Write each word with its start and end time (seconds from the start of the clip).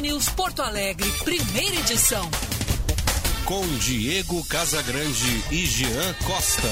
News 0.00 0.28
Porto 0.30 0.62
Alegre, 0.62 1.10
primeira 1.24 1.76
edição. 1.76 2.28
Com 3.44 3.66
Diego 3.78 4.44
Casagrande 4.44 5.44
e 5.50 5.64
Jean 5.64 6.14
Costa. 6.24 6.68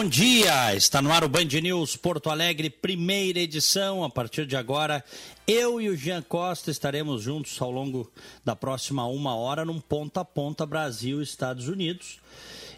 Bom 0.00 0.08
dia! 0.08 0.76
Está 0.76 1.02
no 1.02 1.10
ar 1.10 1.24
o 1.24 1.28
Band 1.28 1.46
News 1.60 1.96
Porto 1.96 2.30
Alegre, 2.30 2.70
primeira 2.70 3.40
edição. 3.40 4.04
A 4.04 4.08
partir 4.08 4.46
de 4.46 4.54
agora, 4.54 5.04
eu 5.44 5.80
e 5.80 5.88
o 5.88 5.96
Jean 5.96 6.22
Costa 6.22 6.70
estaremos 6.70 7.20
juntos 7.20 7.60
ao 7.60 7.72
longo 7.72 8.08
da 8.44 8.54
próxima 8.54 9.04
uma 9.08 9.34
hora 9.34 9.64
num 9.64 9.80
ponta 9.80 10.20
a 10.20 10.24
ponta 10.24 10.64
Brasil-Estados 10.64 11.66
Unidos. 11.66 12.20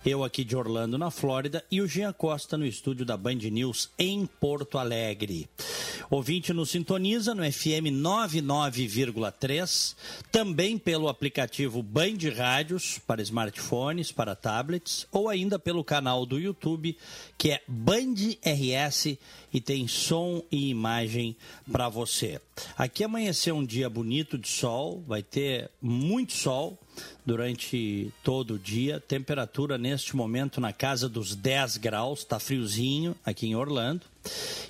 Eu 0.04 0.24
aqui 0.24 0.44
de 0.44 0.56
Orlando, 0.56 0.96
na 0.96 1.10
Flórida, 1.10 1.62
e 1.70 1.82
o 1.82 1.86
Jean 1.86 2.10
Costa 2.14 2.56
no 2.56 2.64
estúdio 2.64 3.04
da 3.04 3.18
Band 3.18 3.34
News 3.34 3.90
em 3.98 4.24
Porto 4.24 4.78
Alegre. 4.78 5.46
Ouvinte 6.08 6.54
nos 6.54 6.70
sintoniza 6.70 7.34
no 7.34 7.42
FM 7.44 7.92
99,3, 8.00 9.94
também 10.32 10.78
pelo 10.78 11.06
aplicativo 11.06 11.82
Band 11.82 12.16
Rádios 12.34 12.98
para 13.06 13.20
smartphones, 13.20 14.10
para 14.10 14.34
tablets, 14.34 15.06
ou 15.12 15.28
ainda 15.28 15.58
pelo 15.58 15.84
canal 15.84 16.24
do 16.24 16.38
YouTube, 16.38 16.96
que 17.36 17.50
é 17.50 17.60
Band 17.68 18.14
RS 18.42 19.18
e 19.52 19.60
tem 19.60 19.86
som 19.88 20.42
e 20.50 20.70
imagem 20.70 21.36
para 21.70 21.88
você. 21.88 22.40
Aqui 22.76 23.04
amanheceu 23.04 23.56
um 23.56 23.64
dia 23.64 23.88
bonito 23.88 24.38
de 24.38 24.48
sol, 24.48 25.02
vai 25.06 25.22
ter 25.22 25.70
muito 25.80 26.32
sol 26.32 26.78
durante 27.24 28.12
todo 28.22 28.54
o 28.54 28.58
dia. 28.58 29.00
Temperatura 29.00 29.78
neste 29.78 30.14
momento 30.16 30.60
na 30.60 30.72
casa 30.72 31.08
dos 31.08 31.34
10 31.34 31.78
graus, 31.78 32.20
está 32.20 32.38
friozinho 32.38 33.16
aqui 33.24 33.46
em 33.46 33.56
Orlando. 33.56 34.02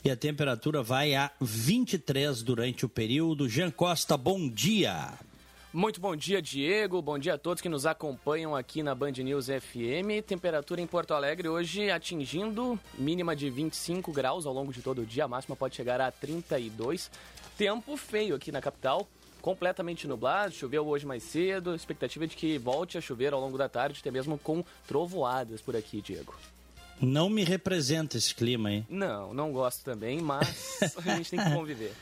E 0.05 0.11
a 0.11 0.17
temperatura 0.17 0.83
vai 0.83 1.15
a 1.15 1.31
23 1.41 2.43
durante 2.43 2.85
o 2.85 2.89
período. 2.89 3.49
Jean 3.49 3.71
Costa, 3.71 4.17
bom 4.17 4.49
dia. 4.49 5.19
Muito 5.73 6.01
bom 6.01 6.17
dia, 6.17 6.43
Diego. 6.43 7.01
Bom 7.01 7.17
dia 7.17 7.35
a 7.35 7.39
todos 7.39 7.63
que 7.63 7.69
nos 7.69 7.87
acompanham 7.87 8.57
aqui 8.57 8.83
na 8.83 8.93
Band 8.93 9.13
News 9.13 9.47
FM. 9.47 10.21
Temperatura 10.27 10.81
em 10.81 10.87
Porto 10.87 11.15
Alegre 11.15 11.49
hoje 11.49 11.93
atingindo 11.93 12.77
mínima 12.99 13.37
de 13.37 13.49
25 13.49 14.11
graus 14.11 14.47
ao 14.47 14.53
longo 14.53 14.73
de 14.73 14.83
todo 14.83 15.03
o 15.03 15.07
dia. 15.07 15.27
A 15.27 15.29
máxima 15.29 15.55
pode 15.55 15.77
chegar 15.77 16.01
a 16.01 16.11
32. 16.11 17.09
Tempo 17.57 17.97
feio 17.97 18.35
aqui 18.35 18.51
na 18.51 18.61
capital 18.61 19.07
completamente 19.41 20.09
nublado, 20.09 20.53
choveu 20.53 20.87
hoje 20.87 21.07
mais 21.07 21.23
cedo, 21.23 21.75
expectativa 21.75 22.27
de 22.27 22.37
que 22.37 22.59
volte 22.59 22.99
a 22.99 23.01
chover 23.01 23.33
ao 23.33 23.41
longo 23.41 23.57
da 23.57 23.69
tarde, 23.69 24.01
até 24.01 24.11
mesmo 24.11 24.37
com 24.37 24.65
trovoadas 24.89 25.63
por 25.63 25.77
aqui, 25.77 26.03
Diego. 26.03 26.35
Não 27.01 27.31
me 27.31 27.45
representa 27.45 28.19
esse 28.19 28.35
clima, 28.35 28.71
hein? 28.71 28.87
Não, 28.91 29.33
não 29.33 29.53
gosto 29.53 29.83
também, 29.83 30.21
mas 30.21 30.79
a 30.99 31.17
gente 31.17 31.31
tem 31.31 31.39
que 31.39 31.55
conviver. 31.55 31.95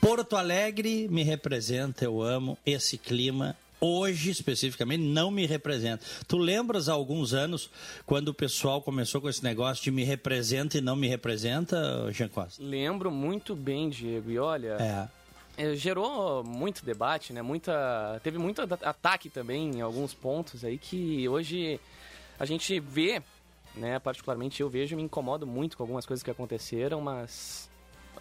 Porto 0.00 0.36
Alegre 0.36 1.08
me 1.08 1.22
representa, 1.22 2.04
eu 2.04 2.22
amo 2.22 2.58
esse 2.64 2.96
clima. 2.98 3.56
Hoje, 3.82 4.30
especificamente, 4.30 5.02
não 5.02 5.30
me 5.30 5.46
representa. 5.46 6.04
Tu 6.28 6.36
lembras 6.36 6.88
há 6.88 6.92
alguns 6.92 7.32
anos, 7.32 7.70
quando 8.04 8.28
o 8.28 8.34
pessoal 8.34 8.82
começou 8.82 9.22
com 9.22 9.28
esse 9.28 9.42
negócio 9.42 9.82
de 9.82 9.90
me 9.90 10.04
representa 10.04 10.76
e 10.76 10.82
não 10.82 10.94
me 10.94 11.08
representa, 11.08 12.12
Jean 12.12 12.28
Costa? 12.28 12.62
Lembro 12.62 13.10
muito 13.10 13.56
bem, 13.56 13.88
Diego. 13.88 14.30
E 14.30 14.38
olha, 14.38 14.76
é. 14.78 15.08
É, 15.56 15.74
gerou 15.74 16.44
muito 16.44 16.84
debate, 16.84 17.32
né? 17.32 17.40
Muita, 17.40 18.20
teve 18.22 18.36
muito 18.36 18.60
ataque 18.62 19.30
também 19.30 19.70
em 19.70 19.80
alguns 19.80 20.12
pontos 20.12 20.62
aí 20.62 20.76
que 20.76 21.26
hoje 21.28 21.80
a 22.38 22.44
gente 22.44 22.78
vê, 22.80 23.22
né? 23.74 23.98
Particularmente 23.98 24.60
eu 24.60 24.68
vejo 24.68 24.94
e 24.94 24.96
me 24.96 25.02
incomodo 25.02 25.46
muito 25.46 25.76
com 25.76 25.82
algumas 25.82 26.04
coisas 26.04 26.22
que 26.22 26.30
aconteceram, 26.30 27.00
mas 27.00 27.69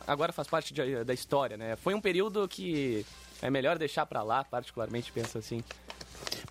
agora 0.07 0.31
faz 0.33 0.47
parte 0.47 0.73
de, 0.73 1.03
da 1.03 1.13
história, 1.13 1.57
né? 1.57 1.75
Foi 1.75 1.93
um 1.93 2.01
período 2.01 2.47
que 2.47 3.05
é 3.41 3.49
melhor 3.49 3.77
deixar 3.77 4.05
para 4.05 4.23
lá, 4.23 4.43
particularmente 4.43 5.11
penso 5.11 5.37
assim. 5.37 5.63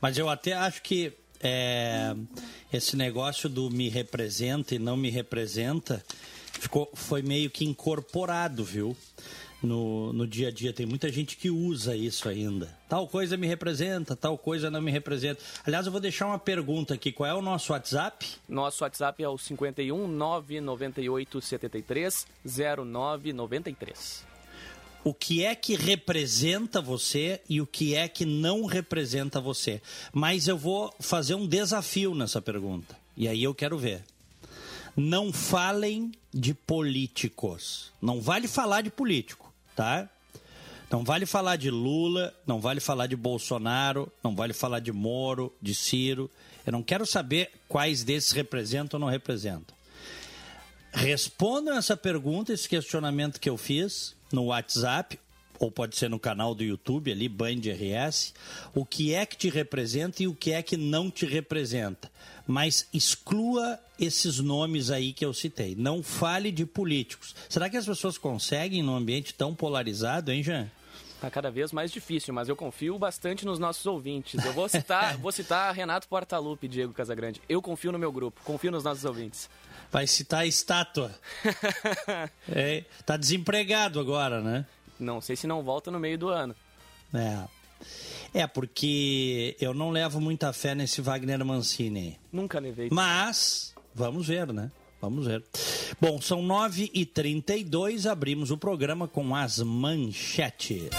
Mas 0.01 0.17
eu 0.17 0.29
até 0.29 0.53
acho 0.53 0.83
que 0.83 1.13
é, 1.41 2.15
esse 2.73 2.97
negócio 2.97 3.49
do 3.49 3.71
me 3.71 3.89
representa 3.89 4.75
e 4.75 4.79
não 4.79 4.97
me 4.97 5.11
representa 5.11 6.05
ficou, 6.59 6.91
foi 6.95 7.23
meio 7.23 7.51
que 7.51 7.65
incorporado, 7.65 8.65
viu? 8.65 8.97
No, 9.63 10.13
no 10.13 10.27
dia 10.27 10.49
a 10.49 10.51
dia. 10.51 10.73
Tem 10.73 10.87
muita 10.87 11.11
gente 11.11 11.37
que 11.37 11.51
usa 11.51 11.97
isso 11.97 12.29
ainda. 12.29 12.77
Tal 12.89 13.07
coisa 13.09 13.37
me 13.37 13.47
representa, 13.47 14.17
tal 14.17 14.39
coisa 14.39 14.71
não 14.71 14.81
me 14.81 14.91
representa. 14.91 15.43
Aliás, 15.67 15.87
eu 15.87 15.93
vou 15.93 16.01
deixar 16.01 16.27
uma 16.27 16.39
pergunta 16.39 16.95
aqui. 16.95 17.13
Qual 17.13 17.29
é 17.29 17.35
o 17.35 17.43
nosso 17.43 17.73
WhatsApp? 17.73 18.27
Nosso 18.49 18.85
WhatsApp 18.85 19.23
é 19.23 19.29
o 19.29 19.37
51 19.37 20.07
998 20.09 21.41
73 21.41 22.27
0993. 22.45 24.27
O 25.05 25.15
que 25.15 25.45
é 25.45 25.55
que 25.55 25.77
representa 25.77 26.81
você 26.81 27.41
e 27.49 27.61
o 27.61 27.67
que 27.67 27.95
é 27.95 28.09
que 28.09 28.27
não 28.27 28.67
representa 28.67 29.41
você? 29.41 29.81
Mas 30.13 30.49
eu 30.49 30.59
vou 30.59 30.93
fazer 31.01 31.35
um 31.35 31.47
desafio 31.47 32.15
nessa 32.15 32.43
pergunta. 32.43 32.97
E 33.17 33.29
aí 33.29 33.43
eu 33.43 33.55
quero 33.55 33.79
ver. 33.79 34.05
Não 34.97 35.33
falem 35.33 36.11
de 36.35 36.53
políticos. 36.53 37.93
Não 38.03 38.21
vale 38.21 38.49
falar 38.49 38.83
de 38.83 38.91
político 38.91 39.48
tá? 39.79 40.09
Não 40.91 41.05
vale 41.05 41.25
falar 41.25 41.55
de 41.55 41.71
Lula, 41.71 42.35
não 42.45 42.61
vale 42.61 42.81
falar 42.81 43.07
de 43.07 43.15
Bolsonaro, 43.15 44.11
não 44.25 44.35
vale 44.35 44.53
falar 44.53 44.81
de 44.81 44.91
Moro, 44.91 45.55
de 45.63 45.73
Ciro. 45.73 46.29
Eu 46.67 46.73
não 46.73 46.83
quero 46.83 47.07
saber 47.07 47.53
quais 47.69 48.03
desses 48.03 48.33
representam 48.33 48.99
ou 48.99 49.07
não 49.07 49.13
representam. 49.13 49.77
Respondam 50.93 51.77
essa 51.77 51.97
pergunta, 51.97 52.53
esse 52.53 52.69
questionamento 52.69 53.39
que 53.39 53.49
eu 53.49 53.57
fiz 53.57 54.17
no 54.33 54.47
WhatsApp, 54.47 55.21
ou 55.59 55.71
pode 55.71 55.97
ser 55.97 56.09
no 56.09 56.19
canal 56.19 56.55
do 56.55 56.63
YouTube 56.63 57.11
ali, 57.11 57.29
Band 57.29 57.61
RS, 57.65 58.35
o 58.75 58.85
que 58.85 59.15
é 59.15 59.27
que 59.27 59.37
te 59.37 59.49
representa 59.49 60.23
e 60.23 60.29
o 60.29 60.35
que 60.35 60.53
é 60.53 60.63
que 60.63 60.77
não 60.77 61.11
te 61.11 61.27
representa 61.27 62.11
mas 62.49 62.89
exclua 62.95 63.79
esses 64.01 64.39
nomes 64.39 64.91
aí 64.91 65.13
que 65.13 65.25
eu 65.25 65.35
citei. 65.35 65.77
Não 65.77 66.03
fale 66.03 66.51
de 66.51 66.65
políticos. 66.65 67.37
Será 67.47 67.69
que 67.69 67.77
as 67.77 67.85
pessoas 67.85 68.17
conseguem 68.17 68.83
num 68.83 68.97
ambiente 68.97 69.35
tão 69.35 69.55
polarizado, 69.55 70.33
hein, 70.33 70.43
Jean? 70.43 70.71
Tá 71.21 71.31
cada 71.31 71.51
vez 71.51 71.73
mais 71.73 71.91
difícil, 71.91 72.33
mas 72.33 72.49
eu 72.49 72.57
confio 72.57 72.99
bastante 72.99 73.45
nos 73.45 73.59
nossos 73.59 73.85
ouvintes. 73.85 74.43
Eu 74.43 74.55
vou 74.55 74.67
citar, 74.71 75.19
vou 75.19 75.31
citar 75.31 75.75
Renato 75.75 76.09
Portaluppi 76.09 76.65
e 76.65 76.69
Diego 76.71 76.95
Casagrande. 76.95 77.43
Eu 77.47 77.61
confio 77.61 77.93
no 77.93 77.99
meu 77.99 78.11
grupo, 78.11 78.41
confio 78.45 78.71
nos 78.71 78.85
nossos 78.85 79.05
ouvintes. 79.05 79.51
Vai 79.93 80.07
citar 80.07 80.41
a 80.41 80.47
estátua. 80.47 81.15
é, 82.49 82.85
tá 83.05 83.19
desempregado 83.19 84.01
agora, 84.01 84.41
né? 84.41 84.65
Não 84.99 85.21
sei 85.21 85.37
se 85.37 85.47
não 85.47 85.63
volta 85.63 85.91
no 85.91 85.99
meio 85.99 86.19
do 86.19 86.29
ano. 86.29 86.55
É. 87.15 87.45
É, 88.35 88.47
porque 88.47 89.57
eu 89.61 89.73
não 89.73 89.91
levo 89.91 90.21
muita 90.21 90.53
fé 90.53 90.75
nesse 90.75 91.01
Wagner 91.01 91.45
Mancini. 91.45 92.19
Nunca 92.33 92.59
levei. 92.59 92.89
Mas, 92.91 93.75
vamos 93.95 94.27
ver, 94.27 94.53
né? 94.53 94.71
Vamos 95.01 95.27
ver. 95.27 95.45
Bom, 96.01 96.21
são 96.21 96.43
9h32, 96.43 98.11
abrimos 98.11 98.51
o 98.51 98.59
programa 98.59 99.07
com 99.07 99.35
as 99.35 99.59
manchetes. 99.59 100.91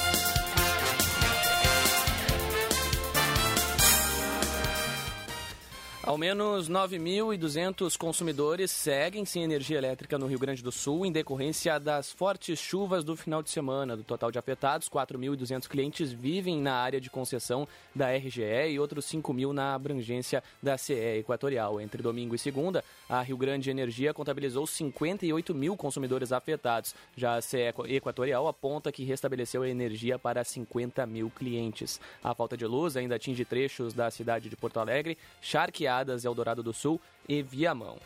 Ao 6.02 6.18
menos 6.18 6.70
9.200 6.70 7.98
consumidores 7.98 8.72
seguem 8.72 9.26
sem 9.26 9.44
energia 9.44 9.78
elétrica 9.78 10.18
no 10.18 10.28
Rio 10.28 10.40
Grande 10.40 10.64
do 10.64 10.72
Sul 10.72 11.06
em 11.06 11.12
decorrência 11.12 11.78
das 11.78 12.10
fortes 12.10 12.58
chuvas 12.58 13.04
do 13.04 13.18
final 13.18 13.44
de 13.44 13.50
semana. 13.50 13.98
Do 13.98 14.04
total 14.04 14.32
de 14.32 14.40
afetados, 14.40 14.88
4.200 14.88 15.68
clientes 15.68 16.10
vivem 16.10 16.62
na 16.62 16.74
área 16.74 17.02
de 17.02 17.10
concessão 17.10 17.68
da 17.94 18.16
RGE 18.16 18.70
e 18.70 18.80
outros 18.80 19.04
5 19.06 19.34
mil 19.34 19.52
na 19.52 19.76
abrangência 19.76 20.42
da 20.64 20.78
CE 20.78 21.20
Equatorial. 21.20 21.82
Entre 21.82 22.02
domingo 22.02 22.34
e 22.34 22.40
segunda, 22.40 22.82
a 23.10 23.22
Rio 23.22 23.36
Grande 23.36 23.70
Energia 23.70 24.14
contabilizou 24.14 24.66
58 24.66 25.54
mil 25.54 25.76
consumidores 25.76 26.32
afetados. 26.32 26.96
Já 27.18 27.36
a 27.36 27.42
CE 27.42 27.74
Equatorial 27.90 28.48
aponta 28.48 28.90
que 28.90 29.04
restabeleceu 29.04 29.64
a 29.64 29.70
energia 29.70 30.18
para 30.18 30.46
50 30.46 31.06
mil 31.06 31.30
clientes. 31.30 32.00
A 32.24 32.34
falta 32.34 32.56
de 32.56 32.66
luz 32.66 32.96
ainda 32.96 33.16
atinge 33.16 33.44
trechos 33.44 33.94
da 33.94 34.10
cidade 34.10 34.50
de 34.50 34.56
Porto 34.56 34.80
Alegre, 34.80 35.18
charqueada 35.42 35.89
Estradas, 35.90 36.24
Eldorado 36.24 36.62
do 36.62 36.72
Sul 36.72 37.02
e 37.28 37.42
Viamão. 37.42 37.98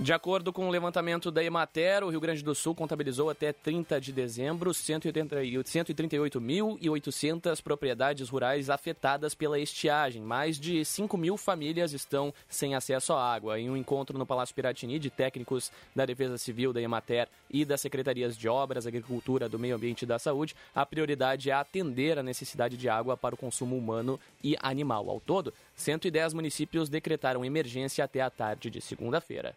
De 0.00 0.12
acordo 0.12 0.52
com 0.52 0.68
o 0.68 0.70
levantamento 0.70 1.28
da 1.28 1.42
Emater, 1.42 2.04
o 2.04 2.08
Rio 2.08 2.20
Grande 2.20 2.44
do 2.44 2.54
Sul 2.54 2.72
contabilizou 2.72 3.30
até 3.30 3.52
30 3.52 4.00
de 4.00 4.12
dezembro 4.12 4.70
138.800 4.70 7.60
propriedades 7.60 8.28
rurais 8.28 8.70
afetadas 8.70 9.34
pela 9.34 9.58
estiagem. 9.58 10.22
Mais 10.22 10.56
de 10.56 10.84
5 10.84 11.18
mil 11.18 11.36
famílias 11.36 11.92
estão 11.92 12.32
sem 12.48 12.76
acesso 12.76 13.12
à 13.12 13.34
água. 13.34 13.58
Em 13.58 13.68
um 13.68 13.76
encontro 13.76 14.16
no 14.16 14.24
Palácio 14.24 14.54
Piratini 14.54 15.00
de 15.00 15.10
técnicos 15.10 15.72
da 15.96 16.06
Defesa 16.06 16.38
Civil, 16.38 16.72
da 16.72 16.80
Emater 16.80 17.26
e 17.50 17.64
das 17.64 17.80
Secretarias 17.80 18.38
de 18.38 18.48
Obras, 18.48 18.86
Agricultura, 18.86 19.48
do 19.48 19.58
Meio 19.58 19.74
Ambiente 19.74 20.02
e 20.02 20.06
da 20.06 20.20
Saúde, 20.20 20.54
a 20.72 20.86
prioridade 20.86 21.50
é 21.50 21.54
atender 21.54 22.20
a 22.20 22.22
necessidade 22.22 22.76
de 22.76 22.88
água 22.88 23.16
para 23.16 23.34
o 23.34 23.38
consumo 23.38 23.76
humano 23.76 24.20
e 24.44 24.56
animal. 24.60 25.10
Ao 25.10 25.18
todo, 25.18 25.52
110 25.74 26.34
municípios 26.34 26.88
decretaram 26.88 27.44
emergência 27.44 28.04
até 28.04 28.20
a 28.20 28.30
tarde 28.30 28.70
de 28.70 28.80
segunda-feira. 28.80 29.56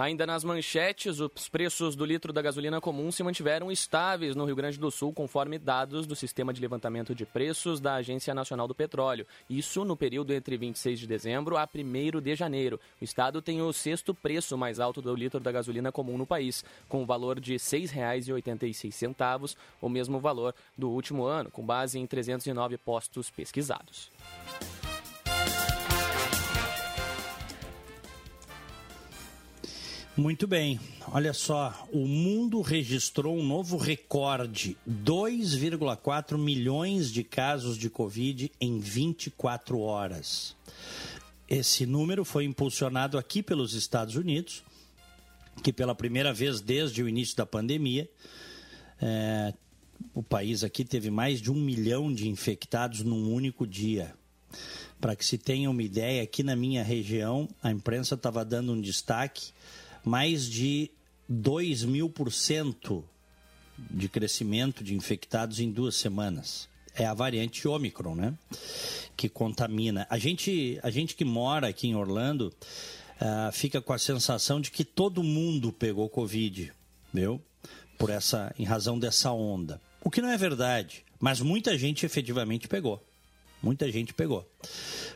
Ainda 0.00 0.26
nas 0.26 0.42
manchetes, 0.42 1.20
os 1.20 1.46
preços 1.50 1.94
do 1.94 2.06
litro 2.06 2.32
da 2.32 2.40
gasolina 2.40 2.80
comum 2.80 3.12
se 3.12 3.22
mantiveram 3.22 3.70
estáveis 3.70 4.34
no 4.34 4.46
Rio 4.46 4.56
Grande 4.56 4.78
do 4.78 4.90
Sul, 4.90 5.12
conforme 5.12 5.58
dados 5.58 6.06
do 6.06 6.16
Sistema 6.16 6.54
de 6.54 6.60
Levantamento 6.62 7.14
de 7.14 7.26
Preços 7.26 7.80
da 7.80 7.96
Agência 7.96 8.32
Nacional 8.32 8.66
do 8.66 8.74
Petróleo. 8.74 9.26
Isso 9.48 9.84
no 9.84 9.98
período 9.98 10.32
entre 10.32 10.56
26 10.56 11.00
de 11.00 11.06
dezembro 11.06 11.58
a 11.58 11.68
1 11.68 12.18
de 12.18 12.34
janeiro. 12.34 12.80
O 12.98 13.04
estado 13.04 13.42
tem 13.42 13.60
o 13.60 13.74
sexto 13.74 14.14
preço 14.14 14.56
mais 14.56 14.80
alto 14.80 15.02
do 15.02 15.14
litro 15.14 15.38
da 15.38 15.52
gasolina 15.52 15.92
comum 15.92 16.16
no 16.16 16.24
país, 16.24 16.64
com 16.88 17.02
o 17.02 17.06
valor 17.06 17.38
de 17.38 17.52
R$ 17.52 17.58
6,86, 17.58 19.54
o 19.82 19.88
mesmo 19.90 20.18
valor 20.18 20.54
do 20.78 20.88
último 20.88 21.24
ano, 21.26 21.50
com 21.50 21.62
base 21.62 21.98
em 21.98 22.06
309 22.06 22.78
postos 22.78 23.28
pesquisados. 23.28 24.10
Muito 30.20 30.46
bem. 30.46 30.78
Olha 31.10 31.32
só, 31.32 31.88
o 31.90 32.06
mundo 32.06 32.60
registrou 32.60 33.34
um 33.38 33.42
novo 33.42 33.78
recorde: 33.78 34.76
2,4 34.86 36.36
milhões 36.36 37.10
de 37.10 37.24
casos 37.24 37.78
de 37.78 37.88
Covid 37.88 38.52
em 38.60 38.78
24 38.78 39.80
horas. 39.80 40.54
Esse 41.48 41.86
número 41.86 42.22
foi 42.22 42.44
impulsionado 42.44 43.16
aqui 43.16 43.42
pelos 43.42 43.72
Estados 43.72 44.14
Unidos, 44.14 44.62
que 45.62 45.72
pela 45.72 45.94
primeira 45.94 46.34
vez 46.34 46.60
desde 46.60 47.02
o 47.02 47.08
início 47.08 47.34
da 47.34 47.46
pandemia, 47.46 48.06
é, 49.00 49.54
o 50.12 50.22
país 50.22 50.62
aqui 50.62 50.84
teve 50.84 51.10
mais 51.10 51.40
de 51.40 51.50
um 51.50 51.56
milhão 51.56 52.12
de 52.12 52.28
infectados 52.28 53.02
num 53.02 53.32
único 53.32 53.66
dia. 53.66 54.14
Para 55.00 55.16
que 55.16 55.24
se 55.24 55.38
tenha 55.38 55.70
uma 55.70 55.82
ideia, 55.82 56.22
aqui 56.22 56.42
na 56.42 56.54
minha 56.54 56.82
região, 56.82 57.48
a 57.62 57.70
imprensa 57.70 58.16
estava 58.16 58.44
dando 58.44 58.74
um 58.74 58.80
destaque 58.82 59.50
mais 60.04 60.48
de 60.48 60.90
2 61.28 61.84
mil 61.84 62.10
por 62.10 62.32
cento 62.32 63.04
de 63.78 64.08
crescimento 64.08 64.82
de 64.84 64.94
infectados 64.94 65.60
em 65.60 65.70
duas 65.70 65.96
semanas. 65.96 66.68
É 66.94 67.06
a 67.06 67.14
variante 67.14 67.66
Ômicron, 67.68 68.14
né? 68.14 68.34
Que 69.16 69.28
contamina. 69.28 70.06
A 70.10 70.18
gente, 70.18 70.78
a 70.82 70.90
gente 70.90 71.14
que 71.14 71.24
mora 71.24 71.68
aqui 71.68 71.88
em 71.88 71.94
Orlando 71.94 72.52
uh, 73.20 73.52
fica 73.52 73.80
com 73.80 73.92
a 73.92 73.98
sensação 73.98 74.60
de 74.60 74.70
que 74.70 74.84
todo 74.84 75.22
mundo 75.22 75.72
pegou 75.72 76.08
Covid, 76.08 76.72
viu? 77.12 77.40
Por 77.96 78.10
essa, 78.10 78.52
em 78.58 78.64
razão 78.64 78.98
dessa 78.98 79.30
onda. 79.30 79.80
O 80.02 80.10
que 80.10 80.20
não 80.20 80.30
é 80.30 80.36
verdade, 80.36 81.04
mas 81.18 81.40
muita 81.40 81.78
gente 81.78 82.04
efetivamente 82.04 82.66
pegou. 82.66 83.02
Muita 83.62 83.90
gente 83.92 84.14
pegou. 84.14 84.48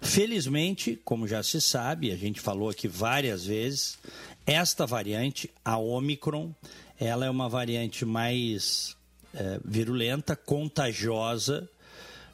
Felizmente, 0.02 1.00
como 1.02 1.26
já 1.26 1.42
se 1.42 1.62
sabe, 1.62 2.12
a 2.12 2.16
gente 2.16 2.42
falou 2.42 2.69
aqui 2.69 2.86
várias 2.86 3.46
vezes, 3.46 3.98
esta 4.46 4.87
variante, 4.87 5.50
a 5.64 5.79
Omicron, 5.79 6.55
ela 6.99 7.26
é 7.26 7.31
uma 7.31 7.49
variante 7.49 8.05
mais 8.05 8.96
é, 9.32 9.58
virulenta, 9.64 10.37
contagiosa, 10.37 11.69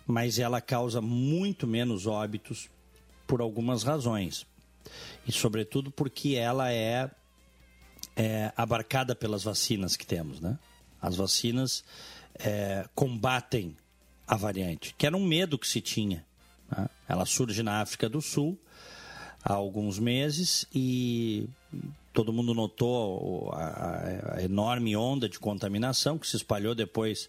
mas 0.07 0.39
ela 0.39 0.61
causa 0.61 1.01
muito 1.01 1.67
menos 1.67 2.07
óbitos 2.07 2.69
por 3.27 3.41
algumas 3.41 3.83
razões. 3.83 4.47
E, 5.27 5.33
sobretudo, 5.33 5.91
porque 5.91 6.35
ela 6.35 6.73
é, 6.73 7.11
é 8.17 8.53
abarcada 8.57 9.15
pelas 9.15 9.45
vacinas 9.45 9.97
que 9.97 10.07
temos, 10.07 10.41
né? 10.41 10.59
As 11.01 11.17
vacinas 11.17 11.85
é, 12.39 12.87
combatem 12.95 13.77
a 14.27 14.37
variante, 14.37 14.95
que 14.99 15.07
era 15.07 15.17
um 15.17 15.25
medo 15.25 15.59
que 15.59 15.67
se 15.67 15.81
tinha. 15.81 16.25
Né? 16.71 16.89
Ela 17.09 17.25
surge 17.25 17.62
na 17.62 17.81
África 17.81 18.09
do 18.09 18.21
Sul 18.21 18.59
há 19.43 19.53
alguns 19.53 19.99
meses 19.99 20.67
e 20.75 21.49
todo 22.12 22.33
mundo 22.33 22.55
notou 22.55 23.51
a, 23.53 24.35
a, 24.37 24.43
enorme 24.43 24.97
onda 24.97 25.29
de 25.29 25.39
contaminação 25.39 26.19
que 26.19 26.27
se 26.27 26.37
espalhou 26.37 26.75
depois 26.75 27.29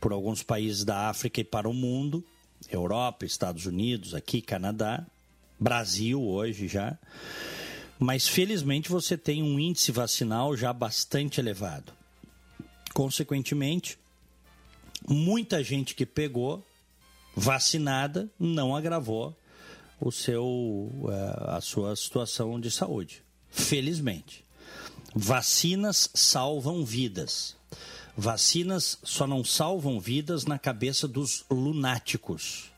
por 0.00 0.12
alguns 0.12 0.42
países 0.42 0.84
da 0.84 1.08
África 1.08 1.40
e 1.40 1.44
para 1.44 1.68
o 1.68 1.74
mundo, 1.74 2.24
Europa, 2.70 3.26
Estados 3.26 3.66
Unidos, 3.66 4.14
aqui 4.14 4.40
Canadá, 4.40 5.04
Brasil 5.58 6.22
hoje 6.22 6.68
já. 6.68 6.96
Mas 7.98 8.26
felizmente 8.26 8.88
você 8.88 9.16
tem 9.16 9.42
um 9.42 9.58
índice 9.58 9.92
vacinal 9.92 10.56
já 10.56 10.72
bastante 10.72 11.40
elevado. 11.40 11.92
Consequentemente, 12.92 13.98
muita 15.06 15.62
gente 15.62 15.94
que 15.94 16.06
pegou 16.06 16.64
vacinada 17.36 18.28
não 18.38 18.74
agravou 18.74 19.36
o 20.00 20.10
seu 20.10 20.90
eh, 21.08 21.56
a 21.56 21.60
sua 21.60 21.94
situação 21.96 22.60
de 22.60 22.70
saúde. 22.70 23.23
Felizmente. 23.54 24.44
Vacinas 25.14 26.10
salvam 26.12 26.84
vidas. 26.84 27.56
Vacinas 28.16 28.98
só 29.04 29.28
não 29.28 29.44
salvam 29.44 30.00
vidas 30.00 30.44
na 30.44 30.58
cabeça 30.58 31.06
dos 31.06 31.44
lunáticos. 31.48 32.72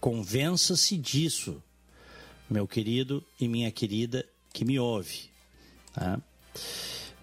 Convença-se 0.00 0.96
disso, 0.96 1.60
meu 2.48 2.68
querido 2.68 3.22
e 3.38 3.48
minha 3.48 3.70
querida 3.72 4.24
que 4.52 4.64
me 4.64 4.78
ouve. 4.78 5.28
Tá? 5.92 6.20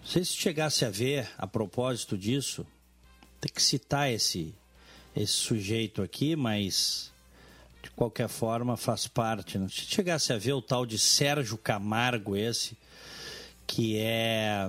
Se 0.04 0.22
chegasse 0.26 0.84
a 0.84 0.90
ver, 0.90 1.30
a 1.38 1.46
propósito 1.46 2.18
disso, 2.18 2.66
tem 3.40 3.50
que 3.50 3.62
citar 3.62 4.10
esse, 4.10 4.54
esse 5.16 5.32
sujeito 5.32 6.02
aqui, 6.02 6.36
mas 6.36 7.10
de 7.82 7.90
qualquer 7.90 8.28
forma 8.28 8.76
faz 8.76 9.06
parte. 9.06 9.58
Né? 9.58 9.66
Se 9.68 9.86
chegasse 9.86 10.34
a 10.34 10.38
ver 10.38 10.52
o 10.52 10.62
tal 10.62 10.84
de 10.84 10.98
Sérgio 10.98 11.56
Camargo, 11.56 12.36
esse, 12.36 12.76
que 13.70 13.98
é, 13.98 14.68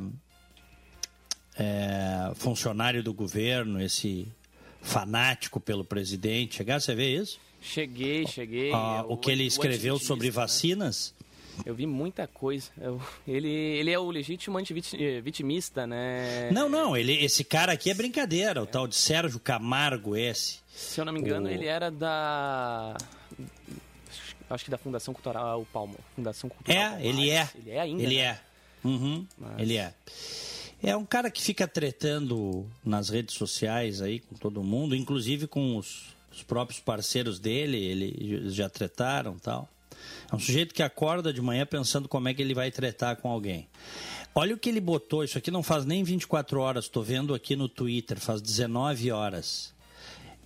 é 1.57 2.31
funcionário 2.36 3.01
do 3.01 3.12
governo, 3.12 3.81
esse 3.81 4.27
fanático 4.80 5.59
pelo 5.59 5.83
presidente. 5.83 6.58
Chegasse 6.58 6.91
a 6.91 6.96
ver 6.96 7.20
isso? 7.20 7.39
Cheguei, 7.60 8.27
cheguei. 8.27 8.72
Ah, 8.72 9.03
o 9.08 9.17
que 9.17 9.31
ele 9.31 9.43
escreveu 9.43 9.98
sobre 9.98 10.27
né? 10.27 10.31
vacinas? 10.31 11.15
Eu 11.65 11.74
vi 11.74 11.88
muita 11.88 12.27
coisa. 12.27 12.70
Eu, 12.79 13.01
ele, 13.27 13.50
ele 13.50 13.91
é 13.91 13.98
o 13.98 14.10
legítimo 14.10 14.60
antivitimista, 14.60 15.88
né? 15.88 16.51
Não, 16.51 16.70
não. 16.70 16.96
Ele, 16.96 17.13
esse 17.24 17.43
cara 17.43 17.74
aqui 17.74 17.89
é 17.89 17.93
brincadeira. 17.96 18.60
É. 18.60 18.63
O 18.63 18.67
tal 18.67 18.88
de 18.88 18.96
Sérgio 18.96 19.39
Camargo, 19.39 20.15
esse. 20.15 20.60
Se 20.67 21.01
eu 21.01 21.05
não 21.05 21.13
me 21.13 21.20
engano, 21.20 21.48
o... 21.48 21.50
ele 21.50 21.65
era 21.65 21.89
da 21.89 22.96
acho 24.50 24.65
que 24.65 24.72
da 24.72 24.77
Fundação 24.77 25.13
Cultural 25.13 25.65
Palmo. 25.74 25.98
Fundação 26.15 26.50
Cultural 26.50 26.98
É, 26.98 27.05
ele 27.05 27.29
é. 27.29 27.50
Ele 27.55 27.72
é 27.72 27.79
ainda. 27.79 28.03
Ele 28.03 28.17
né? 28.17 28.22
é. 28.22 28.50
Uhum, 28.83 29.25
Mas... 29.38 29.59
Ele 29.59 29.77
é. 29.77 29.93
É 30.83 30.97
um 30.97 31.05
cara 31.05 31.29
que 31.29 31.41
fica 31.41 31.67
tretando 31.67 32.65
nas 32.83 33.09
redes 33.09 33.35
sociais 33.35 34.01
aí 34.01 34.19
com 34.19 34.35
todo 34.35 34.63
mundo, 34.63 34.95
inclusive 34.95 35.45
com 35.45 35.77
os, 35.77 36.07
os 36.31 36.41
próprios 36.41 36.79
parceiros 36.79 37.38
dele, 37.39 37.77
eles 37.77 38.55
já 38.55 38.67
tretaram 38.67 39.38
tal. 39.38 39.69
É 40.31 40.35
um 40.35 40.39
sujeito 40.39 40.73
que 40.73 40.81
acorda 40.81 41.31
de 41.31 41.39
manhã 41.39 41.67
pensando 41.67 42.07
como 42.07 42.27
é 42.27 42.33
que 42.33 42.41
ele 42.41 42.55
vai 42.55 42.71
tretar 42.71 43.15
com 43.17 43.29
alguém. 43.29 43.67
Olha 44.33 44.55
o 44.55 44.57
que 44.57 44.69
ele 44.69 44.79
botou, 44.79 45.23
isso 45.23 45.38
aqui 45.38 45.51
não 45.51 45.61
faz 45.61 45.85
nem 45.85 46.03
24 46.03 46.59
horas, 46.59 46.85
estou 46.85 47.03
vendo 47.03 47.35
aqui 47.35 47.55
no 47.55 47.69
Twitter, 47.69 48.19
faz 48.19 48.41
19 48.41 49.11
horas. 49.11 49.73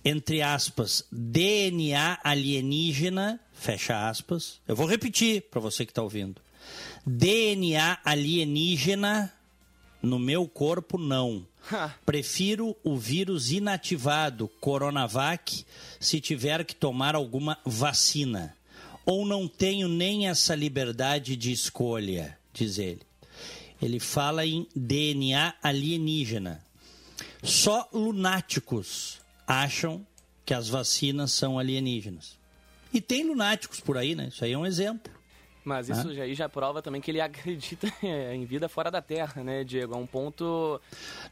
Entre 0.04 0.42
aspas, 0.42 1.04
DNA 1.10 2.18
alienígena, 2.22 3.40
fecha 3.52 4.08
aspas. 4.08 4.60
Eu 4.68 4.76
vou 4.76 4.86
repetir 4.86 5.42
para 5.50 5.60
você 5.60 5.84
que 5.84 5.92
está 5.92 6.02
ouvindo. 6.02 6.40
DNA 7.06 7.98
alienígena 8.04 9.32
no 10.02 10.18
meu 10.18 10.48
corpo, 10.48 10.98
não. 10.98 11.46
Prefiro 12.04 12.76
o 12.82 12.96
vírus 12.96 13.52
inativado, 13.52 14.48
Coronavac, 14.60 15.64
se 16.00 16.20
tiver 16.20 16.64
que 16.64 16.74
tomar 16.74 17.14
alguma 17.14 17.58
vacina. 17.64 18.56
Ou 19.04 19.24
não 19.24 19.46
tenho 19.46 19.88
nem 19.88 20.28
essa 20.28 20.54
liberdade 20.54 21.36
de 21.36 21.52
escolha, 21.52 22.36
diz 22.52 22.76
ele. 22.78 23.02
Ele 23.80 24.00
fala 24.00 24.44
em 24.44 24.66
DNA 24.74 25.54
alienígena. 25.62 26.64
Só 27.42 27.88
lunáticos 27.92 29.20
acham 29.46 30.04
que 30.44 30.52
as 30.52 30.68
vacinas 30.68 31.30
são 31.30 31.56
alienígenas. 31.56 32.36
E 32.92 33.00
tem 33.00 33.24
lunáticos 33.24 33.78
por 33.78 33.96
aí, 33.96 34.16
né? 34.16 34.28
Isso 34.28 34.44
aí 34.44 34.52
é 34.52 34.58
um 34.58 34.66
exemplo. 34.66 35.15
Mas 35.66 35.88
isso 35.88 36.14
já, 36.14 36.22
aí 36.22 36.32
já 36.32 36.48
prova 36.48 36.80
também 36.80 37.00
que 37.00 37.10
ele 37.10 37.18
acredita 37.20 37.92
em 38.32 38.44
vida 38.44 38.68
fora 38.68 38.88
da 38.88 39.02
Terra, 39.02 39.42
né, 39.42 39.64
Diego? 39.64 39.94
É 39.94 39.96
um 39.96 40.06
ponto. 40.06 40.80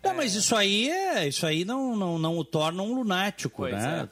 Não, 0.02 0.10
é... 0.10 0.14
mas 0.14 0.34
isso 0.34 0.56
aí 0.56 0.90
é. 0.90 1.28
Isso 1.28 1.46
aí 1.46 1.64
não, 1.64 1.94
não, 1.94 2.18
não 2.18 2.36
o 2.36 2.44
torna 2.44 2.82
um 2.82 2.92
lunático, 2.92 3.62
pois 3.62 3.72
né? 3.72 4.08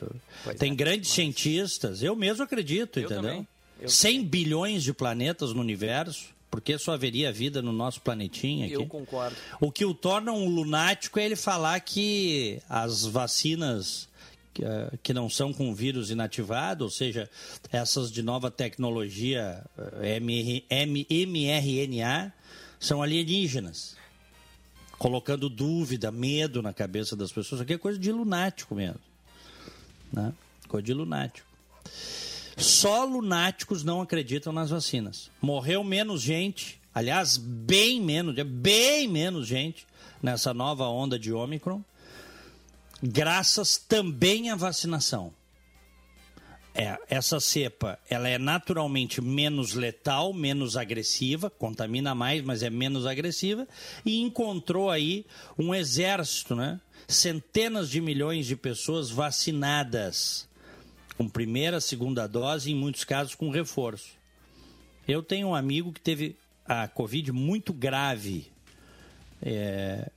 É. 0.47 0.55
Tem 0.55 0.71
é. 0.71 0.75
grandes 0.77 1.09
mas... 1.09 1.15
cientistas, 1.17 2.05
eu 2.05 2.15
mesmo 2.15 2.45
acredito, 2.45 3.01
eu 3.01 3.05
entendeu? 3.07 3.23
Também. 3.23 3.49
Eu 3.81 3.89
100 3.89 4.13
também. 4.13 4.29
bilhões 4.29 4.85
de 4.85 4.93
planetas 4.93 5.53
no 5.53 5.61
universo. 5.61 6.31
Por 6.49 6.61
que 6.61 6.79
só 6.79 6.93
haveria 6.93 7.33
vida 7.33 7.61
no 7.61 7.73
nosso 7.73 8.01
planetinha 8.01 8.67
aqui? 8.67 8.75
Eu 8.75 8.87
concordo. 8.87 9.35
O 9.61 9.73
que 9.73 9.85
o 9.85 9.93
torna 9.93 10.31
um 10.31 10.49
lunático 10.49 11.19
é 11.19 11.25
ele 11.25 11.35
falar 11.35 11.81
que 11.81 12.61
as 12.69 13.07
vacinas 13.07 14.07
eh, 14.07 14.12
que 15.03 15.15
não 15.15 15.29
são 15.31 15.53
com 15.53 15.75
vírus 15.75 16.11
inativado, 16.11 16.85
ou 16.85 16.91
seja, 16.91 17.29
essas 17.71 18.11
de 18.13 18.23
nova 18.23 18.51
tecnologia 18.51 19.65
eh, 20.01 20.21
mRNA, 21.27 22.33
são 22.79 23.03
alienígenas. 23.03 23.97
Colocando 24.99 25.49
dúvida, 25.49 26.13
medo 26.13 26.63
na 26.63 26.73
cabeça 26.73 27.17
das 27.17 27.31
pessoas. 27.31 27.55
Isso 27.55 27.63
aqui 27.63 27.73
é 27.73 27.79
coisa 27.79 27.99
de 27.99 28.13
lunático 28.13 28.75
mesmo. 28.75 29.01
Né? 30.13 30.33
Coisa 30.69 30.85
de 30.85 30.95
lunático. 30.95 31.47
Só 32.57 33.05
lunáticos 33.05 33.83
não 33.83 34.01
acreditam 34.01 34.53
nas 34.53 34.71
vacinas. 34.71 35.31
Morreu 35.41 35.83
menos 35.83 36.21
gente, 36.21 36.81
aliás, 36.95 37.37
bem 37.37 38.01
menos, 38.01 38.35
bem 38.45 39.09
menos 39.09 39.47
gente 39.47 39.87
nessa 40.23 40.55
nova 40.55 40.87
onda 40.87 41.19
de 41.19 41.33
Ômicron, 41.33 41.83
graças 43.03 43.77
também 43.77 44.51
à 44.51 44.57
vacinação. 44.57 45.33
É, 46.75 46.97
essa 47.11 47.39
cepa 47.39 47.99
ela 48.09 48.29
é 48.29 48.39
naturalmente 48.39 49.21
menos 49.21 49.75
letal, 49.75 50.33
menos 50.33 50.75
agressiva, 50.75 51.51
contamina 51.51 52.15
mais, 52.15 52.43
mas 52.43 52.63
é 52.63 52.71
menos 52.71 53.05
agressiva, 53.05 53.69
e 54.07 54.23
encontrou 54.23 54.91
aí 54.91 55.27
um 55.59 55.75
exército, 55.75 56.55
né? 56.55 56.81
centenas 57.07 57.91
de 57.91 58.01
milhões 58.01 58.47
de 58.47 58.57
pessoas 58.57 59.11
vacinadas 59.11 60.49
com 61.17 61.29
primeira, 61.29 61.81
segunda 61.81 62.27
dose, 62.27 62.71
em 62.71 62.75
muitos 62.75 63.05
casos 63.05 63.35
com 63.35 63.51
reforço. 63.51 64.11
Eu 65.07 65.23
tenho 65.23 65.49
um 65.49 65.55
amigo 65.55 65.93
que 65.93 66.01
teve 66.01 66.37
a 66.65 66.89
Covid 66.89 67.33
muito 67.33 67.73
grave. 67.73 68.52
É, 69.45 70.09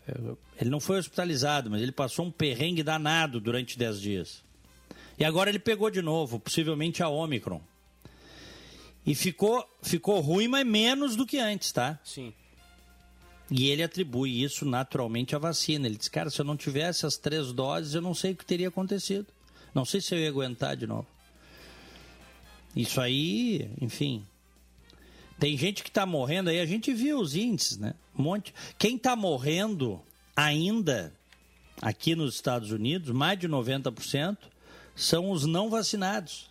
ele 0.61 0.69
não 0.69 0.79
foi 0.79 0.99
hospitalizado, 0.99 1.69
mas 1.69 1.81
ele 1.81 1.91
passou 1.91 2.25
um 2.25 2.31
perrengue 2.31 2.83
danado 2.83 3.39
durante 3.39 3.77
10 3.77 3.99
dias. 3.99 4.43
E 5.17 5.25
agora 5.25 5.49
ele 5.49 5.59
pegou 5.59 5.89
de 5.89 6.01
novo, 6.01 6.39
possivelmente 6.39 7.01
a 7.01 7.09
Omicron. 7.09 7.61
E 9.05 9.15
ficou, 9.15 9.67
ficou 9.81 10.19
ruim, 10.19 10.47
mas 10.47 10.65
menos 10.65 11.15
do 11.15 11.25
que 11.25 11.37
antes, 11.37 11.71
tá? 11.71 11.99
Sim. 12.03 12.33
E 13.49 13.69
ele 13.69 13.83
atribui 13.83 14.43
isso 14.43 14.65
naturalmente 14.65 15.35
à 15.35 15.39
vacina. 15.39 15.87
Ele 15.87 15.95
diz, 15.95 16.09
cara, 16.09 16.29
se 16.29 16.41
eu 16.41 16.45
não 16.45 16.57
tivesse 16.57 17.05
as 17.05 17.15
três 17.15 17.51
doses, 17.51 17.93
eu 17.93 18.01
não 18.01 18.13
sei 18.13 18.31
o 18.31 18.35
que 18.35 18.45
teria 18.45 18.67
acontecido. 18.67 19.27
Não 19.73 19.85
sei 19.85 20.01
se 20.01 20.13
eu 20.15 20.19
ia 20.19 20.29
aguentar 20.29 20.75
de 20.75 20.87
novo. 20.87 21.07
Isso 22.75 22.99
aí, 22.99 23.69
enfim. 23.79 24.25
Tem 25.39 25.55
gente 25.57 25.83
que 25.83 25.89
está 25.89 26.05
morrendo 26.05 26.49
aí, 26.49 26.59
a 26.59 26.65
gente 26.65 26.93
viu 26.93 27.19
os 27.19 27.35
índices, 27.35 27.77
né? 27.77 27.93
Um 28.17 28.23
monte. 28.23 28.53
Quem 28.77 28.95
está 28.95 29.15
morrendo 29.15 30.01
ainda 30.35 31.13
aqui 31.81 32.15
nos 32.15 32.35
Estados 32.35 32.71
Unidos, 32.71 33.11
mais 33.11 33.37
de 33.37 33.47
90%, 33.47 34.37
são 34.95 35.31
os 35.31 35.45
não 35.45 35.69
vacinados. 35.69 36.49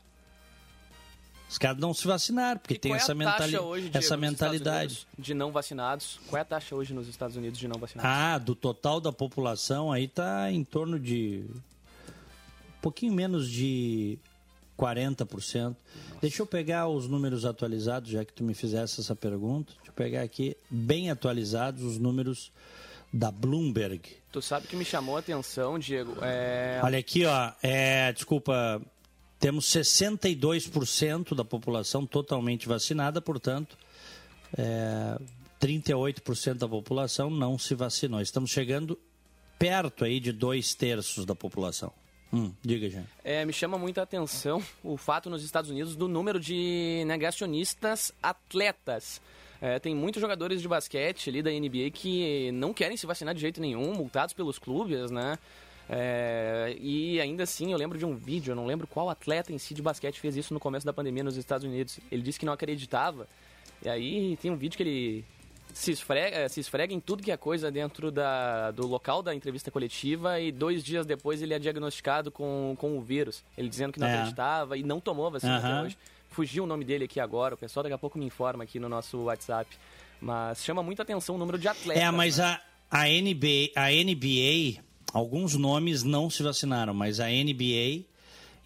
Os 1.49 1.59
caras 1.59 1.79
não 1.79 1.95
se 1.95 2.07
vacinaram, 2.07 2.59
porque 2.59 2.75
e 2.75 2.79
tem 2.79 2.93
é 2.93 2.97
essa, 2.97 3.15
mentali 3.15 3.57
hoje, 3.57 3.83
Diego, 3.83 3.99
essa 3.99 4.17
mentalidade. 4.17 5.07
De 5.19 5.35
não 5.35 5.53
vacinados. 5.53 6.19
Qual 6.29 6.39
é 6.39 6.43
a 6.43 6.45
taxa 6.45 6.75
hoje 6.75 6.93
nos 6.93 7.07
Estados 7.07 7.37
Unidos 7.37 7.59
de 7.59 7.69
não 7.69 7.79
vacinados? 7.79 8.11
Ah, 8.11 8.39
do 8.39 8.55
total 8.55 9.01
da 9.01 9.13
população 9.13 9.93
aí 9.93 10.05
está 10.05 10.51
em 10.51 10.65
torno 10.65 10.99
de 10.99 11.45
pouquinho 12.83 13.13
menos 13.13 13.49
de 13.49 14.19
40%. 14.79 15.63
Nossa. 15.63 15.77
Deixa 16.21 16.43
eu 16.43 16.47
pegar 16.47 16.89
os 16.89 17.09
números 17.09 17.45
atualizados, 17.45 18.11
já 18.11 18.25
que 18.25 18.33
tu 18.33 18.43
me 18.43 18.55
fizesse 18.55 19.01
essa 19.01 19.15
pergunta. 19.15 19.73
Deixa 19.77 19.91
eu 19.91 19.95
pegar 19.95 20.23
aqui, 20.23 20.57
bem 20.71 21.11
atualizados, 21.11 21.83
os 21.83 21.99
números 21.99 22.51
da 23.13 23.31
Bloomberg. 23.31 24.01
Tu 24.33 24.43
sabe 24.43 24.67
que 24.67 24.75
me 24.75 24.85
chamou 24.85 25.17
a 25.17 25.21
atenção, 25.21 25.79
Diego? 25.79 26.17
É... 26.21 26.81
Olha 26.83 26.99
aqui, 26.99 27.25
ó. 27.25 27.53
É, 27.63 28.13
desculpa, 28.13 28.83
temos 29.39 29.67
62% 29.67 31.35
da 31.35 31.45
população 31.45 32.05
totalmente 32.05 32.67
vacinada, 32.67 33.21
portanto, 33.21 33.77
é, 34.57 35.19
38% 35.61 36.55
da 36.55 36.69
população 36.69 37.31
não 37.31 37.59
se 37.59 37.75
vacinou. 37.75 38.21
Estamos 38.21 38.51
chegando 38.51 38.99
perto 39.59 40.05
aí 40.05 40.19
de 40.19 40.33
dois 40.33 40.75
terços 40.75 41.25
da 41.25 41.35
população. 41.35 41.93
Hum, 42.35 42.53
diga, 42.61 42.91
já. 42.91 43.03
É, 43.23 43.45
me 43.45 43.53
chama 43.53 43.79
muita 43.79 44.03
atenção 44.03 44.61
o 44.83 44.97
fato 44.97 45.31
nos 45.31 45.45
Estados 45.45 45.71
Unidos 45.71 45.95
do 45.95 46.09
número 46.09 46.41
de 46.41 47.05
negacionistas 47.07 48.13
atletas. 48.21 49.23
É, 49.61 49.79
tem 49.79 49.95
muitos 49.95 50.21
jogadores 50.21 50.61
de 50.61 50.67
basquete 50.67 51.31
ali 51.31 51.41
da 51.41 51.51
NBA 51.51 51.91
que 51.93 52.51
não 52.53 52.75
querem 52.75 52.97
se 52.97 53.07
vacinar 53.07 53.35
de 53.35 53.41
jeito 53.41 53.61
nenhum, 53.61 53.95
multados 53.95 54.35
pelos 54.35 54.59
clubes, 54.59 55.13
né? 55.13 55.39
É, 55.89 56.75
e 56.81 57.21
ainda 57.21 57.45
assim, 57.45 57.71
eu 57.71 57.79
lembro 57.79 57.97
de 57.97 58.05
um 58.05 58.17
vídeo, 58.17 58.51
eu 58.51 58.57
não 58.57 58.67
lembro 58.67 58.87
qual 58.89 59.09
atleta 59.09 59.53
em 59.53 59.59
si 59.59 59.73
de 59.73 59.81
basquete 59.81 60.19
fez 60.19 60.37
isso 60.37 60.53
no 60.53 60.59
começo 60.59 60.85
da 60.85 60.93
pandemia 60.93 61.23
nos 61.23 61.37
Estados 61.37 61.65
Unidos. 61.65 62.01
Ele 62.11 62.23
disse 62.23 62.41
que 62.41 62.47
não 62.47 62.53
acreditava. 62.53 63.29
E 63.81 63.89
aí 63.89 64.37
tem 64.39 64.51
um 64.51 64.57
vídeo 64.57 64.77
que 64.77 64.83
ele 64.83 65.25
se 65.75 65.91
esfrega, 65.91 66.37
eh, 66.37 66.49
se 66.49 66.61
esfrega 66.61 66.95
em 66.95 67.01
tudo 67.01 67.23
que 67.23 67.33
é 67.33 67.37
coisa 67.37 67.69
dentro 67.69 68.13
da, 68.13 68.71
do 68.71 68.87
local 68.87 69.23
da 69.23 69.35
entrevista 69.35 69.73
coletiva 69.73 70.41
e 70.41 70.53
dois 70.53 70.85
dias 70.85 71.05
depois 71.05 71.43
ele 71.43 71.53
é 71.53 71.59
diagnosticado 71.59 72.31
com, 72.31 72.77
com 72.79 72.97
o 72.97 73.03
vírus. 73.03 73.43
Ele 73.59 73.69
dizendo 73.69 73.93
que 73.93 73.99
não 73.99 74.07
é. 74.07 74.15
acreditava 74.15 74.79
e 74.79 74.85
não 74.85 75.01
tomou 75.01 75.31
vacina 75.33 75.59
uhum. 75.59 75.67
até 75.67 75.83
hoje. 75.83 75.99
Fugiu 76.31 76.63
o 76.63 76.67
nome 76.67 76.85
dele 76.85 77.05
aqui 77.05 77.19
agora, 77.19 77.57
o 77.57 77.59
pessoal 77.59 77.83
daqui 77.83 77.95
a 77.95 77.99
pouco 77.99 78.17
me 78.17 78.25
informa 78.25 78.63
aqui 78.63 78.79
no 78.79 78.89
nosso 78.89 79.19
WhatsApp. 79.25 79.69
Mas 80.21 80.65
chama 80.65 80.81
muita 80.81 81.03
atenção 81.03 81.35
o 81.35 81.39
número 81.39 81.59
de 81.59 81.67
atletas. 81.67 82.03
É, 82.03 82.11
mas 82.11 82.39
né? 82.39 82.59
a, 82.91 83.01
a, 83.01 83.05
NBA, 83.07 83.73
a 83.75 83.91
NBA, 83.91 84.81
alguns 85.13 85.57
nomes 85.57 86.05
não 86.05 86.31
se 86.31 86.43
vacinaram, 86.43 86.95
mas 86.95 87.19
a 87.19 87.27
NBA 87.27 88.05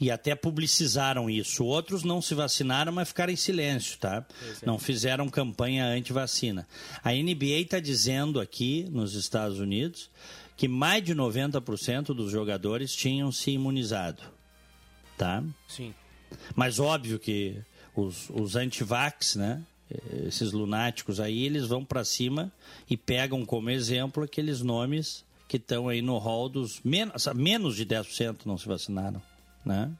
e 0.00 0.10
até 0.10 0.34
publicizaram 0.34 1.28
isso. 1.28 1.64
Outros 1.64 2.04
não 2.04 2.22
se 2.22 2.34
vacinaram, 2.34 2.92
mas 2.92 3.08
ficaram 3.08 3.32
em 3.32 3.36
silêncio, 3.36 3.98
tá? 3.98 4.24
É. 4.62 4.66
Não 4.66 4.78
fizeram 4.78 5.28
campanha 5.28 5.86
anti-vacina. 5.86 6.66
A 7.02 7.12
NBA 7.12 7.60
está 7.62 7.80
dizendo 7.80 8.40
aqui 8.40 8.86
nos 8.90 9.14
Estados 9.14 9.58
Unidos 9.58 10.10
que 10.56 10.68
mais 10.68 11.04
de 11.04 11.14
90% 11.14 12.06
dos 12.06 12.30
jogadores 12.30 12.94
tinham 12.94 13.30
se 13.30 13.52
imunizado, 13.52 14.22
tá? 15.16 15.42
Sim. 15.68 15.94
Mas 16.54 16.78
óbvio 16.78 17.18
que 17.18 17.56
os, 17.94 18.28
os 18.30 18.56
anti-vax, 18.56 19.36
né? 19.36 19.62
Esses 20.26 20.52
lunáticos 20.52 21.18
aí, 21.18 21.44
eles 21.44 21.66
vão 21.66 21.82
para 21.84 22.04
cima 22.04 22.52
e 22.90 22.96
pegam 22.96 23.46
como 23.46 23.70
exemplo 23.70 24.22
aqueles 24.22 24.60
nomes 24.60 25.24
que 25.48 25.56
estão 25.56 25.88
aí 25.88 26.02
no 26.02 26.18
hall 26.18 26.48
dos 26.48 26.80
menos, 26.84 27.26
menos 27.34 27.74
de 27.74 27.86
10% 27.86 28.40
não 28.44 28.58
se 28.58 28.68
vacinaram 28.68 29.22
né? 29.68 29.90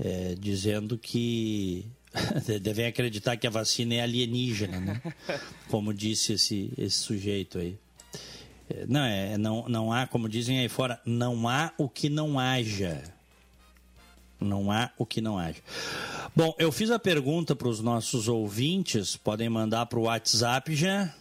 É, 0.00 0.34
dizendo 0.38 0.98
que 0.98 1.86
devem 2.60 2.86
acreditar 2.86 3.36
que 3.36 3.46
a 3.46 3.50
vacina 3.50 3.94
é 3.94 4.00
alienígena, 4.00 4.80
né? 4.80 5.02
Como 5.70 5.94
disse 5.94 6.34
esse, 6.34 6.72
esse 6.76 6.98
sujeito 6.98 7.58
aí. 7.58 7.76
É, 8.68 8.86
não, 8.86 9.00
é, 9.00 9.38
não, 9.38 9.68
não 9.68 9.92
há, 9.92 10.06
como 10.06 10.28
dizem 10.28 10.58
aí 10.58 10.68
fora, 10.68 11.00
não 11.06 11.48
há 11.48 11.72
o 11.78 11.88
que 11.88 12.10
não 12.10 12.38
haja. 12.38 13.02
Não 14.38 14.70
há 14.70 14.90
o 14.98 15.06
que 15.06 15.20
não 15.20 15.38
haja. 15.38 15.60
Bom, 16.36 16.54
eu 16.58 16.70
fiz 16.70 16.90
a 16.90 16.98
pergunta 16.98 17.56
para 17.56 17.68
os 17.68 17.80
nossos 17.80 18.28
ouvintes, 18.28 19.16
podem 19.16 19.48
mandar 19.48 19.86
para 19.86 19.98
o 19.98 20.02
WhatsApp 20.02 20.74
já. 20.76 21.12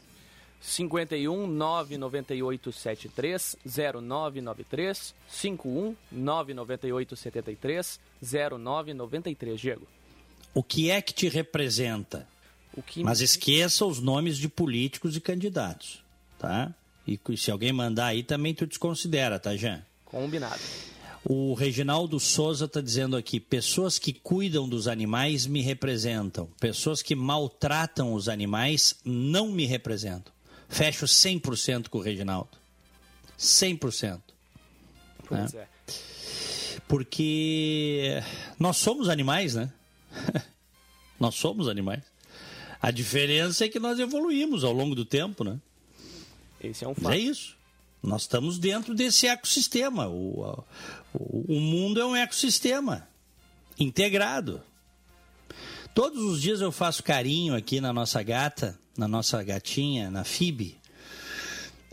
51 0.61 1.47
998 1.47 2.71
73 2.71 3.55
0993 3.65 5.15
51 5.27 5.95
998 6.11 7.15
73 7.15 7.99
0993, 8.21 9.59
Diego. 9.59 9.87
O 10.53 10.63
que 10.63 10.89
é 10.89 11.01
que 11.01 11.13
te 11.13 11.29
representa? 11.29 12.27
Que... 12.85 13.03
Mas 13.03 13.21
esqueça 13.21 13.85
os 13.85 13.99
nomes 13.99 14.37
de 14.37 14.47
políticos 14.47 15.15
e 15.15 15.21
candidatos, 15.21 16.03
tá? 16.37 16.73
E 17.07 17.19
se 17.37 17.49
alguém 17.49 17.71
mandar 17.71 18.07
aí 18.07 18.21
também 18.21 18.53
tu 18.53 18.67
desconsidera, 18.67 19.39
tá, 19.39 19.55
Jean? 19.55 19.83
Combinado. 20.05 20.61
O 21.23 21.53
Reginaldo 21.53 22.19
Souza 22.19 22.65
está 22.65 22.81
dizendo 22.81 23.17
aqui: 23.17 23.39
pessoas 23.39 23.97
que 23.97 24.13
cuidam 24.13 24.67
dos 24.67 24.87
animais 24.87 25.45
me 25.45 25.61
representam, 25.61 26.47
pessoas 26.59 27.01
que 27.01 27.15
maltratam 27.15 28.13
os 28.13 28.29
animais 28.29 28.95
não 29.03 29.51
me 29.51 29.65
representam. 29.65 30.36
Fecho 30.69 31.05
100% 31.05 31.89
com 31.89 31.99
o 31.99 32.01
Reginaldo. 32.01 32.49
100%. 33.37 34.21
Pois 35.27 35.53
né? 35.53 35.61
é. 35.61 35.67
Porque 36.87 38.21
nós 38.59 38.77
somos 38.77 39.09
animais, 39.09 39.55
né? 39.55 39.71
nós 41.19 41.35
somos 41.35 41.67
animais. 41.67 42.03
A 42.81 42.91
diferença 42.91 43.65
é 43.65 43.69
que 43.69 43.79
nós 43.79 43.99
evoluímos 43.99 44.63
ao 44.63 44.71
longo 44.71 44.95
do 44.95 45.03
tempo, 45.03 45.43
né? 45.43 45.59
Esse 46.61 46.85
é 46.85 46.87
um 46.87 46.91
Mas 46.91 47.03
fato. 47.03 47.13
é 47.13 47.17
isso. 47.17 47.57
Nós 48.01 48.21
estamos 48.21 48.57
dentro 48.57 48.93
desse 48.93 49.27
ecossistema. 49.27 50.07
O, 50.07 50.63
o, 51.13 51.55
o 51.55 51.59
mundo 51.59 51.99
é 51.99 52.05
um 52.05 52.15
ecossistema 52.15 53.07
integrado. 53.79 54.61
Todos 55.93 56.21
os 56.23 56.41
dias 56.41 56.61
eu 56.61 56.71
faço 56.71 57.03
carinho 57.03 57.55
aqui 57.55 57.81
na 57.81 57.91
nossa 57.91 58.21
gata, 58.21 58.79
na 58.97 59.07
nossa 59.07 59.41
gatinha, 59.43 60.09
na 60.09 60.23
Fib. 60.23 60.75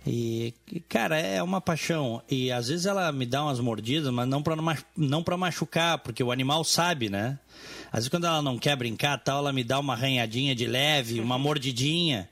E, 0.06 0.52
cara, 0.88 1.18
é 1.18 1.42
uma 1.42 1.60
paixão. 1.60 2.22
E 2.30 2.52
às 2.52 2.68
vezes 2.68 2.86
ela 2.86 3.10
me 3.10 3.24
dá 3.24 3.42
umas 3.42 3.58
mordidas, 3.60 4.12
mas 4.12 4.28
não 4.28 4.42
pra, 4.42 4.56
não 4.96 5.22
pra 5.22 5.36
machucar, 5.36 5.98
porque 5.98 6.22
o 6.22 6.30
animal 6.30 6.62
sabe, 6.64 7.08
né? 7.08 7.38
Às 7.86 8.00
vezes 8.00 8.08
quando 8.08 8.26
ela 8.26 8.42
não 8.42 8.58
quer 8.58 8.76
brincar 8.76 9.18
tal, 9.18 9.38
ela 9.38 9.52
me 9.52 9.64
dá 9.64 9.78
uma 9.78 9.94
arranhadinha 9.94 10.54
de 10.54 10.66
leve, 10.66 11.20
uma 11.20 11.38
mordidinha. 11.38 12.28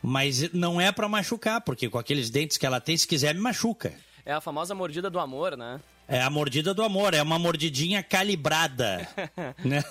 Mas 0.00 0.52
não 0.52 0.80
é 0.80 0.92
pra 0.92 1.08
machucar, 1.08 1.60
porque 1.60 1.88
com 1.88 1.98
aqueles 1.98 2.30
dentes 2.30 2.56
que 2.56 2.64
ela 2.64 2.80
tem, 2.80 2.96
se 2.96 3.06
quiser, 3.06 3.34
me 3.34 3.40
machuca. 3.40 3.92
É 4.24 4.32
a 4.32 4.40
famosa 4.40 4.74
mordida 4.74 5.10
do 5.10 5.18
amor, 5.18 5.56
né? 5.56 5.80
É 6.10 6.22
a 6.22 6.30
mordida 6.30 6.72
do 6.72 6.82
amor, 6.82 7.12
é 7.12 7.20
uma 7.20 7.38
mordidinha 7.38 8.02
calibrada. 8.02 9.06
né? 9.62 9.84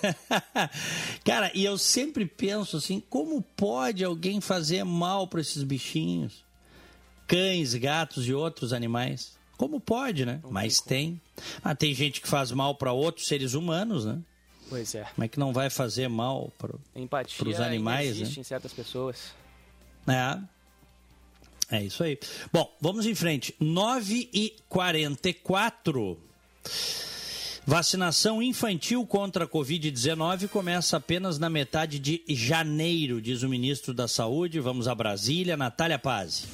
Cara, 1.23 1.51
e 1.53 1.63
eu 1.63 1.77
sempre 1.77 2.25
penso 2.25 2.77
assim, 2.77 2.99
como 3.07 3.39
pode 3.55 4.03
alguém 4.03 4.41
fazer 4.41 4.83
mal 4.83 5.27
para 5.27 5.39
esses 5.39 5.61
bichinhos? 5.61 6.43
Cães, 7.27 7.75
gatos 7.75 8.27
e 8.27 8.33
outros 8.33 8.73
animais. 8.73 9.37
Como 9.57 9.79
pode, 9.79 10.25
né? 10.25 10.39
Mas 10.49 10.79
tem. 10.79 11.21
Ah, 11.63 11.75
tem 11.75 11.93
gente 11.93 12.19
que 12.19 12.27
faz 12.27 12.51
mal 12.51 12.73
para 12.73 12.91
outros 12.91 13.27
seres 13.27 13.53
humanos, 13.53 14.05
né? 14.05 14.19
Pois 14.69 14.95
é. 14.95 15.03
Como 15.03 15.23
é 15.23 15.27
que 15.27 15.39
não 15.39 15.53
vai 15.53 15.69
fazer 15.69 16.07
mal 16.07 16.51
para 16.57 16.75
Empatia 16.95 17.37
Pros 17.37 17.59
animais, 17.59 18.07
ainda 18.07 18.21
existe 18.21 18.37
né? 18.37 18.41
em 18.41 18.43
certas 18.43 18.73
pessoas. 18.73 19.33
É. 20.07 20.39
É 21.69 21.83
isso 21.83 22.03
aí. 22.03 22.17
Bom, 22.51 22.73
vamos 22.79 23.05
em 23.05 23.13
frente. 23.13 23.53
9 23.59 24.29
e 24.33 24.55
44. 24.69 26.17
Vacinação 27.65 28.41
infantil 28.41 29.05
contra 29.05 29.43
a 29.43 29.47
Covid-19 29.47 30.47
começa 30.47 30.95
apenas 30.95 31.37
na 31.37 31.49
metade 31.49 31.99
de 31.99 32.23
janeiro, 32.29 33.21
diz 33.21 33.43
o 33.43 33.49
ministro 33.49 33.93
da 33.93 34.07
Saúde. 34.07 34.61
Vamos 34.61 34.87
a 34.87 34.95
Brasília, 34.95 35.57
Natália 35.57 35.99
Paz. 35.99 36.47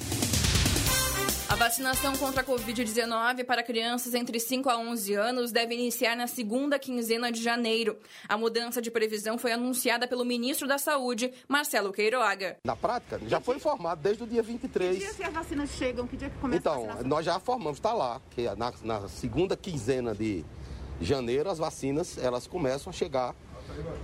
A 1.54 1.56
vacinação 1.56 2.16
contra 2.16 2.40
a 2.40 2.44
Covid-19 2.44 3.44
para 3.44 3.62
crianças 3.62 4.12
entre 4.12 4.40
5 4.40 4.68
a 4.68 4.76
11 4.76 5.14
anos 5.14 5.52
deve 5.52 5.72
iniciar 5.72 6.16
na 6.16 6.26
segunda 6.26 6.80
quinzena 6.80 7.30
de 7.30 7.40
janeiro. 7.40 7.96
A 8.28 8.36
mudança 8.36 8.82
de 8.82 8.90
previsão 8.90 9.38
foi 9.38 9.52
anunciada 9.52 10.08
pelo 10.08 10.24
ministro 10.24 10.66
da 10.66 10.78
Saúde, 10.78 11.32
Marcelo 11.46 11.92
Queiroga. 11.92 12.56
Na 12.64 12.74
prática, 12.74 13.20
já 13.28 13.40
foi 13.40 13.54
informado 13.54 14.02
desde 14.02 14.24
o 14.24 14.26
dia 14.26 14.42
Que 14.42 14.48
23. 14.50 14.98
dia 14.98 15.14
que 15.14 15.22
as 15.22 15.32
vacinas 15.32 15.70
chegam? 15.70 16.08
Que 16.08 16.16
dia 16.16 16.28
que 16.28 16.38
começa 16.38 16.56
a 16.56 16.58
Então, 16.58 16.86
vacinação? 16.86 17.08
nós 17.08 17.24
já 17.24 17.38
formamos, 17.38 17.78
está 17.78 17.92
lá, 17.92 18.20
que 18.32 18.42
na, 18.56 18.72
na 18.82 19.08
segunda 19.08 19.56
quinzena 19.56 20.12
de 20.12 20.44
janeiro 21.00 21.48
as 21.48 21.58
vacinas 21.58 22.18
elas 22.18 22.48
começam 22.48 22.90
a 22.90 22.92
chegar 22.92 23.32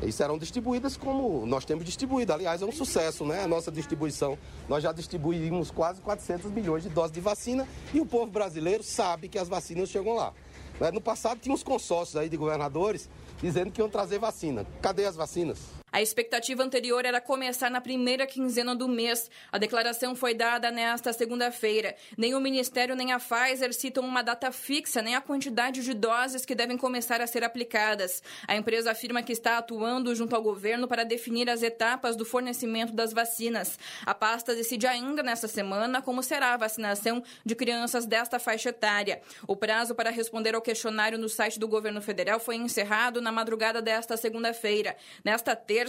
e 0.02 0.10
serão 0.12 0.38
distribuídas 0.38 0.96
como 0.96 1.46
nós 1.46 1.64
temos 1.64 1.84
distribuído. 1.84 2.32
Aliás, 2.32 2.62
é 2.62 2.64
um 2.64 2.72
sucesso, 2.72 3.24
né? 3.24 3.44
A 3.44 3.48
nossa 3.48 3.70
distribuição. 3.70 4.38
Nós 4.68 4.82
já 4.82 4.92
distribuímos 4.92 5.70
quase 5.70 6.00
400 6.00 6.50
milhões 6.50 6.82
de 6.82 6.88
doses 6.88 7.12
de 7.12 7.20
vacina 7.20 7.66
e 7.92 8.00
o 8.00 8.06
povo 8.06 8.30
brasileiro 8.30 8.82
sabe 8.82 9.28
que 9.28 9.38
as 9.38 9.48
vacinas 9.48 9.88
chegam 9.88 10.14
lá. 10.14 10.32
Né? 10.80 10.90
No 10.90 11.00
passado 11.00 11.38
tinha 11.40 11.54
uns 11.54 11.62
consórcios 11.62 12.16
aí 12.16 12.28
de 12.28 12.36
governadores 12.36 13.08
dizendo 13.40 13.70
que 13.70 13.80
iam 13.80 13.88
trazer 13.88 14.18
vacina. 14.18 14.66
Cadê 14.80 15.04
as 15.04 15.16
vacinas? 15.16 15.79
A 15.92 16.00
expectativa 16.00 16.62
anterior 16.62 17.04
era 17.04 17.20
começar 17.20 17.68
na 17.68 17.80
primeira 17.80 18.26
quinzena 18.26 18.74
do 18.76 18.86
mês. 18.86 19.28
A 19.50 19.58
declaração 19.58 20.14
foi 20.14 20.34
dada 20.34 20.70
nesta 20.70 21.12
segunda-feira. 21.12 21.96
Nem 22.16 22.34
o 22.34 22.40
Ministério 22.40 22.94
nem 22.94 23.12
a 23.12 23.18
Pfizer 23.18 23.74
citam 23.74 24.04
uma 24.04 24.22
data 24.22 24.52
fixa, 24.52 25.02
nem 25.02 25.16
a 25.16 25.20
quantidade 25.20 25.82
de 25.82 25.92
doses 25.92 26.44
que 26.44 26.54
devem 26.54 26.76
começar 26.76 27.20
a 27.20 27.26
ser 27.26 27.42
aplicadas. 27.42 28.22
A 28.46 28.56
empresa 28.56 28.92
afirma 28.92 29.22
que 29.22 29.32
está 29.32 29.58
atuando 29.58 30.14
junto 30.14 30.36
ao 30.36 30.42
governo 30.42 30.86
para 30.86 31.04
definir 31.04 31.50
as 31.50 31.62
etapas 31.62 32.14
do 32.14 32.24
fornecimento 32.24 32.92
das 32.92 33.12
vacinas. 33.12 33.78
A 34.06 34.14
pasta 34.14 34.54
decide 34.54 34.86
ainda 34.86 35.22
nesta 35.22 35.48
semana 35.48 36.00
como 36.00 36.22
será 36.22 36.54
a 36.54 36.56
vacinação 36.56 37.22
de 37.44 37.54
crianças 37.56 38.06
desta 38.06 38.38
faixa 38.38 38.68
etária. 38.68 39.20
O 39.46 39.56
prazo 39.56 39.94
para 39.94 40.10
responder 40.10 40.54
ao 40.54 40.62
questionário 40.62 41.18
no 41.18 41.28
site 41.28 41.58
do 41.58 41.66
governo 41.66 42.00
federal 42.00 42.38
foi 42.38 42.56
encerrado 42.56 43.20
na 43.20 43.32
madrugada 43.32 43.82
desta 43.82 44.16
segunda-feira. 44.16 44.96
Nesta 45.24 45.56
terça, 45.56 45.79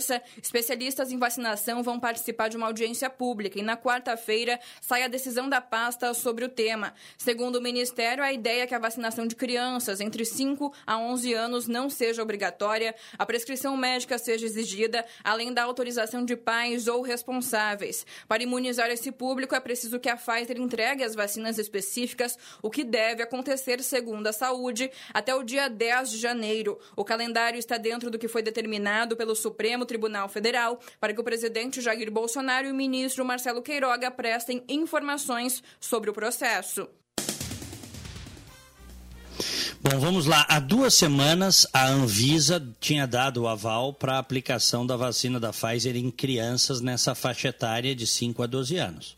especialistas 0.42 1.12
em 1.12 1.18
vacinação 1.18 1.84
vão 1.84 2.00
participar 2.00 2.48
de 2.48 2.58
uma 2.58 2.68
audiência 2.68 3.10
pública 3.10 3.60
e 3.60 3.62
na 3.62 3.76
quarta-feira 3.76 4.60
sai 4.80 5.04
a 5.04 5.08
decisão 5.08 5.50
da 5.50 5.60
pasta 5.60 6.14
sobre 6.14 6.46
o 6.46 6.50
tema. 6.50 6.94
Segundo 7.18 7.58
o 7.58 7.62
Ministério, 7.62 8.24
a 8.24 8.32
ideia 8.32 8.64
é 8.64 8.68
que 8.68 8.76
a 8.76 8.80
vacinação 8.80 9.28
de 9.28 9.36
crianças 9.36 10.00
entre 10.00 10.26
5 10.26 10.74
a 10.86 10.98
11 10.98 11.34
anos 11.34 11.68
não 11.68 11.90
seja 11.90 12.22
obrigatória, 12.22 12.96
a 13.18 13.26
prescrição 13.26 13.76
médica 13.76 14.18
seja 14.18 14.46
exigida, 14.46 15.06
além 15.24 15.54
da 15.54 15.64
autorização 15.64 16.24
de 16.24 16.36
pais 16.36 16.88
ou 16.88 17.02
responsáveis. 17.02 18.06
Para 18.28 18.44
imunizar 18.44 18.90
esse 18.90 19.12
público, 19.12 19.56
é 19.56 19.60
preciso 19.60 20.00
que 20.00 20.10
a 20.10 20.18
Pfizer 20.18 20.58
entregue 20.58 21.04
as 21.04 21.16
vacinas 21.16 21.58
específicas, 21.58 22.38
o 22.62 22.70
que 22.70 22.84
deve 22.84 23.24
acontecer, 23.24 23.82
segundo 23.82 24.28
a 24.28 24.34
saúde, 24.34 24.92
até 25.14 25.34
o 25.36 25.44
dia 25.44 25.70
10 25.70 26.12
de 26.12 26.18
janeiro. 26.18 26.80
O 26.96 27.04
calendário 27.04 27.58
está 27.58 27.78
dentro 27.78 28.10
do 28.10 28.20
que 28.20 28.28
foi 28.28 28.42
determinado 28.42 29.16
pelo 29.16 29.36
Supremo 29.36 29.81
Tribunal 29.86 30.30
Federal 30.30 30.80
para 31.00 31.14
que 31.14 31.22
o 31.22 31.24
presidente 31.24 31.82
Jair 31.82 32.12
Bolsonaro 32.12 32.68
e 32.68 32.72
o 32.72 32.76
ministro 32.76 33.26
Marcelo 33.26 33.62
Queiroga 33.62 34.10
prestem 34.12 34.64
informações 34.68 35.64
sobre 35.80 36.10
o 36.10 36.14
processo. 36.14 36.88
Bom, 39.84 40.00
vamos 40.00 40.28
lá. 40.28 40.46
Há 40.48 40.60
duas 40.60 40.94
semanas, 40.94 41.66
a 41.74 41.88
Anvisa 41.88 42.64
tinha 42.80 43.08
dado 43.08 43.42
o 43.42 43.48
aval 43.48 43.92
para 43.92 44.14
a 44.14 44.20
aplicação 44.20 44.86
da 44.86 44.96
vacina 44.96 45.40
da 45.40 45.52
Pfizer 45.52 45.98
em 45.98 46.12
crianças 46.12 46.82
nessa 46.82 47.16
faixa 47.16 47.48
etária 47.48 47.96
de 47.96 48.06
5 48.06 48.44
a 48.44 48.46
12 48.46 48.78
anos. 48.78 49.16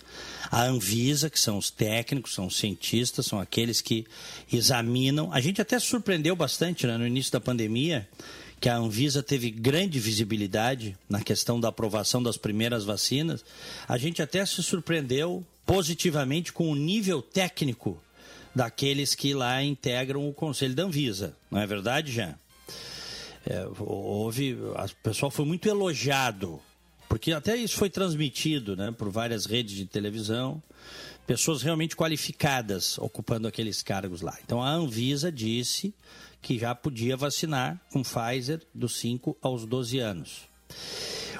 A 0.49 0.63
Anvisa, 0.63 1.30
que 1.30 1.38
são 1.38 1.58
os 1.58 1.69
técnicos, 1.69 2.34
são 2.34 2.45
os 2.45 2.58
cientistas, 2.58 3.26
são 3.26 3.41
aqueles 3.41 3.82
que 3.82 4.08
examinam. 4.52 5.34
A 5.34 5.41
gente 5.41 5.62
até 5.62 5.78
surpreendeu 5.80 6.34
bastante 6.34 6.88
né, 6.88 6.97
no 6.97 7.06
início 7.06 7.34
da 7.34 7.41
pandemia 7.41 8.08
que 8.63 8.69
a 8.69 8.78
Anvisa 8.78 9.21
teve 9.21 9.52
grande 9.52 9.99
visibilidade 9.99 10.97
na 11.10 11.21
questão 11.21 11.60
da 11.60 11.67
aprovação 11.67 12.23
das 12.23 12.38
primeiras 12.38 12.86
vacinas. 12.86 13.43
A 13.86 13.97
gente 13.97 14.21
até 14.21 14.45
se 14.45 14.63
surpreendeu 14.63 15.45
positivamente 15.65 16.54
com 16.54 16.71
o 16.71 16.76
nível 16.76 17.21
técnico 17.21 18.02
daqueles 18.56 19.15
que 19.15 19.34
lá 19.34 19.62
integram 19.62 20.30
o 20.30 20.34
Conselho 20.34 20.73
da 20.73 20.84
Anvisa. 20.84 21.36
Não 21.52 21.60
é 21.60 21.67
verdade, 21.67 22.13
Jean? 22.13 22.36
É, 23.45 23.67
houve, 23.80 24.54
o 24.54 24.76
pessoal 25.04 25.30
foi 25.30 25.43
muito 25.43 25.67
elogiado, 25.67 26.58
porque 27.10 27.34
até 27.34 27.58
isso 27.58 27.76
foi 27.76 27.89
transmitido 27.89 28.78
né, 28.78 28.93
por 28.97 29.10
várias 29.10 29.45
redes 29.45 29.76
de 29.76 29.86
televisão, 29.86 30.63
pessoas 31.28 31.62
realmente 31.62 31.97
qualificadas 31.97 32.97
ocupando 32.97 33.45
aqueles 33.45 33.84
cargos 33.84 34.21
lá. 34.21 34.38
Então 34.41 34.63
a 34.63 34.71
Anvisa 34.71 35.30
disse 35.30 35.93
que 36.43 36.60
já 36.60 36.75
podia 36.75 37.15
vacinar 37.15 37.82
com 37.89 38.03
Pfizer 38.03 38.62
dos 38.75 38.99
5 38.99 39.38
aos 39.41 39.65
12 39.65 39.97
anos. 39.97 40.41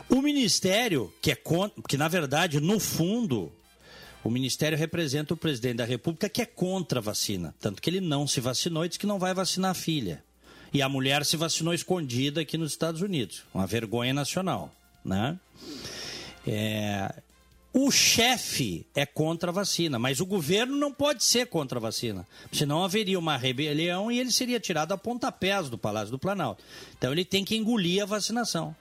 O 0.10 0.22
Ministério, 0.22 1.14
que 1.22 1.32
é 1.32 1.38
que 1.88 1.98
na 1.98 2.08
verdade, 2.08 2.60
no 2.62 2.80
fundo, 2.80 3.52
o 4.24 4.32
Ministério 4.32 4.78
representa 4.78 5.34
o 5.34 5.38
presidente 5.38 5.78
da 5.78 5.86
República 5.86 6.30
que 6.30 6.42
é 6.42 6.46
contra 6.46 7.00
a 7.00 7.02
vacina. 7.02 7.54
Tanto 7.60 7.82
que 7.82 7.90
ele 7.90 8.00
não 8.00 8.26
se 8.26 8.40
vacinou 8.40 8.86
e 8.86 8.88
disse 8.88 9.00
que 9.00 9.06
não 9.06 9.20
vai 9.20 9.34
vacinar 9.34 9.72
a 9.72 9.76
filha. 9.76 10.24
E 10.74 10.82
a 10.82 10.88
mulher 10.88 11.26
se 11.26 11.36
vacinou 11.36 11.74
escondida 11.74 12.42
aqui 12.42 12.58
nos 12.58 12.72
Estados 12.72 13.02
Unidos. 13.02 13.44
Uma 13.54 13.68
vergonha 13.68 14.14
nacional. 14.14 14.74
Né? 15.04 15.38
É... 16.48 17.14
O 17.74 17.90
chefe 17.90 18.86
é 18.94 19.04
contra 19.04 19.50
a 19.50 19.54
vacina, 19.54 19.98
mas 19.98 20.20
o 20.20 20.28
governo 20.28 20.78
não 20.78 20.94
pode 20.94 21.24
ser 21.24 21.48
contra 21.48 21.80
a 21.80 21.82
vacina. 21.82 22.28
Senão 22.52 22.84
haveria 22.84 23.18
uma 23.18 23.36
rebelião 23.36 24.12
e 24.12 24.20
ele 24.20 24.32
seria 24.32 24.60
tirado 24.60 24.92
a 24.92 24.98
pontapés 24.98 25.72
do 25.72 25.78
Palácio 25.78 26.12
do 26.12 26.20
Planalto. 26.20 26.64
Então 26.96 27.12
ele 27.12 27.26
tem 27.26 27.44
que 27.44 27.56
engolir 27.56 28.04
a 28.04 28.06
vacinação. 28.06 28.76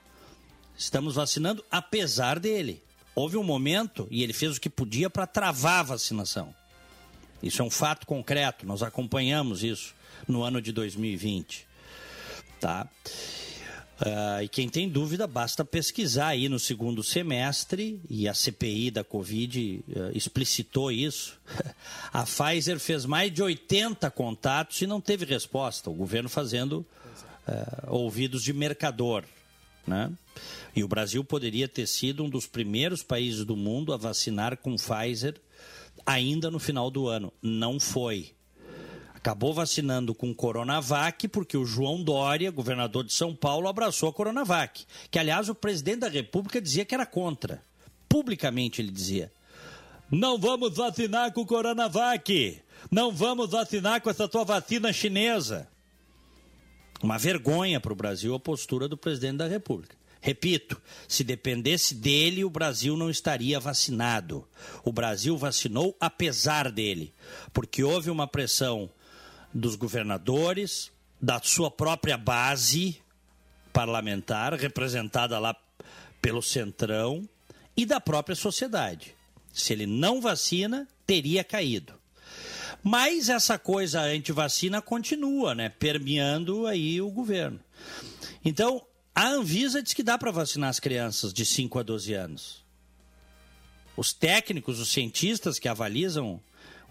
Estamos 0.77 1.15
vacinando 1.15 1.65
apesar 1.71 2.39
dele. 2.39 2.83
Houve 3.15 3.35
um 3.35 3.43
momento 3.43 4.07
e 4.11 4.21
ele 4.21 4.33
fez 4.33 4.57
o 4.57 4.61
que 4.61 4.69
podia 4.69 5.09
para 5.09 5.25
travar 5.25 5.79
a 5.79 5.83
vacinação. 5.83 6.53
Isso 7.41 7.63
é 7.63 7.65
um 7.65 7.71
fato 7.71 8.05
concreto, 8.05 8.65
nós 8.65 8.83
acompanhamos 8.83 9.63
isso 9.63 9.95
no 10.27 10.43
ano 10.43 10.61
de 10.61 10.71
2020. 10.71 11.67
Tá? 12.59 12.87
Uh, 14.01 14.43
e 14.43 14.47
quem 14.47 14.67
tem 14.67 14.89
dúvida, 14.89 15.27
basta 15.27 15.63
pesquisar 15.63 16.29
aí 16.29 16.49
no 16.49 16.59
segundo 16.59 17.03
semestre, 17.03 18.01
e 18.09 18.27
a 18.27 18.33
CPI 18.33 18.89
da 18.89 19.03
Covid 19.03 19.83
uh, 19.87 20.17
explicitou 20.17 20.91
isso. 20.91 21.39
A 22.11 22.23
Pfizer 22.23 22.79
fez 22.79 23.05
mais 23.05 23.31
de 23.31 23.41
80 23.41 24.09
contatos 24.11 24.81
e 24.81 24.87
não 24.87 24.99
teve 24.99 25.25
resposta. 25.25 25.89
O 25.89 25.93
governo 25.93 26.27
fazendo 26.27 26.85
uh, 27.47 27.87
ouvidos 27.87 28.43
de 28.43 28.51
mercador. 28.51 29.23
Né? 29.85 30.11
E 30.75 30.83
o 30.83 30.87
Brasil 30.87 31.23
poderia 31.23 31.67
ter 31.67 31.87
sido 31.87 32.23
um 32.23 32.29
dos 32.29 32.47
primeiros 32.47 33.03
países 33.03 33.45
do 33.45 33.55
mundo 33.55 33.93
a 33.93 33.97
vacinar 33.97 34.57
com 34.57 34.75
Pfizer 34.75 35.35
ainda 36.05 36.49
no 36.49 36.59
final 36.59 36.89
do 36.89 37.07
ano. 37.07 37.31
Não 37.41 37.79
foi 37.79 38.31
acabou 39.23 39.53
vacinando 39.53 40.13
com 40.13 40.35
Coronavac, 40.35 41.29
porque 41.29 41.55
o 41.55 41.65
João 41.65 42.03
Dória, 42.03 42.51
governador 42.51 43.05
de 43.05 43.13
São 43.13 43.33
Paulo, 43.33 43.69
abraçou 43.69 44.09
a 44.09 44.13
Coronavac. 44.13 44.85
Que, 45.09 45.17
aliás, 45.17 45.47
o 45.47 45.55
presidente 45.55 45.99
da 45.99 46.09
República 46.09 46.59
dizia 46.59 46.83
que 46.83 46.93
era 46.93 47.05
contra. 47.05 47.63
Publicamente 48.09 48.81
ele 48.81 48.91
dizia. 48.91 49.31
Não 50.11 50.37
vamos 50.37 50.75
vacinar 50.75 51.31
com 51.31 51.45
Coronavac. 51.45 52.61
Não 52.91 53.13
vamos 53.13 53.51
vacinar 53.51 54.01
com 54.01 54.09
essa 54.09 54.27
tua 54.27 54.43
vacina 54.43 54.91
chinesa. 54.91 55.69
Uma 57.01 57.17
vergonha 57.17 57.79
para 57.79 57.93
o 57.93 57.95
Brasil 57.95 58.35
a 58.35 58.39
postura 58.41 58.89
do 58.89 58.97
presidente 58.97 59.37
da 59.37 59.47
República. 59.47 59.95
Repito, 60.19 60.81
se 61.07 61.23
dependesse 61.23 61.95
dele, 61.95 62.43
o 62.43 62.49
Brasil 62.49 62.97
não 62.97 63.09
estaria 63.09 63.57
vacinado. 63.57 64.45
O 64.83 64.91
Brasil 64.91 65.37
vacinou 65.37 65.95
apesar 65.97 66.69
dele, 66.69 67.13
porque 67.53 67.85
houve 67.85 68.09
uma 68.09 68.27
pressão 68.27 68.89
dos 69.53 69.75
governadores, 69.75 70.91
da 71.21 71.39
sua 71.41 71.69
própria 71.69 72.17
base 72.17 73.01
parlamentar, 73.71 74.53
representada 74.53 75.39
lá 75.39 75.55
pelo 76.21 76.41
Centrão, 76.41 77.27
e 77.75 77.85
da 77.85 77.99
própria 77.99 78.35
sociedade. 78.35 79.15
Se 79.51 79.73
ele 79.73 79.85
não 79.85 80.21
vacina, 80.21 80.87
teria 81.05 81.43
caído. 81.43 81.93
Mas 82.83 83.29
essa 83.29 83.57
coisa 83.57 84.01
anti-vacina 84.01 84.81
continua, 84.81 85.55
né? 85.55 85.69
Permeando 85.69 86.67
aí 86.67 87.01
o 87.01 87.09
governo. 87.09 87.59
Então, 88.43 88.85
a 89.15 89.27
Anvisa 89.27 89.81
diz 89.81 89.93
que 89.93 90.03
dá 90.03 90.17
para 90.17 90.31
vacinar 90.31 90.69
as 90.69 90.79
crianças 90.79 91.33
de 91.33 91.45
5 91.45 91.79
a 91.79 91.83
12 91.83 92.13
anos. 92.13 92.63
Os 93.95 94.11
técnicos, 94.11 94.79
os 94.79 94.91
cientistas 94.91 95.59
que 95.59 95.67
avalizam 95.67 96.41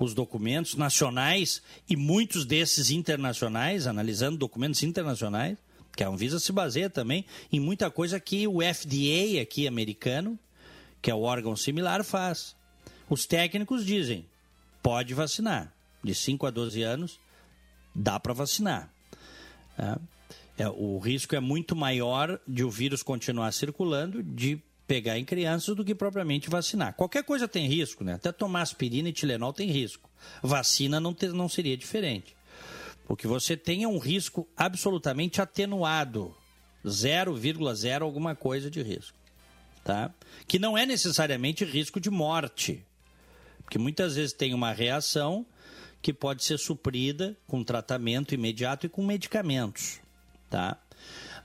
os 0.04 0.14
documentos 0.14 0.74
nacionais 0.74 1.62
e 1.88 1.96
muitos 1.96 2.44
desses 2.44 2.90
internacionais, 2.90 3.86
analisando 3.86 4.36
documentos 4.36 4.82
internacionais, 4.82 5.56
que 5.96 6.02
a 6.02 6.08
Anvisa 6.08 6.40
se 6.40 6.52
baseia 6.52 6.90
também 6.90 7.24
em 7.52 7.60
muita 7.60 7.90
coisa 7.90 8.18
que 8.18 8.46
o 8.48 8.58
FDA 8.60 9.40
aqui 9.40 9.68
americano, 9.68 10.38
que 11.00 11.10
é 11.10 11.14
o 11.14 11.22
órgão 11.22 11.54
similar, 11.54 12.02
faz. 12.02 12.56
Os 13.08 13.26
técnicos 13.26 13.84
dizem, 13.84 14.26
pode 14.82 15.14
vacinar. 15.14 15.72
De 16.02 16.14
5 16.14 16.46
a 16.46 16.50
12 16.50 16.82
anos, 16.82 17.20
dá 17.94 18.18
para 18.18 18.32
vacinar. 18.32 18.92
É, 19.78 20.64
é, 20.64 20.68
o 20.68 20.98
risco 20.98 21.36
é 21.36 21.40
muito 21.40 21.76
maior 21.76 22.40
de 22.46 22.64
o 22.64 22.70
vírus 22.70 23.02
continuar 23.02 23.52
circulando, 23.52 24.22
de 24.22 24.60
pegar 24.92 25.18
em 25.18 25.24
crianças 25.24 25.74
do 25.74 25.82
que 25.82 25.94
propriamente 25.94 26.50
vacinar. 26.50 26.92
Qualquer 26.92 27.24
coisa 27.24 27.48
tem 27.48 27.66
risco, 27.66 28.04
né? 28.04 28.12
Até 28.12 28.30
tomar 28.30 28.60
aspirina 28.60 29.08
e 29.08 29.12
Tilenol 29.12 29.50
tem 29.50 29.70
risco. 29.70 30.10
Vacina 30.42 31.00
não, 31.00 31.14
ter, 31.14 31.32
não 31.32 31.48
seria 31.48 31.78
diferente. 31.78 32.36
O 33.08 33.16
que 33.16 33.26
você 33.26 33.56
tem 33.56 33.86
um 33.86 33.96
risco 33.96 34.46
absolutamente 34.54 35.40
atenuado. 35.40 36.36
0,0 36.84 38.02
alguma 38.02 38.34
coisa 38.34 38.70
de 38.70 38.82
risco. 38.82 39.16
Tá? 39.82 40.12
Que 40.46 40.58
não 40.58 40.76
é 40.76 40.84
necessariamente 40.84 41.64
risco 41.64 41.98
de 41.98 42.10
morte. 42.10 42.84
Porque 43.62 43.78
muitas 43.78 44.16
vezes 44.16 44.34
tem 44.34 44.52
uma 44.52 44.72
reação 44.72 45.46
que 46.02 46.12
pode 46.12 46.44
ser 46.44 46.58
suprida 46.58 47.34
com 47.46 47.64
tratamento 47.64 48.34
imediato 48.34 48.84
e 48.84 48.90
com 48.90 49.02
medicamentos. 49.02 50.00
Tá? 50.50 50.76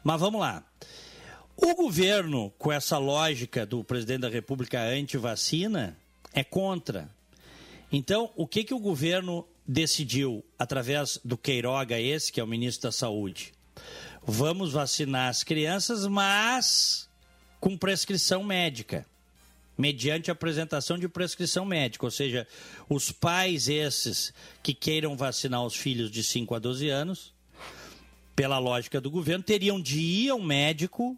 Mas 0.04 0.20
vamos 0.20 0.42
lá. 0.42 0.66
O 1.60 1.74
governo, 1.74 2.54
com 2.60 2.72
essa 2.72 3.00
lógica 3.00 3.66
do 3.66 3.84
presidente 3.84 4.22
da 4.22 4.30
República 4.30 4.80
anti-vacina, 4.80 5.98
é 6.32 6.44
contra. 6.44 7.10
Então, 7.92 8.32
o 8.36 8.46
que, 8.46 8.64
que 8.64 8.76
o 8.76 8.80
governo 8.80 9.44
decidiu, 9.68 10.46
através 10.58 11.20
do 11.26 11.36
Queiroga, 11.36 12.00
esse, 12.00 12.32
que 12.32 12.40
é 12.40 12.44
o 12.44 12.48
ministro 12.48 12.84
da 12.84 12.92
Saúde? 12.92 13.54
Vamos 14.24 14.72
vacinar 14.72 15.30
as 15.30 15.44
crianças, 15.44 16.06
mas 16.06 17.10
com 17.60 17.76
prescrição 17.76 18.44
médica. 18.44 19.04
Mediante 19.76 20.30
apresentação 20.30 20.98
de 20.98 21.10
prescrição 21.10 21.66
médica. 21.66 22.06
Ou 22.06 22.12
seja, 22.12 22.48
os 22.88 23.12
pais 23.12 23.68
esses 23.68 24.32
que 24.62 24.76
queiram 24.76 25.18
vacinar 25.18 25.66
os 25.66 25.76
filhos 25.76 26.12
de 26.12 26.24
5 26.24 26.54
a 26.54 26.60
12 26.60 26.88
anos, 26.88 27.34
pela 28.36 28.60
lógica 28.60 29.02
do 29.02 29.10
governo, 29.10 29.44
teriam 29.44 29.82
de 29.82 30.00
ir 30.00 30.30
ao 30.30 30.40
médico 30.40 31.18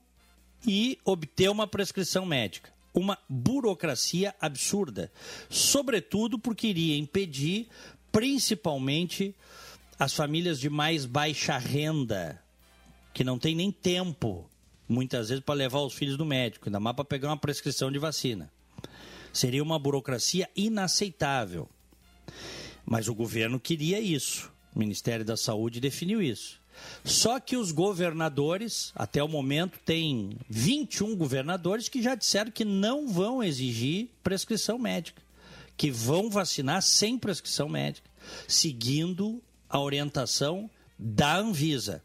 e 0.66 0.98
obter 1.06 1.50
uma 1.50 1.68
prescrição 1.68 2.26
médica. 2.26 2.72
Uma 2.94 3.18
burocracia 3.30 4.36
absurda, 4.42 5.12
sobretudo 5.50 6.40
porque 6.40 6.68
iria 6.68 6.98
impedir, 6.98 7.68
principalmente, 8.12 9.36
as 9.98 10.14
famílias 10.14 10.60
de 10.60 10.70
mais 10.70 11.06
baixa 11.06 11.58
renda, 11.58 12.42
que 13.14 13.24
não 13.24 13.38
tem 13.38 13.54
nem 13.54 13.72
tempo, 13.72 14.50
muitas 14.88 15.30
vezes, 15.30 15.44
para 15.44 15.56
levar 15.56 15.82
os 15.82 15.94
filhos 15.94 16.18
no 16.18 16.26
médico, 16.26 16.68
ainda 16.68 16.80
mais 16.80 16.96
para 16.96 17.06
pegar 17.06 17.30
uma 17.30 17.38
prescrição 17.38 17.92
de 17.92 18.00
vacina. 18.00 18.52
Seria 19.32 19.62
uma 19.62 19.78
burocracia 19.78 20.50
inaceitável. 20.56 21.70
Mas 22.86 23.08
o 23.08 23.14
governo 23.14 23.60
queria 23.60 24.00
isso. 24.00 24.52
O 24.74 24.80
Ministério 24.80 25.24
da 25.24 25.38
Saúde 25.38 25.80
definiu 25.80 26.22
isso. 26.22 26.59
Só 27.04 27.40
que 27.40 27.56
os 27.56 27.72
governadores, 27.72 28.92
até 28.96 29.24
o 29.24 29.28
momento, 29.28 29.80
tem 29.86 30.38
21 30.50 31.16
governadores 31.16 31.88
que 31.88 32.02
já 32.02 32.16
disseram 32.16 32.52
que 32.52 32.66
não 32.66 33.08
vão 33.08 33.44
exigir 33.44 34.10
prescrição 34.24 34.78
médica, 34.78 35.22
que 35.78 35.90
vão 35.90 36.30
vacinar 36.30 36.82
sem 36.82 37.18
prescrição 37.18 37.70
médica, 37.70 38.10
seguindo 38.48 39.42
a 39.70 39.80
orientação 39.80 40.70
da 40.98 41.38
Anvisa. 41.38 42.04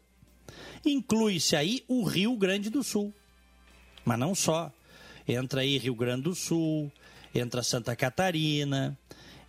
Inclui-se 0.85 1.55
aí 1.55 1.83
o 1.87 2.03
Rio 2.03 2.35
Grande 2.37 2.69
do 2.69 2.83
Sul. 2.83 3.13
Mas 4.05 4.19
não 4.19 4.35
só. 4.35 4.71
Entra 5.27 5.61
aí 5.61 5.77
Rio 5.77 5.95
Grande 5.95 6.23
do 6.23 6.35
Sul, 6.35 6.91
entra 7.33 7.63
Santa 7.63 7.95
Catarina, 7.95 8.97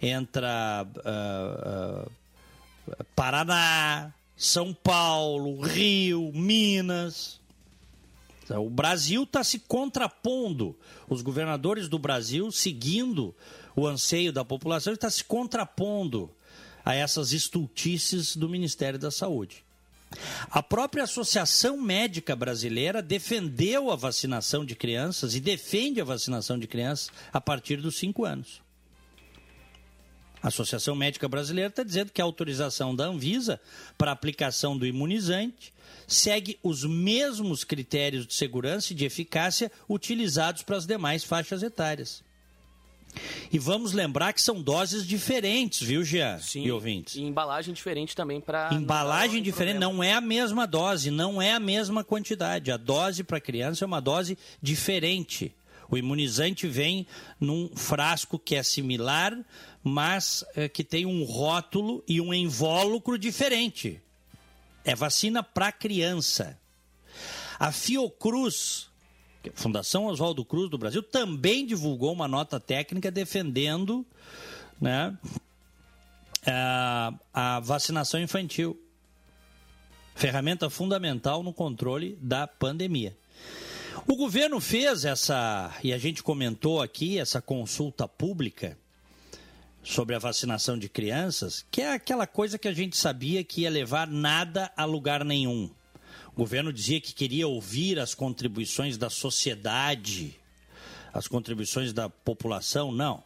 entra 0.01 0.87
uh, 0.87 2.11
uh, 2.91 3.05
Paraná, 3.15 4.13
são 4.37 4.75
Paulo, 4.75 5.61
Rio, 5.61 6.31
Minas. 6.33 7.41
O 8.51 8.71
Brasil 8.71 9.25
está 9.25 9.43
se 9.43 9.59
contrapondo. 9.59 10.77
Os 11.09 11.23
governadores 11.23 11.89
do 11.89 11.99
Brasil, 11.99 12.53
seguindo 12.53 13.35
o 13.75 13.87
anseio 13.87 14.33
da 14.33 14.45
população, 14.45 14.93
está 14.93 15.11
se 15.11 15.25
contrapondo 15.25 16.31
a 16.85 16.95
essas 16.95 17.33
estultices 17.33 18.37
do 18.37 18.49
Ministério 18.49 18.99
da 18.99 19.11
Saúde. 19.11 19.65
A 20.49 20.63
própria 20.63 21.03
Associação 21.03 21.77
Médica 21.77 22.37
Brasileira 22.37 23.03
defendeu 23.03 23.91
a 23.91 23.97
vacinação 23.97 24.65
de 24.65 24.77
crianças 24.77 25.35
e 25.35 25.41
defende 25.41 26.01
a 26.01 26.05
vacinação 26.05 26.59
de 26.59 26.69
crianças 26.69 27.11
a 27.33 27.41
partir 27.41 27.79
dos 27.79 27.97
5 27.97 28.25
anos. 28.25 28.66
A 30.47 30.49
Associação 30.49 30.95
Médica 30.95 31.29
Brasileira 31.29 31.71
está 31.71 31.83
dizendo 31.83 32.13
que 32.13 32.23
a 32.23 32.25
autorização 32.25 32.95
da 32.95 33.07
Anvisa 33.07 33.61
para 33.99 34.13
aplicação 34.13 34.79
do 34.79 34.87
imunizante 34.87 35.75
segue 36.07 36.57
os 36.63 36.85
mesmos 36.85 37.65
critérios 37.65 38.25
de 38.25 38.33
segurança 38.33 38.93
e 38.93 38.95
de 38.95 39.05
eficácia 39.05 39.73
utilizados 39.91 40.63
para 40.63 40.77
as 40.77 40.87
demais 40.87 41.25
faixas 41.25 41.65
etárias. 41.65 42.23
E 43.53 43.59
vamos 43.59 43.93
lembrar 43.93 44.33
que 44.33 44.41
são 44.41 44.63
doses 44.63 45.05
diferentes, 45.05 45.85
viu, 45.85 46.05
Jean 46.05 46.39
Sim, 46.39 46.65
e 46.65 46.71
ouvintes? 46.71 47.17
E 47.17 47.23
embalagem 47.23 47.75
diferente 47.75 48.15
também 48.15 48.41
para. 48.41 48.73
Embalagem 48.73 49.43
diferente, 49.43 49.81
problema. 49.81 49.95
não 49.95 50.05
é 50.05 50.13
a 50.13 50.21
mesma 50.21 50.65
dose, 50.65 51.11
não 51.11 51.43
é 51.43 51.55
a 51.55 51.61
mesma 51.61 52.05
quantidade. 52.05 52.71
A 52.71 52.77
dose 52.77 53.25
para 53.25 53.41
criança 53.41 53.85
é 53.85 53.87
uma 53.87 54.01
dose 54.01 54.39
diferente. 54.63 55.53
O 55.89 55.97
imunizante 55.97 56.67
vem 56.67 57.07
num 57.41 57.71
frasco 57.75 58.39
que 58.39 58.57
é 58.57 58.63
similar, 58.63 59.37
mas 59.89 60.45
é, 60.57 60.69
que 60.69 60.83
tem 60.83 61.07
um 61.07 61.23
rótulo 61.23 62.03
e 62.09 62.21
um 62.21 62.35
invólucro 62.35 63.17
diferente. 63.17 64.03
É 64.85 64.97
vacina 64.97 65.45
para 65.45 65.71
criança. 65.71 66.59
A 67.57 67.71
Fiocruz, 67.71 68.91
é 69.45 69.51
Fundação 69.55 70.07
Oswaldo 70.07 70.45
Cruz 70.45 70.69
do 70.69 70.77
Brasil, 70.77 71.05
também 71.05 71.65
divulgou 71.65 72.13
uma 72.13 72.27
nota 72.27 72.59
técnica 72.59 73.13
defendendo 73.13 74.05
né, 74.81 75.17
a, 76.45 77.15
a 77.33 77.61
vacinação 77.61 78.21
infantil. 78.21 78.77
Ferramenta 80.17 80.69
fundamental 80.69 81.45
no 81.45 81.53
controle 81.53 82.19
da 82.21 82.49
pandemia. 82.49 83.17
O 84.05 84.17
governo 84.17 84.61
fez 84.61 85.05
essa, 85.05 85.73
e 85.85 85.93
a 85.93 85.99
gente 85.99 86.25
comentou 86.25 86.83
aqui, 86.83 87.21
essa 87.21 87.41
consulta 87.41 88.09
pública 88.09 88.77
sobre 89.87 90.17
a 90.17 90.19
vacinação 90.19 90.77
de 90.77 90.89
crianças, 90.89 91.65
que 91.71 91.81
é 91.81 91.93
aquela 91.93 92.27
coisa 92.27 92.59
que 92.59 92.67
a 92.67 92.73
gente 92.73 92.97
sabia 92.97 93.45
que 93.45 93.61
ia 93.61 93.71
levar 93.71 94.09
nada 94.09 94.71
a 94.77 94.85
lugar 94.85 95.25
nenhum. 95.25 95.71
O 96.35 96.37
governo 96.37 96.73
dizia 96.73 97.01
que 97.01 97.15
queria 97.15 97.47
ouvir 97.47 98.01
as 98.01 98.13
contribuições 98.13 98.99
da 98.99 99.09
sociedade, 99.09 100.37
as 101.15 101.29
contribuições 101.29 101.93
da 101.93 102.11
população. 102.11 102.91
Não. 102.91 103.23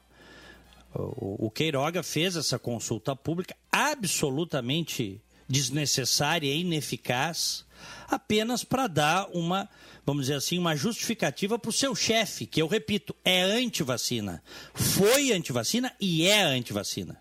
O 0.94 1.51
Queiroga 1.51 2.03
fez 2.03 2.37
essa 2.37 2.59
consulta 2.59 3.16
pública 3.16 3.57
absolutamente 3.73 5.18
desnecessária 5.49 6.53
e 6.53 6.61
ineficaz, 6.61 7.64
apenas 8.07 8.64
para 8.64 8.87
dar 8.87 9.29
uma, 9.33 9.66
vamos 10.11 10.25
dizer 10.25 10.35
assim, 10.35 10.59
uma 10.59 10.75
justificativa 10.75 11.57
para 11.57 11.68
o 11.68 11.73
seu 11.73 11.94
chefe, 11.94 12.44
que 12.44 12.61
eu 12.61 12.66
repito, 12.66 13.14
é 13.25 13.42
anti-vacina. 13.42 14.42
Foi 14.75 15.31
anti-vacina 15.31 15.94
e 16.01 16.27
é 16.27 16.42
anti-vacina. 16.42 17.16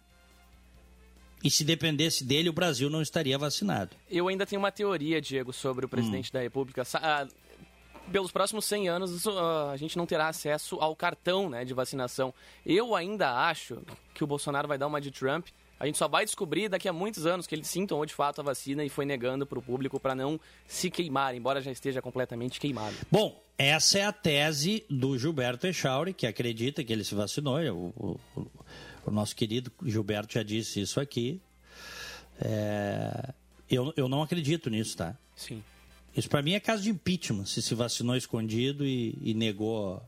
E 1.43 1.51
se 1.51 1.63
dependesse 1.63 2.23
dele, 2.23 2.49
o 2.49 2.53
Brasil 2.53 2.89
não 2.89 3.01
estaria 3.01 3.37
vacinado. 3.37 3.95
Eu 4.09 4.27
ainda 4.27 4.43
tenho 4.43 4.59
uma 4.59 4.71
teoria, 4.71 5.21
Diego, 5.21 5.53
sobre 5.53 5.85
o 5.85 5.89
presidente 5.89 6.29
hum. 6.29 6.33
da 6.33 6.41
República. 6.41 6.83
Ah, 6.95 7.27
pelos 8.11 8.31
próximos 8.31 8.65
100 8.65 8.89
anos, 8.89 9.27
ah, 9.27 9.69
a 9.71 9.77
gente 9.77 9.95
não 9.95 10.07
terá 10.07 10.27
acesso 10.27 10.77
ao 10.81 10.95
cartão 10.95 11.47
né, 11.47 11.63
de 11.63 11.75
vacinação. 11.75 12.33
Eu 12.65 12.95
ainda 12.95 13.31
acho 13.47 13.83
que 14.15 14.23
o 14.23 14.27
Bolsonaro 14.27 14.67
vai 14.67 14.79
dar 14.79 14.87
uma 14.87 14.99
de 14.99 15.11
Trump. 15.11 15.47
A 15.79 15.85
gente 15.85 15.97
só 15.97 16.07
vai 16.07 16.25
descobrir 16.25 16.67
daqui 16.67 16.89
a 16.89 16.93
muitos 16.93 17.25
anos 17.25 17.47
que 17.47 17.55
ele 17.55 17.63
sim 17.63 17.85
tomou 17.87 18.05
de 18.05 18.13
fato 18.13 18.41
a 18.41 18.43
vacina 18.43 18.83
e 18.83 18.89
foi 18.89 19.05
negando 19.05 19.45
para 19.45 19.57
o 19.57 19.61
público 19.61 19.99
para 19.99 20.13
não 20.13 20.39
se 20.67 20.91
queimar, 20.91 21.33
embora 21.33 21.61
já 21.61 21.71
esteja 21.71 22.01
completamente 22.01 22.59
queimado. 22.59 22.95
Bom, 23.09 23.41
essa 23.57 23.99
é 23.99 24.05
a 24.05 24.11
tese 24.11 24.83
do 24.89 25.17
Gilberto 25.17 25.67
Echauri, 25.67 26.13
que 26.13 26.27
acredita 26.27 26.83
que 26.83 26.91
ele 26.91 27.03
se 27.03 27.15
vacinou. 27.15 27.59
O, 27.59 28.19
o, 28.35 28.47
o 29.05 29.11
nosso 29.11 29.35
querido 29.35 29.71
Gilberto 29.85 30.33
já 30.33 30.43
disse 30.43 30.81
isso 30.81 30.99
aqui. 30.99 31.41
É, 32.41 33.33
eu, 33.69 33.93
eu 33.95 34.09
não 34.09 34.21
acredito 34.21 34.69
nisso, 34.69 34.97
tá? 34.97 35.15
Sim. 35.35 35.63
Isso 36.15 36.29
para 36.29 36.41
mim 36.41 36.53
é 36.53 36.59
caso 36.59 36.83
de 36.83 36.89
impeachment, 36.89 37.45
se 37.45 37.61
se 37.61 37.73
vacinou 37.75 38.15
escondido 38.15 38.85
e, 38.85 39.17
e 39.21 39.33
negou. 39.33 40.01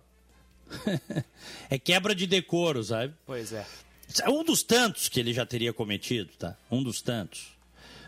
é 1.70 1.78
quebra 1.78 2.14
de 2.14 2.28
decoro, 2.28 2.84
sabe? 2.84 3.14
Pois 3.26 3.54
é. 3.54 3.66
Um 4.28 4.44
dos 4.44 4.64
tantos 4.64 5.08
que 5.08 5.20
ele 5.20 5.34
já 5.34 5.46
teria 5.46 5.74
cometido, 5.74 6.32
tá? 6.38 6.58
Um 6.70 6.84
dos 6.84 7.02
tantos. 7.02 7.48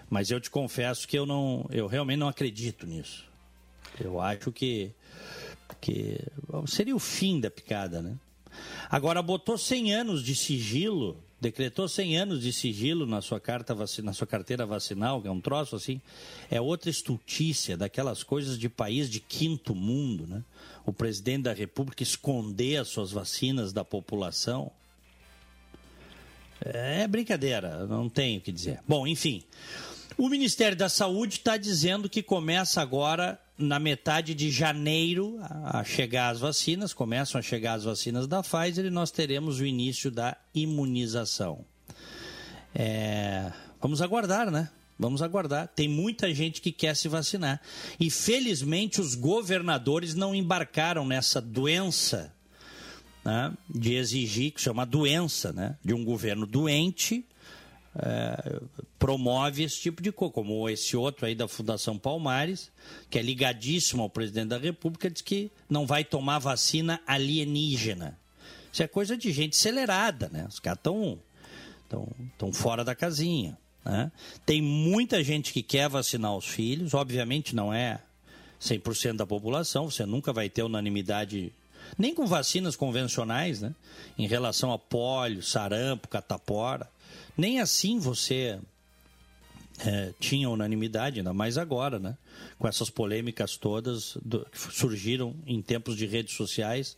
Mas 0.10 0.30
eu 0.30 0.40
te 0.40 0.50
confesso 0.50 1.08
que 1.08 1.18
eu 1.18 1.26
não, 1.26 1.66
eu 1.72 1.88
realmente 1.88 2.20
não 2.20 2.28
acredito 2.28 2.86
nisso. 2.86 3.26
Eu 4.00 4.20
acho 4.20 4.52
que 4.52 4.92
que 5.82 6.18
seria 6.68 6.96
o 6.96 7.00
fim 7.00 7.40
da 7.40 7.50
picada, 7.52 8.02
né? 8.02 8.16
Agora, 8.90 9.22
botou 9.22 9.58
100 9.58 9.94
anos 9.94 10.24
de 10.24 10.36
sigilo, 10.36 11.18
decretou 11.42 11.88
100 11.88 12.18
anos 12.18 12.42
de 12.42 12.54
sigilo 12.54 13.06
na 13.06 13.22
sua, 13.22 13.40
carta 13.40 13.76
na 14.04 14.14
sua 14.14 14.28
carteira 14.28 14.66
vacinal, 14.66 15.22
que 15.22 15.28
é 15.28 15.32
um 15.32 15.42
troço 15.42 15.76
assim, 15.76 16.00
é 16.50 16.62
outra 16.62 16.90
estultícia 16.90 17.76
daquelas 17.76 18.24
coisas 18.24 18.58
de 18.58 18.70
país 18.70 19.10
de 19.10 19.20
quinto 19.20 19.74
mundo, 19.76 20.28
né? 20.28 20.44
O 20.86 20.94
presidente 20.94 21.44
da 21.44 21.54
República 21.54 22.04
esconder 22.04 22.78
as 22.78 22.90
suas 22.90 23.12
vacinas 23.12 23.74
da 23.74 23.84
população. 23.84 24.72
É 26.66 27.08
brincadeira, 27.08 27.86
não 27.88 28.08
tenho 28.08 28.40
o 28.40 28.42
que 28.42 28.52
dizer. 28.52 28.80
Bom, 28.88 29.06
enfim. 29.06 29.44
O 30.18 30.30
Ministério 30.30 30.78
da 30.78 30.88
Saúde 30.88 31.36
está 31.36 31.58
dizendo 31.58 32.08
que 32.08 32.22
começa 32.22 32.82
agora 32.82 33.40
na 33.58 33.80
metade 33.80 34.34
de 34.34 34.50
janeiro 34.50 35.40
a 35.42 35.84
chegar 35.84 36.30
as 36.30 36.40
vacinas, 36.40 36.94
começam 36.94 37.40
a 37.40 37.42
chegar 37.42 37.74
as 37.74 37.84
vacinas 37.84 38.28
da 38.28 38.42
Pfizer 38.42 38.86
e 38.86 38.90
nós 38.90 39.12
teremos 39.12 39.60
o 39.60 39.66
início 39.66 40.12
da 40.12 40.38
imunização. 40.54 41.66
É, 42.74 43.52
vamos 43.82 44.02
aguardar, 44.02 44.50
né? 44.50 44.70
Vamos 44.98 45.22
aguardar. 45.22 45.68
Tem 45.68 45.88
muita 45.88 46.34
gente 46.34 46.62
que 46.62 46.72
quer 46.72 46.96
se 46.96 47.08
vacinar. 47.08 47.60
E 48.00 48.10
felizmente 48.10 49.02
os 49.02 49.16
governadores 49.16 50.14
não 50.14 50.34
embarcaram 50.34 51.06
nessa 51.06 51.42
doença 51.42 52.34
né, 53.24 53.54
de 53.70 53.96
exigir, 53.96 54.52
que 54.52 54.62
chama 54.62 54.86
doença, 54.86 55.52
né, 55.54 55.78
de 55.84 55.94
um 55.94 56.04
governo 56.04 56.46
doente 56.46 57.26
é, 57.96 58.60
promove 58.98 59.64
esse 59.64 59.80
tipo 59.80 60.02
de 60.02 60.12
coisa, 60.12 60.34
como 60.34 60.68
esse 60.70 60.98
outro 60.98 61.26
aí 61.26 61.36
da 61.36 61.48
Fundação 61.48 61.98
Palmares, 61.98 62.72
que 63.10 63.20
é 63.20 63.22
ligadíssimo 63.22 64.02
ao 64.02 64.10
presidente 64.10 64.48
da 64.48 64.58
República, 64.58 65.10
diz 65.10 65.22
que 65.22 65.52
não 65.70 65.86
vai 65.86 66.04
tomar 66.04 66.40
vacina 66.40 67.00
alienígena. 67.06 68.18
Isso 68.72 68.82
é 68.82 68.88
coisa 68.88 69.16
de 69.16 69.32
gente 69.32 69.56
acelerada, 69.56 70.30
né? 70.30 70.48
Os 70.50 70.60
caras 70.60 70.80
estão 70.80 71.20
tão, 71.88 72.08
tão 72.38 72.52
fora 72.52 72.84
da 72.84 72.96
casinha. 72.96 73.56
Né? 73.86 74.12
Tem 74.46 74.62
muita 74.62 75.24
gente 75.24 75.54
que 75.54 75.62
quer 75.62 75.88
vacinar 75.88 76.36
os 76.36 76.46
filhos, 76.46 76.96
obviamente 76.96 77.56
não 77.56 77.72
é 77.72 78.00
100% 78.60 79.18
da 79.18 79.28
população, 79.28 79.92
você 79.92 80.06
nunca 80.06 80.34
vai 80.34 80.50
ter 80.50 80.64
unanimidade 80.64 81.54
nem 81.98 82.14
com 82.14 82.26
vacinas 82.26 82.76
convencionais, 82.76 83.62
né? 83.62 83.74
Em 84.18 84.28
relação 84.28 84.72
a 84.72 84.80
pólio, 84.80 85.42
sarampo, 85.42 86.08
catapora. 86.08 86.90
Nem 87.38 87.60
assim 87.60 88.00
você 88.00 88.60
é, 89.80 90.14
tinha 90.20 90.50
unanimidade, 90.50 91.20
ainda 91.20 91.34
mais 91.34 91.58
agora, 91.58 92.00
né? 92.00 92.18
Com 92.60 92.68
essas 92.68 92.90
polêmicas 92.90 93.58
todas 93.58 94.18
do, 94.24 94.46
que 94.46 94.58
surgiram 94.58 95.36
em 95.46 95.62
tempos 95.62 95.96
de 95.98 96.06
redes 96.06 96.36
sociais 96.36 96.98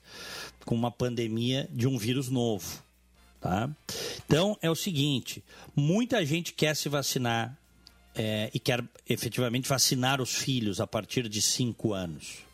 com 0.65 0.75
uma 0.75 0.91
pandemia 0.91 1.69
de 1.71 1.88
um 1.88 1.97
vírus 1.97 2.29
novo. 2.29 2.84
Tá? 3.39 3.69
Então 4.25 4.58
é 4.62 4.69
o 4.69 4.75
seguinte: 4.75 5.43
muita 5.75 6.25
gente 6.25 6.53
quer 6.53 6.75
se 6.75 6.89
vacinar 6.89 7.58
é, 8.15 8.49
e 8.53 8.60
quer 8.60 8.84
efetivamente 9.08 9.67
vacinar 9.67 10.21
os 10.21 10.34
filhos 10.36 10.79
a 10.79 10.88
partir 10.88 11.29
de 11.29 11.41
5 11.41 11.93
anos. 11.93 12.44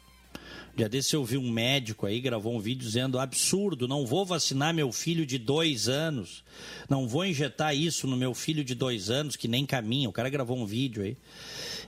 Dia 0.75 0.87
desse 0.87 1.15
eu 1.15 1.23
vi 1.23 1.37
um 1.37 1.51
médico 1.51 2.05
aí, 2.05 2.21
gravou 2.21 2.55
um 2.55 2.59
vídeo 2.59 2.85
dizendo 2.85 3.19
absurdo, 3.19 3.87
não 3.87 4.05
vou 4.05 4.25
vacinar 4.25 4.73
meu 4.73 4.91
filho 4.91 5.25
de 5.25 5.37
dois 5.37 5.89
anos, 5.89 6.43
não 6.89 7.07
vou 7.07 7.25
injetar 7.25 7.75
isso 7.75 8.07
no 8.07 8.15
meu 8.15 8.33
filho 8.33 8.63
de 8.63 8.73
dois 8.73 9.09
anos, 9.09 9.35
que 9.35 9.49
nem 9.49 9.65
caminha. 9.65 10.07
O 10.07 10.13
cara 10.13 10.29
gravou 10.29 10.57
um 10.57 10.65
vídeo 10.65 11.03
aí. 11.03 11.17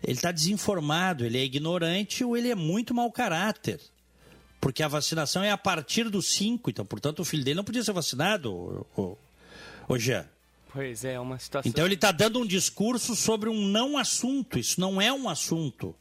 Ele 0.03 0.13
está 0.13 0.31
desinformado, 0.31 1.25
ele 1.25 1.37
é 1.37 1.43
ignorante 1.43 2.25
ou 2.25 2.35
ele 2.35 2.49
é 2.49 2.55
muito 2.55 2.93
mau 2.93 3.09
caráter. 3.09 3.79
Porque 4.59 4.83
a 4.83 4.87
vacinação 4.87 5.43
é 5.43 5.51
a 5.51 5.57
partir 5.57 6.09
dos 6.09 6.33
cinco, 6.33 6.69
então, 6.69 6.85
portanto, 6.85 7.19
o 7.19 7.25
filho 7.25 7.43
dele 7.43 7.55
não 7.55 7.63
podia 7.63 7.83
ser 7.83 7.93
vacinado, 7.93 8.85
ô, 8.95 9.17
ô, 9.87 9.97
Jean. 9.97 10.25
Pois 10.73 11.05
é, 11.05 11.13
é 11.13 11.19
uma 11.19 11.39
situação. 11.39 11.69
Então 11.69 11.85
ele 11.85 11.95
está 11.95 12.11
dando 12.11 12.39
um 12.39 12.45
discurso 12.45 13.15
sobre 13.15 13.49
um 13.49 13.61
não 13.67 13.97
assunto. 13.97 14.57
Isso 14.57 14.79
não 14.79 15.01
é 15.01 15.13
um 15.13 15.29
assunto 15.29 15.95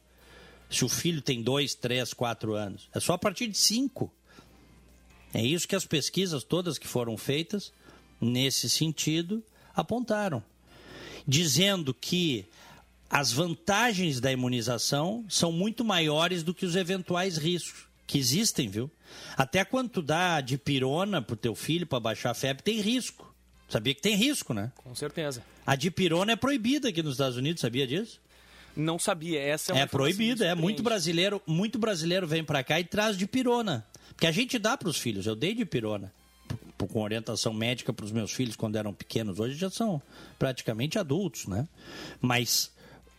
se 0.75 0.85
o 0.85 0.89
filho 0.89 1.21
tem 1.21 1.41
dois, 1.41 1.75
três, 1.75 2.13
quatro 2.13 2.53
anos. 2.53 2.89
É 2.93 2.99
só 2.99 3.13
a 3.13 3.17
partir 3.17 3.47
de 3.47 3.57
cinco. 3.57 4.11
É 5.33 5.41
isso 5.41 5.67
que 5.67 5.75
as 5.75 5.85
pesquisas 5.85 6.43
todas 6.43 6.77
que 6.77 6.87
foram 6.87 7.17
feitas 7.17 7.71
nesse 8.21 8.69
sentido 8.69 9.43
apontaram, 9.75 10.43
dizendo 11.27 11.93
que 11.93 12.45
as 13.09 13.31
vantagens 13.31 14.19
da 14.19 14.31
imunização 14.31 15.25
são 15.27 15.51
muito 15.51 15.83
maiores 15.83 16.43
do 16.43 16.53
que 16.53 16.65
os 16.65 16.75
eventuais 16.75 17.37
riscos 17.37 17.85
que 18.05 18.17
existem, 18.17 18.67
viu? 18.67 18.91
Até 19.37 19.63
quando 19.63 19.89
tu 19.89 20.01
dá 20.01 20.41
de 20.41 20.57
pirona 20.57 21.21
pro 21.21 21.35
teu 21.35 21.55
filho 21.55 21.85
para 21.85 21.99
baixar 21.99 22.31
a 22.31 22.33
febre, 22.33 22.63
tem 22.63 22.79
risco. 22.79 23.33
Sabia 23.69 23.95
que 23.95 24.01
tem 24.01 24.15
risco, 24.15 24.53
né? 24.53 24.71
Com 24.75 24.93
certeza. 24.93 25.43
A 25.65 25.75
dipirona 25.75 26.33
é 26.33 26.35
proibida 26.35 26.89
aqui 26.89 27.01
nos 27.01 27.13
Estados 27.13 27.37
Unidos, 27.37 27.61
sabia 27.61 27.87
disso? 27.87 28.19
Não 28.75 28.97
sabia. 28.97 29.39
Essa 29.39 29.73
é, 29.73 29.81
é 29.81 29.85
proibido, 29.85 30.43
é 30.43 30.55
muito 30.55 30.81
brasileiro, 30.81 31.41
muito 31.45 31.77
brasileiro 31.77 32.27
vem 32.27 32.43
para 32.43 32.63
cá 32.63 32.79
e 32.79 32.83
traz 32.83 33.17
de 33.17 33.27
pirona, 33.27 33.85
porque 34.09 34.27
a 34.27 34.31
gente 34.31 34.57
dá 34.57 34.75
para 34.77 34.89
os 34.89 34.97
filhos. 34.97 35.25
Eu 35.25 35.35
dei 35.35 35.53
de 35.53 35.65
pirona 35.65 36.11
com 36.87 37.01
orientação 37.01 37.53
médica 37.53 37.93
para 37.93 38.05
os 38.05 38.11
meus 38.11 38.31
filhos 38.31 38.55
quando 38.55 38.75
eram 38.75 38.93
pequenos. 38.93 39.39
Hoje 39.39 39.55
já 39.55 39.69
são 39.69 40.01
praticamente 40.37 40.99
adultos, 40.99 41.45
né? 41.47 41.67
Mas 42.19 42.71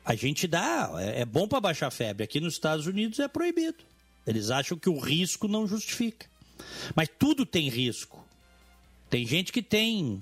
a 0.05 0.14
gente 0.14 0.47
dá, 0.47 0.93
é, 0.99 1.23
é 1.23 1.25
bom 1.25 1.49
para 1.49 1.61
baixar 1.61 1.90
febre. 1.90 2.25
Aqui 2.25 2.40
nos 2.40 2.55
Estados 2.55 2.87
Unidos 2.87 3.19
é 3.19 3.29
proibido. 3.29 3.79
Eles 4.27 4.51
acham 4.51 4.79
que 4.79 4.88
o 4.88 4.99
risco 4.99 5.49
não 5.49 5.67
justifica. 5.67 6.27
Mas 6.95 7.09
tudo 7.19 7.45
tem 7.45 7.69
risco. 7.69 8.25
Tem 9.11 9.27
gente 9.27 9.53
que 9.53 9.62
tem 9.62 10.21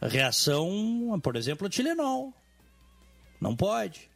reação, 0.00 1.18
por 1.22 1.36
exemplo, 1.36 1.66
a 1.66 1.70
Tilenol. 1.70 2.32
Não 3.40 3.56
pode. 3.56 4.09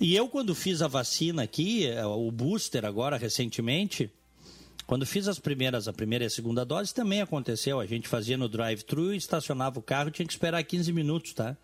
E 0.00 0.14
eu, 0.14 0.28
quando 0.28 0.54
fiz 0.54 0.82
a 0.82 0.88
vacina 0.88 1.42
aqui, 1.42 1.86
é, 1.86 2.04
o 2.04 2.30
booster 2.30 2.84
agora, 2.84 3.16
recentemente, 3.16 4.10
quando 4.86 5.06
fiz 5.06 5.28
as 5.28 5.38
primeiras, 5.38 5.88
a 5.88 5.92
primeira 5.92 6.24
e 6.24 6.26
a 6.26 6.30
segunda 6.30 6.64
dose, 6.64 6.92
também 6.92 7.20
aconteceu. 7.20 7.80
A 7.80 7.86
gente 7.86 8.08
fazia 8.08 8.36
no 8.36 8.48
drive-thru, 8.48 9.14
estacionava 9.14 9.78
o 9.78 9.82
carro, 9.82 10.10
tinha 10.10 10.26
que 10.26 10.32
esperar 10.32 10.62
15 10.62 10.92
minutos, 10.92 11.32
tá? 11.32 11.56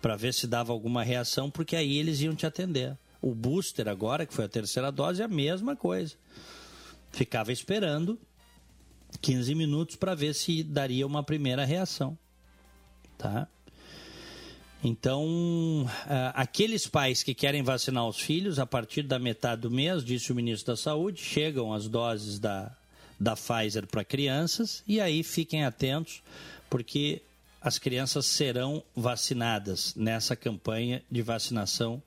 para 0.00 0.16
ver 0.16 0.32
se 0.32 0.46
dava 0.46 0.72
alguma 0.72 1.02
reação, 1.02 1.50
porque 1.50 1.74
aí 1.74 1.98
eles 1.98 2.20
iam 2.20 2.34
te 2.34 2.46
atender. 2.46 2.96
O 3.20 3.34
booster 3.34 3.88
agora, 3.88 4.26
que 4.26 4.32
foi 4.32 4.44
a 4.44 4.48
terceira 4.48 4.92
dose, 4.92 5.20
é 5.20 5.24
a 5.24 5.28
mesma 5.28 5.74
coisa. 5.74 6.14
Ficava 7.10 7.50
esperando 7.50 8.16
15 9.20 9.54
minutos 9.54 9.96
para 9.96 10.14
ver 10.14 10.34
se 10.34 10.62
daria 10.62 11.06
uma 11.06 11.22
primeira 11.22 11.64
reação. 11.64 12.16
Tá? 13.18 13.48
Então, 14.84 15.88
aqueles 16.34 16.86
pais 16.86 17.22
que 17.22 17.34
querem 17.34 17.62
vacinar 17.62 18.06
os 18.06 18.18
filhos, 18.18 18.58
a 18.58 18.66
partir 18.66 19.02
da 19.02 19.18
metade 19.18 19.62
do 19.62 19.70
mês, 19.70 20.04
disse 20.04 20.30
o 20.30 20.34
ministro 20.34 20.72
da 20.72 20.76
Saúde, 20.76 21.20
chegam 21.20 21.72
as 21.72 21.88
doses 21.88 22.38
da, 22.38 22.70
da 23.18 23.34
Pfizer 23.34 23.86
para 23.86 24.04
crianças 24.04 24.82
e 24.86 25.00
aí 25.00 25.22
fiquem 25.22 25.64
atentos, 25.64 26.22
porque 26.68 27.22
as 27.60 27.78
crianças 27.78 28.26
serão 28.26 28.82
vacinadas 28.94 29.94
nessa 29.96 30.36
campanha 30.36 31.02
de 31.10 31.22
vacinação 31.22 32.00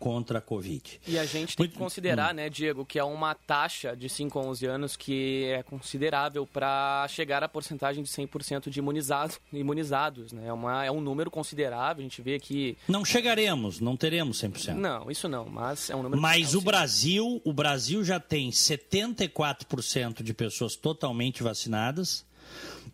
contra 0.00 0.38
a 0.38 0.40
Covid. 0.40 0.98
E 1.06 1.18
a 1.18 1.26
gente 1.26 1.54
tem 1.54 1.68
que 1.68 1.76
considerar, 1.76 2.32
hum. 2.32 2.36
né, 2.36 2.48
Diego, 2.48 2.86
que 2.86 2.98
é 2.98 3.04
uma 3.04 3.34
taxa 3.34 3.94
de 3.94 4.08
5 4.08 4.38
a 4.38 4.42
11 4.42 4.66
anos 4.66 4.96
que 4.96 5.44
é 5.44 5.62
considerável 5.62 6.46
para 6.46 7.06
chegar 7.08 7.44
à 7.44 7.48
porcentagem 7.48 8.02
de 8.02 8.08
100% 8.10 8.70
de 8.70 8.78
imunizado, 8.78 9.34
imunizados, 9.52 10.32
né? 10.32 10.48
É, 10.48 10.52
uma, 10.52 10.84
é 10.84 10.90
um 10.90 11.02
número 11.02 11.30
considerável, 11.30 12.00
a 12.00 12.08
gente 12.08 12.22
vê 12.22 12.40
que... 12.40 12.78
Não 12.88 13.04
chegaremos, 13.04 13.78
não 13.78 13.94
teremos 13.94 14.40
100%. 14.42 14.74
Não, 14.74 15.10
isso 15.10 15.28
não, 15.28 15.44
mas 15.44 15.90
é 15.90 15.94
um 15.94 16.02
número... 16.02 16.20
Mas 16.20 16.54
o 16.54 16.62
Brasil, 16.62 17.42
o 17.44 17.52
Brasil 17.52 18.02
já 18.02 18.18
tem 18.18 18.50
74% 18.50 20.22
de 20.22 20.32
pessoas 20.32 20.74
totalmente 20.74 21.42
vacinadas, 21.42 22.24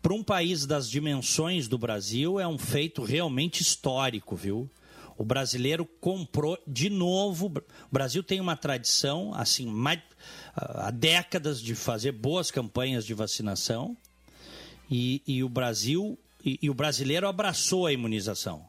para 0.01 0.13
um 0.13 0.23
país 0.23 0.65
das 0.65 0.89
dimensões 0.89 1.67
do 1.67 1.77
Brasil, 1.77 2.39
é 2.39 2.47
um 2.47 2.57
feito 2.57 3.01
realmente 3.01 3.61
histórico, 3.61 4.35
viu? 4.35 4.69
O 5.17 5.25
brasileiro 5.25 5.85
comprou 5.99 6.57
de 6.67 6.89
novo. 6.89 7.47
O 7.47 7.91
Brasil 7.91 8.21
tem 8.21 8.39
uma 8.39 8.55
tradição, 8.55 9.33
assim, 9.33 9.65
mais, 9.65 9.99
há 10.55 10.91
décadas 10.91 11.59
de 11.59 11.73
fazer 11.73 12.11
boas 12.11 12.51
campanhas 12.51 13.05
de 13.05 13.13
vacinação. 13.13 13.97
E, 14.89 15.21
e 15.27 15.43
o 15.43 15.49
Brasil 15.49 16.17
e, 16.47 16.59
e 16.61 16.69
o 16.69 16.73
brasileiro 16.73 17.27
abraçou 17.27 17.85
a 17.85 17.91
imunização. 17.91 18.65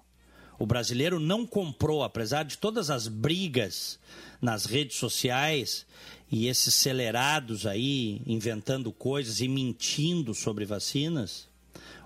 O 0.58 0.66
brasileiro 0.66 1.20
não 1.20 1.46
comprou, 1.46 2.02
apesar 2.02 2.42
de 2.42 2.58
todas 2.58 2.90
as 2.90 3.06
brigas 3.06 3.98
nas 4.42 4.64
redes 4.64 4.96
sociais 4.96 5.86
e 6.30 6.48
esses 6.48 6.74
acelerados 6.74 7.64
aí 7.66 8.20
inventando 8.26 8.90
coisas 8.90 9.40
e 9.40 9.46
mentindo 9.46 10.34
sobre 10.34 10.64
vacinas, 10.64 11.46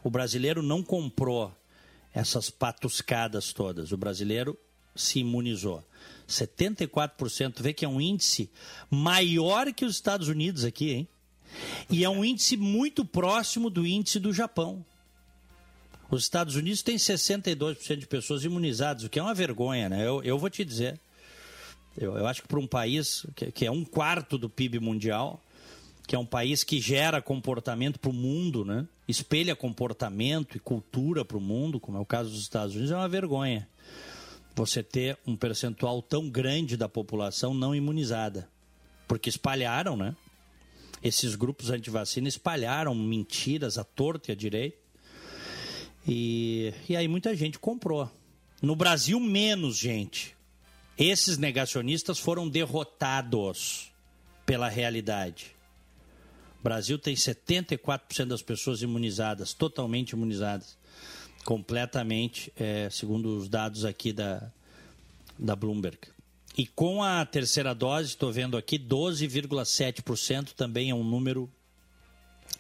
o 0.05 0.11
brasileiro 0.11 0.63
não 0.63 0.83
comprou 0.83 1.51
essas 2.15 2.51
patuscadas 2.51 3.53
todas. 3.53 3.93
O 3.93 3.97
brasileiro 3.97 4.59
se 4.95 5.21
imunizou. 5.21 5.83
74%, 6.29 7.61
vê 7.61 7.73
que 7.73 7.85
é 7.85 7.89
um 7.89 8.01
índice 8.01 8.51
maior 8.91 9.73
que 9.73 9.85
os 9.85 9.95
Estados 9.95 10.29
Unidos 10.29 10.65
aqui, 10.65 10.91
hein? 10.93 11.09
E 11.91 12.05
é 12.05 12.09
um 12.09 12.25
índice 12.25 12.57
muito 12.57 13.05
próximo 13.05 13.69
do 13.69 13.87
índice 13.87 14.19
do 14.19 14.33
Japão. 14.33 14.85
Os 16.11 16.23
Estados 16.23 16.57
Unidos 16.57 16.83
têm 16.83 16.97
62% 16.97 17.97
de 17.97 18.07
pessoas 18.07 18.45
imunizadas, 18.45 19.05
o 19.05 19.09
que 19.09 19.19
é 19.19 19.23
uma 19.23 19.35
vergonha, 19.35 19.89
né? 19.89 20.07
Eu, 20.07 20.23
eu 20.23 20.39
vou 20.39 20.51
te 20.51 20.65
dizer. 20.65 21.01
Eu, 21.97 22.17
eu 22.17 22.27
acho 22.27 22.43
que 22.43 22.49
para 22.49 22.59
um 22.59 22.67
país 22.67 23.27
que, 23.35 23.51
que 23.51 23.67
é 23.67 23.71
um 23.71 23.85
quarto 23.85 24.39
do 24.39 24.49
PIB 24.49 24.79
mundial, 24.79 25.43
que 26.07 26.15
é 26.15 26.19
um 26.19 26.27
país 26.27 26.65
que 26.65 26.81
gera 26.81 27.23
comportamento 27.23 27.99
para 27.99 28.11
o 28.11 28.15
mundo, 28.15 28.65
né? 28.65 28.87
Espelha 29.13 29.55
comportamento 29.55 30.57
e 30.57 30.61
cultura 30.61 31.25
para 31.25 31.37
o 31.37 31.41
mundo, 31.41 31.79
como 31.79 31.99
é 31.99 32.01
o 32.01 32.07
caso 32.07 32.31
dos 32.31 32.41
Estados 32.41 32.75
Unidos, 32.75 32.91
é 32.91 32.97
uma 32.97 33.09
vergonha. 33.09 33.69
Você 34.55 34.83
ter 34.83 35.19
um 35.27 35.37
percentual 35.37 36.03
tão 36.03 36.29
grande 36.29 36.77
da 36.77 36.89
população 36.89 37.55
não 37.55 37.75
imunizada. 37.75 38.49
Porque 39.07 39.29
espalharam, 39.29 39.97
né? 39.97 40.17
Esses 41.03 41.35
grupos 41.35 41.71
anti-vacina 41.71 42.29
espalharam 42.29 42.95
mentiras 42.95 43.79
à 43.79 43.85
torta 43.85 44.31
e 44.31 44.33
à 44.33 44.35
direita. 44.35 44.79
E, 46.07 46.73
e 46.89 46.97
aí 46.97 47.09
muita 47.09 47.35
gente 47.35 47.59
comprou. 47.59 48.11
No 48.61 48.77
Brasil, 48.77 49.19
menos 49.19 49.77
gente. 49.77 50.37
Esses 50.97 51.39
negacionistas 51.39 52.19
foram 52.19 52.49
derrotados 52.49 53.91
pela 54.45 54.69
realidade. 54.69 55.52
Brasil 56.63 56.99
tem 56.99 57.15
74% 57.15 58.27
das 58.27 58.43
pessoas 58.43 58.83
imunizadas, 58.83 59.53
totalmente 59.53 60.11
imunizadas, 60.11 60.77
completamente, 61.45 62.53
é, 62.57 62.89
segundo 62.91 63.37
os 63.37 63.49
dados 63.49 63.85
aqui 63.85 64.13
da, 64.13 64.51
da 65.39 65.57
Bloomberg. 65.57 65.99
E 66.57 66.67
com 66.67 67.03
a 67.03 67.25
terceira 67.25 67.75
dose, 67.75 68.09
estou 68.09 68.31
vendo 68.31 68.57
aqui, 68.57 68.79
12,7% 68.79 70.53
também 70.53 70.91
é 70.91 70.95
um 70.95 71.03
número 71.03 71.51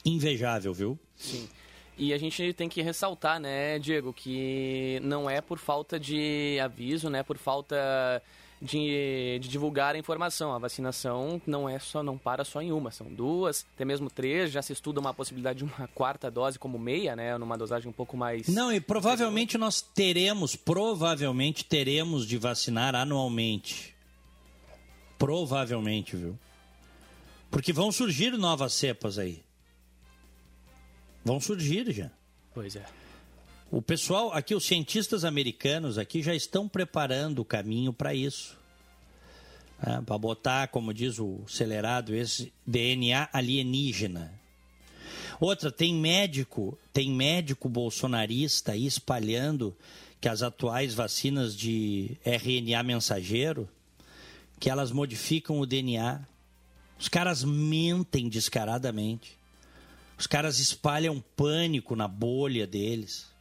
invejável, 0.04 0.72
viu? 0.72 0.98
Sim. 1.14 1.48
E 1.96 2.12
a 2.12 2.18
gente 2.18 2.54
tem 2.54 2.68
que 2.68 2.80
ressaltar, 2.80 3.38
né, 3.38 3.78
Diego, 3.78 4.12
que 4.12 4.98
não 5.02 5.28
é 5.28 5.40
por 5.40 5.58
falta 5.58 6.00
de 6.00 6.58
aviso, 6.60 7.10
né, 7.10 7.22
por 7.22 7.36
falta 7.36 7.76
de, 8.62 9.38
de, 9.40 9.48
divulgar 9.48 9.96
a 9.96 9.98
informação. 9.98 10.55
A 10.55 10.59
vacinação 10.59 11.42
não 11.44 11.68
é 11.68 11.79
só, 11.79 12.03
não 12.03 12.16
para 12.16 12.44
só 12.44 12.62
em 12.62 12.70
uma, 12.70 12.92
são 12.92 13.12
duas, 13.12 13.66
até 13.75 13.85
mesmo 13.85 14.09
três. 14.09 14.53
Já 14.53 14.62
se 14.62 14.72
estuda 14.72 15.01
uma 15.01 15.12
possibilidade 15.12 15.59
de 15.59 15.64
uma 15.64 15.88
quarta 15.88 16.31
dose 16.31 16.59
como 16.59 16.79
meia, 16.79 17.16
né? 17.16 17.37
Numa 17.37 17.59
dosagem 17.59 17.88
um 17.88 17.92
pouco 17.92 18.16
mais. 18.16 18.46
Não, 18.46 18.72
e 18.72 18.81
provavelmente 18.81 19.59
nós 19.59 19.81
teremos, 19.83 20.55
provavelmente 20.55 21.64
teremos 21.64 22.27
de 22.27 22.38
vacinar 22.38 22.94
anualmente. 22.94 23.94
Provavelmente, 25.18 26.16
viu? 26.16 26.38
Porque 27.51 27.72
vão 27.72 27.90
surgir 27.90 28.31
novas 28.38 28.72
cepas 28.72 29.18
aí. 29.18 29.42
Vão 31.25 31.40
surgir 31.40 31.92
já. 31.92 32.11
Pois 32.55 32.77
é. 32.77 33.01
O 33.74 33.80
pessoal, 33.80 34.30
aqui 34.35 34.54
os 34.54 34.66
cientistas 34.66 35.24
americanos 35.24 35.96
aqui 35.96 36.22
já 36.22 36.35
estão 36.35 36.68
preparando 36.68 37.38
o 37.38 37.44
caminho 37.44 37.90
para 37.90 38.14
isso. 38.14 38.54
É, 39.82 39.98
para 40.02 40.18
botar, 40.18 40.68
como 40.68 40.92
diz 40.92 41.18
o 41.18 41.40
acelerado, 41.46 42.14
esse 42.14 42.52
DNA 42.66 43.30
alienígena. 43.32 44.30
Outra, 45.40 45.72
tem 45.72 45.94
médico, 45.94 46.78
tem 46.92 47.11
médico 47.11 47.66
bolsonarista 47.66 48.72
aí 48.72 48.85
espalhando 48.85 49.74
que 50.20 50.28
as 50.28 50.42
atuais 50.42 50.92
vacinas 50.92 51.56
de 51.56 52.18
RNA 52.26 52.82
mensageiro, 52.82 53.66
que 54.61 54.68
elas 54.68 54.92
modificam 54.92 55.58
o 55.58 55.64
DNA. 55.64 56.20
Os 56.98 57.08
caras 57.08 57.42
mentem 57.42 58.28
descaradamente. 58.28 59.35
Os 60.18 60.26
caras 60.26 60.58
espalham 60.58 61.24
pânico 61.35 61.96
na 61.96 62.06
bolha 62.06 62.66
deles. 62.66 63.32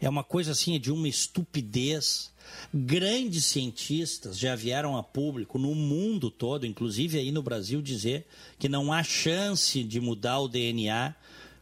É 0.00 0.08
uma 0.08 0.22
coisa 0.22 0.52
assim 0.52 0.78
de 0.78 0.92
uma 0.92 1.08
estupidez. 1.08 2.30
Grandes 2.72 3.44
cientistas 3.44 4.38
já 4.38 4.54
vieram 4.54 4.96
a 4.96 5.02
público 5.02 5.58
no 5.58 5.74
mundo 5.74 6.30
todo, 6.30 6.66
inclusive 6.66 7.18
aí 7.18 7.32
no 7.32 7.42
Brasil, 7.42 7.82
dizer 7.82 8.26
que 8.58 8.68
não 8.68 8.92
há 8.92 9.02
chance 9.02 9.82
de 9.82 10.00
mudar 10.00 10.38
o 10.38 10.48
DNA 10.48 11.14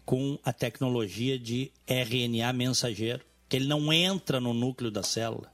com 0.05 0.38
a 0.44 0.53
tecnologia 0.53 1.38
de 1.38 1.72
RNA 1.87 2.53
mensageiro, 2.53 3.22
que 3.49 3.57
ele 3.57 3.66
não 3.66 3.92
entra 3.92 4.40
no 4.40 4.55
núcleo 4.55 4.90
da 4.90 5.03
célula, 5.03 5.51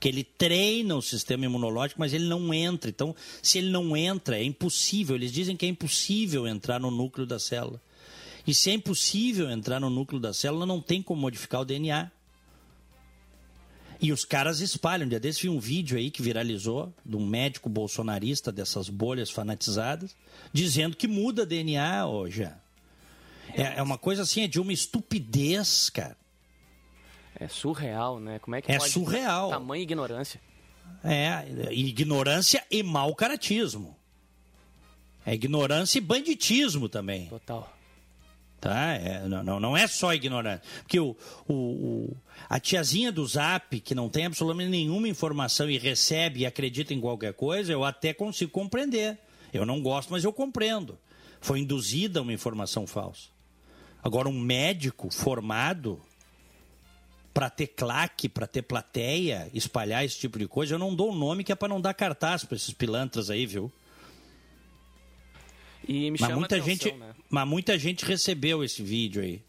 que 0.00 0.08
ele 0.08 0.24
treina 0.24 0.96
o 0.96 1.02
sistema 1.02 1.44
imunológico, 1.44 2.00
mas 2.00 2.14
ele 2.14 2.24
não 2.24 2.54
entra. 2.54 2.88
Então, 2.88 3.14
se 3.42 3.58
ele 3.58 3.70
não 3.70 3.94
entra, 3.94 4.38
é 4.38 4.44
impossível. 4.44 5.16
Eles 5.16 5.32
dizem 5.32 5.56
que 5.56 5.66
é 5.66 5.68
impossível 5.68 6.46
entrar 6.46 6.80
no 6.80 6.90
núcleo 6.90 7.26
da 7.26 7.38
célula. 7.38 7.80
E 8.46 8.54
se 8.54 8.70
é 8.70 8.74
impossível 8.74 9.50
entrar 9.50 9.80
no 9.80 9.88
núcleo 9.88 10.20
da 10.20 10.34
célula, 10.34 10.66
não 10.66 10.80
tem 10.80 11.02
como 11.02 11.20
modificar 11.20 11.62
o 11.62 11.64
DNA. 11.64 12.10
E 14.00 14.12
os 14.12 14.24
caras 14.24 14.60
espalham. 14.60 15.06
Um 15.06 15.08
dia 15.08 15.20
desse 15.20 15.42
vi 15.42 15.48
um 15.48 15.58
vídeo 15.58 15.96
aí 15.96 16.10
que 16.10 16.20
viralizou 16.20 16.92
de 17.04 17.16
um 17.16 17.24
médico 17.26 17.68
bolsonarista 17.68 18.52
dessas 18.52 18.88
bolhas 18.88 19.30
fanatizadas, 19.30 20.14
dizendo 20.52 20.96
que 20.96 21.08
muda 21.08 21.46
DNA 21.46 22.06
hoje. 22.06 22.42
É, 23.54 23.76
é 23.76 23.82
uma 23.82 23.96
coisa 23.96 24.22
assim, 24.22 24.42
é 24.42 24.46
de 24.46 24.60
uma 24.60 24.72
estupidez, 24.72 25.88
cara. 25.88 26.16
É 27.36 27.48
surreal, 27.48 28.20
né? 28.20 28.38
Como 28.38 28.54
é 28.54 28.62
que 28.62 28.70
é 28.70 28.78
pode 28.78 28.92
surreal. 28.92 29.50
tamanha 29.50 29.82
ignorância? 29.82 30.40
É, 31.02 31.72
ignorância 31.72 32.64
e 32.70 32.82
mau 32.82 33.14
caratismo. 33.14 33.96
É 35.26 35.34
ignorância 35.34 35.98
e 35.98 36.00
banditismo 36.00 36.88
também. 36.88 37.26
Total. 37.28 37.73
Tá? 38.64 38.94
É, 38.94 39.28
não, 39.28 39.60
não 39.60 39.76
é 39.76 39.86
só 39.86 40.14
ignorância. 40.14 40.62
Porque 40.78 40.98
o, 40.98 41.14
o, 41.46 41.52
o, 41.52 42.16
a 42.48 42.58
tiazinha 42.58 43.12
do 43.12 43.26
Zap, 43.26 43.78
que 43.78 43.94
não 43.94 44.08
tem 44.08 44.24
absolutamente 44.24 44.70
nenhuma 44.70 45.06
informação 45.06 45.68
e 45.68 45.76
recebe 45.76 46.40
e 46.40 46.46
acredita 46.46 46.94
em 46.94 46.98
qualquer 46.98 47.34
coisa, 47.34 47.70
eu 47.70 47.84
até 47.84 48.14
consigo 48.14 48.50
compreender. 48.50 49.18
Eu 49.52 49.66
não 49.66 49.82
gosto, 49.82 50.10
mas 50.10 50.24
eu 50.24 50.32
compreendo. 50.32 50.98
Foi 51.42 51.60
induzida 51.60 52.22
uma 52.22 52.32
informação 52.32 52.86
falsa. 52.86 53.28
Agora, 54.02 54.30
um 54.30 54.40
médico 54.40 55.12
formado 55.12 56.00
para 57.34 57.50
ter 57.50 57.66
claque, 57.66 58.30
para 58.30 58.46
ter 58.46 58.62
plateia, 58.62 59.50
espalhar 59.52 60.06
esse 60.06 60.18
tipo 60.18 60.38
de 60.38 60.48
coisa. 60.48 60.74
Eu 60.74 60.78
não 60.78 60.94
dou 60.94 61.12
o 61.12 61.14
nome 61.14 61.44
que 61.44 61.52
é 61.52 61.54
para 61.54 61.68
não 61.68 61.82
dar 61.82 61.92
cartaz 61.92 62.46
para 62.46 62.56
esses 62.56 62.72
pilantras 62.72 63.28
aí, 63.28 63.44
viu? 63.44 63.70
E 65.86 66.10
me 66.10 66.18
mas 66.18 66.20
chama 66.20 66.36
muita 66.40 66.56
atenção, 66.56 66.88
gente, 66.90 66.98
né? 66.98 67.14
mas 67.28 67.48
muita 67.48 67.78
gente 67.78 68.04
recebeu 68.04 68.64
esse 68.64 68.82
vídeo 68.82 69.22
aí. 69.22 69.42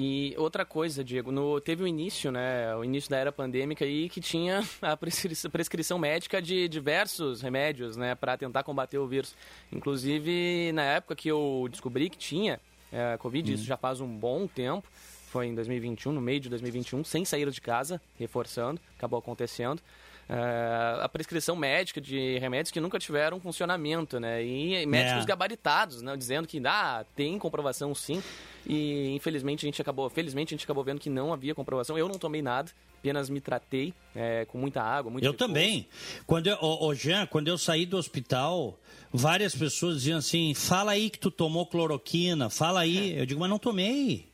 E 0.00 0.32
outra 0.38 0.64
coisa, 0.64 1.02
Diego, 1.02 1.32
no, 1.32 1.60
teve 1.60 1.82
o 1.82 1.86
início, 1.86 2.30
né? 2.30 2.72
O 2.76 2.84
início 2.84 3.10
da 3.10 3.16
era 3.16 3.32
pandêmica 3.32 3.84
aí 3.84 4.08
que 4.08 4.20
tinha 4.20 4.62
a 4.80 4.96
prescri- 4.96 5.34
prescrição 5.50 5.98
médica 5.98 6.40
de 6.40 6.68
diversos 6.68 7.42
remédios, 7.42 7.96
né? 7.96 8.14
Para 8.14 8.36
tentar 8.36 8.62
combater 8.62 8.98
o 8.98 9.08
vírus. 9.08 9.34
Inclusive, 9.72 10.70
na 10.72 10.82
época 10.82 11.16
que 11.16 11.28
eu 11.28 11.66
descobri 11.68 12.08
que 12.08 12.16
tinha 12.16 12.60
é, 12.92 13.16
Covid, 13.16 13.52
isso 13.52 13.64
já 13.64 13.76
faz 13.76 14.00
um 14.00 14.06
bom 14.06 14.46
tempo, 14.46 14.88
foi 15.30 15.46
em 15.46 15.54
2021, 15.54 16.12
no 16.12 16.20
meio 16.20 16.38
de 16.38 16.48
2021, 16.48 17.02
sem 17.02 17.24
sair 17.24 17.50
de 17.50 17.60
casa, 17.60 18.00
reforçando, 18.16 18.80
acabou 18.96 19.18
acontecendo. 19.18 19.82
É, 20.30 20.98
a 21.02 21.08
prescrição 21.08 21.56
médica 21.56 22.00
de 22.02 22.38
remédios 22.38 22.70
que 22.70 22.80
nunca 22.80 22.98
tiveram 22.98 23.40
funcionamento, 23.40 24.20
né? 24.20 24.44
E 24.44 24.84
médicos 24.84 25.22
É. 25.24 25.26
gabaritados, 25.26 26.02
né? 26.02 26.14
Dizendo 26.16 26.46
que 26.46 26.60
ah, 26.66 27.04
tem 27.16 27.38
comprovação 27.38 27.94
sim. 27.94 28.22
E 28.66 29.08
infelizmente 29.14 29.64
a 29.64 29.68
gente 29.68 29.80
acabou, 29.80 30.10
felizmente 30.10 30.52
a 30.52 30.56
gente 30.56 30.64
acabou 30.64 30.84
vendo 30.84 31.00
que 31.00 31.08
não 31.08 31.32
havia 31.32 31.54
comprovação. 31.54 31.96
Eu 31.96 32.08
não 32.08 32.16
tomei 32.18 32.42
nada, 32.42 32.70
apenas 32.98 33.30
me 33.30 33.40
tratei 33.40 33.94
é, 34.14 34.44
com 34.44 34.58
muita 34.58 34.82
água, 34.82 35.10
muito 35.10 35.24
Eu 35.24 35.32
repouso. 35.32 35.48
também. 35.50 35.88
Quando 36.26 36.48
eu, 36.48 36.58
ô, 36.60 36.88
ô, 36.88 36.94
Jean, 36.94 37.24
quando 37.24 37.48
eu 37.48 37.56
saí 37.56 37.86
do 37.86 37.96
hospital, 37.96 38.78
várias 39.10 39.54
pessoas 39.54 39.96
diziam 40.00 40.18
assim: 40.18 40.52
fala 40.52 40.92
aí 40.92 41.08
que 41.08 41.18
tu 41.18 41.30
tomou 41.30 41.64
cloroquina, 41.64 42.50
fala 42.50 42.80
aí. 42.80 43.18
Eu 43.18 43.24
digo, 43.24 43.40
mas 43.40 43.48
não 43.48 43.58
tomei. 43.58 44.28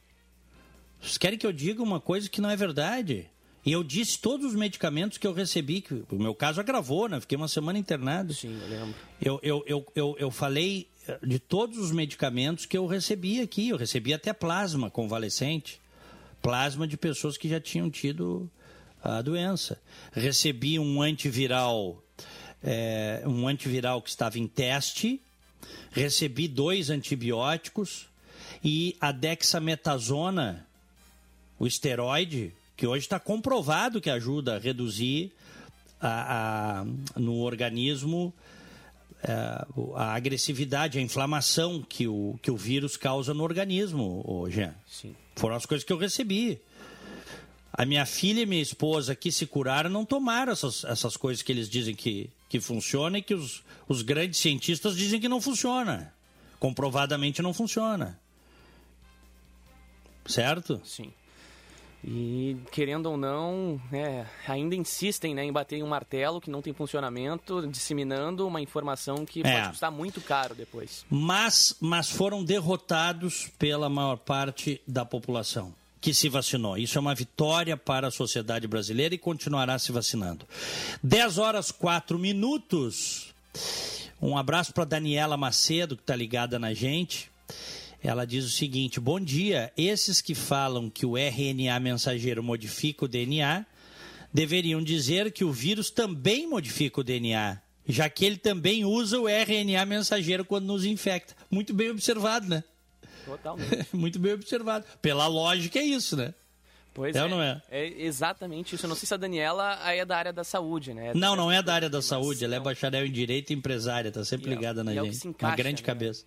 Vocês 1.00 1.18
querem 1.18 1.38
que 1.38 1.46
eu 1.46 1.52
diga 1.52 1.80
uma 1.82 2.00
coisa 2.00 2.28
que 2.28 2.40
não 2.40 2.50
é 2.50 2.56
verdade? 2.56 3.30
E 3.64 3.72
eu 3.72 3.82
disse 3.82 4.18
todos 4.18 4.46
os 4.46 4.54
medicamentos 4.54 5.16
que 5.16 5.26
eu 5.26 5.32
recebi, 5.32 5.80
que 5.80 5.94
o 6.10 6.18
meu 6.18 6.34
caso 6.34 6.60
agravou, 6.60 7.08
né? 7.08 7.18
Fiquei 7.18 7.36
uma 7.36 7.48
semana 7.48 7.78
internado. 7.78 8.34
Sim, 8.34 8.58
eu 8.60 8.68
lembro. 8.68 8.94
Eu, 9.20 9.40
eu, 9.42 9.64
eu, 9.66 9.86
eu, 9.94 10.16
eu 10.18 10.30
falei 10.30 10.86
eh, 11.08 11.18
de 11.22 11.38
todos 11.38 11.78
os 11.78 11.90
medicamentos 11.90 12.66
que 12.66 12.76
eu 12.76 12.86
recebi 12.86 13.40
aqui. 13.40 13.70
Eu 13.70 13.78
recebi 13.78 14.12
até 14.12 14.34
plasma 14.34 14.90
convalescente. 14.90 15.80
Plasma 16.42 16.86
de 16.86 16.98
pessoas 16.98 17.38
que 17.38 17.48
já 17.48 17.58
tinham 17.58 17.90
tido 17.90 18.50
a 19.02 19.22
doença. 19.22 19.80
Recebi 20.12 20.78
um 20.78 21.00
antiviral, 21.00 22.02
eh, 22.62 23.22
um 23.26 23.48
antiviral 23.48 24.02
que 24.02 24.10
estava 24.10 24.38
em 24.38 24.46
teste. 24.46 25.22
Recebi 25.90 26.48
dois 26.48 26.90
antibióticos 26.90 28.08
e 28.62 28.94
a 29.00 29.10
dexametasona, 29.10 30.66
o 31.58 31.66
esteroide, 31.66 32.52
que 32.76 32.86
hoje 32.86 33.04
está 33.04 33.18
comprovado 33.20 34.00
que 34.00 34.10
ajuda 34.10 34.56
a 34.56 34.58
reduzir 34.58 35.32
a- 36.00 36.80
a- 36.82 36.84
no 37.20 37.36
organismo 37.40 38.32
é, 39.26 39.32
a 39.96 40.14
agressividade, 40.14 40.98
a 40.98 41.00
inflamação 41.00 41.80
que 41.82 42.06
o, 42.06 42.38
que 42.42 42.50
o 42.50 42.56
vírus 42.58 42.94
causa 42.96 43.32
no 43.32 43.42
organismo, 43.42 44.22
ô 44.26 44.50
Jean. 44.50 44.74
Sim. 44.86 45.14
Foram 45.36 45.56
as 45.56 45.64
coisas 45.64 45.82
que 45.82 45.92
eu 45.92 45.96
recebi. 45.96 46.60
A 47.72 47.86
minha 47.86 48.04
filha 48.04 48.42
e 48.42 48.46
minha 48.46 48.60
esposa 48.62 49.14
que 49.16 49.32
se 49.32 49.46
curaram 49.46 49.88
não 49.88 50.04
tomaram 50.04 50.52
essas, 50.52 50.84
essas 50.84 51.16
coisas 51.16 51.42
que 51.42 51.50
eles 51.50 51.68
dizem 51.70 51.94
que, 51.94 52.28
que 52.50 52.60
funcionam 52.60 53.18
e 53.18 53.22
que 53.22 53.34
os, 53.34 53.64
os 53.88 54.02
grandes 54.02 54.38
cientistas 54.40 54.94
dizem 54.94 55.18
que 55.18 55.28
não 55.28 55.40
funciona. 55.40 56.12
Comprovadamente 56.60 57.40
não 57.40 57.54
funciona. 57.54 58.20
Certo? 60.26 60.80
Sim. 60.84 61.12
E 62.06 62.56
querendo 62.70 63.06
ou 63.06 63.16
não, 63.16 63.80
é, 63.90 64.26
ainda 64.46 64.74
insistem 64.74 65.34
né, 65.34 65.42
em 65.44 65.50
bater 65.52 65.78
em 65.78 65.82
um 65.82 65.86
martelo 65.88 66.38
que 66.40 66.50
não 66.50 66.60
tem 66.60 66.72
funcionamento, 66.74 67.66
disseminando 67.66 68.46
uma 68.46 68.60
informação 68.60 69.24
que 69.24 69.40
É. 69.42 69.52
pode 69.56 69.68
custar 69.70 69.90
muito 69.90 70.20
caro 70.20 70.54
depois. 70.54 71.06
mas, 71.08 71.74
mas 71.80 72.10
foram 72.10 72.44
derrotados 72.44 73.48
pela 73.58 73.88
maior 73.88 74.16
parte 74.18 74.80
da 74.86 75.04
população 75.04 75.72
que 76.00 76.12
se 76.12 76.28
vacinou. 76.28 76.76
Isso 76.76 76.98
é 76.98 77.00
uma 77.00 77.14
vitória 77.14 77.74
para 77.78 78.08
a 78.08 78.10
sociedade 78.10 78.68
brasileira 78.68 79.14
e 79.14 79.18
continuará 79.18 79.78
se 79.78 79.90
vacinando. 79.90 80.46
10 81.02 81.38
horas 81.38 81.72
4 81.72 82.18
minutos. 82.18 83.32
Um 84.20 84.36
abraço 84.36 84.74
para 84.74 84.84
Daniela 84.84 85.38
Macedo, 85.38 85.96
que 85.96 86.02
está 86.02 86.14
ligada 86.14 86.58
na 86.58 86.74
gente. 86.74 87.30
Ela 88.04 88.26
diz 88.26 88.44
o 88.44 88.50
seguinte: 88.50 89.00
Bom 89.00 89.18
dia. 89.18 89.72
Esses 89.78 90.20
que 90.20 90.34
falam 90.34 90.90
que 90.90 91.06
o 91.06 91.16
RNA 91.16 91.80
mensageiro 91.80 92.42
modifica 92.42 93.06
o 93.06 93.08
DNA 93.08 93.64
deveriam 94.32 94.82
dizer 94.82 95.32
que 95.32 95.42
o 95.42 95.50
vírus 95.50 95.90
também 95.90 96.46
modifica 96.46 97.00
o 97.00 97.04
DNA, 97.04 97.58
já 97.88 98.08
que 98.10 98.24
ele 98.26 98.36
também 98.36 98.84
usa 98.84 99.18
o 99.18 99.26
RNA 99.26 99.86
mensageiro 99.86 100.44
quando 100.44 100.66
nos 100.66 100.84
infecta. 100.84 101.34
Muito 101.50 101.72
bem 101.72 101.90
observado, 101.90 102.46
né? 102.46 102.62
Totalmente. 103.24 103.86
Muito 103.96 104.18
bem 104.18 104.34
observado. 104.34 104.84
Pela 105.00 105.26
lógica, 105.26 105.78
é 105.78 105.82
isso, 105.82 106.14
né? 106.14 106.34
Pois 106.92 107.16
É 107.16 107.22
ou 107.22 107.28
não 107.28 107.42
é? 107.42 107.60
É 107.70 107.86
exatamente 108.02 108.74
isso. 108.74 108.84
Eu 108.84 108.88
não 108.88 108.96
sei 108.96 109.06
se 109.06 109.14
a 109.14 109.16
Daniela 109.16 109.80
é 109.90 110.04
da 110.04 110.16
área 110.16 110.32
da 110.32 110.44
saúde, 110.44 110.92
né? 110.92 111.12
Não, 111.14 111.34
não 111.34 111.50
é 111.50 111.62
da 111.62 111.74
área 111.74 111.88
da 111.88 112.02
saúde. 112.02 112.44
Ela 112.44 112.56
é 112.56 112.60
bacharel 112.60 113.06
em 113.06 113.10
Direito 113.10 113.50
e 113.50 113.56
empresária. 113.56 114.12
Tá 114.12 114.24
sempre 114.24 114.50
E 114.50 114.52
é- 114.52 114.56
ligada 114.56 114.84
na 114.84 114.92
é 114.92 115.00
que 115.00 115.04
gente. 115.12 115.24
Uma 115.24 115.30
encaixa, 115.30 115.56
grande 115.56 115.82
né? 115.82 115.86
cabeça. 115.86 116.24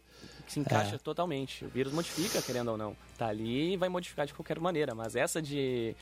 Que 0.48 0.54
se 0.54 0.60
encaixa 0.60 0.96
É. 0.96 0.98
totalmente. 0.98 1.64
O 1.66 1.70
vírus 1.70 1.94
modifica, 1.94 2.42
querendo 2.42 2.72
ou 2.72 2.78
não. 2.78 2.96
Tá 3.18 3.28
ali 3.28 3.74
e 3.74 3.78
vai 3.78 3.90
modificar 3.90 4.26
de 4.26 4.34
qualquer 4.34 4.60
maneira. 4.60 4.96
Mas 4.96 5.16
essa 5.16 5.40
de 5.42 5.96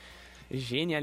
gene 0.50 0.94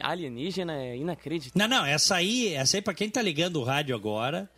alienígena 0.00 0.74
é 0.82 0.96
inacreditável. 0.96 1.68
Não, 1.68 1.78
não, 1.78 1.84
essa 1.84 2.16
aí, 2.16 2.54
essa 2.54 2.76
aí 2.76 2.82
para 2.82 2.94
quem 2.94 3.10
tá 3.10 3.20
ligando 3.20 3.56
o 3.60 3.64
rádio 3.64 3.94
agora, 3.94 4.48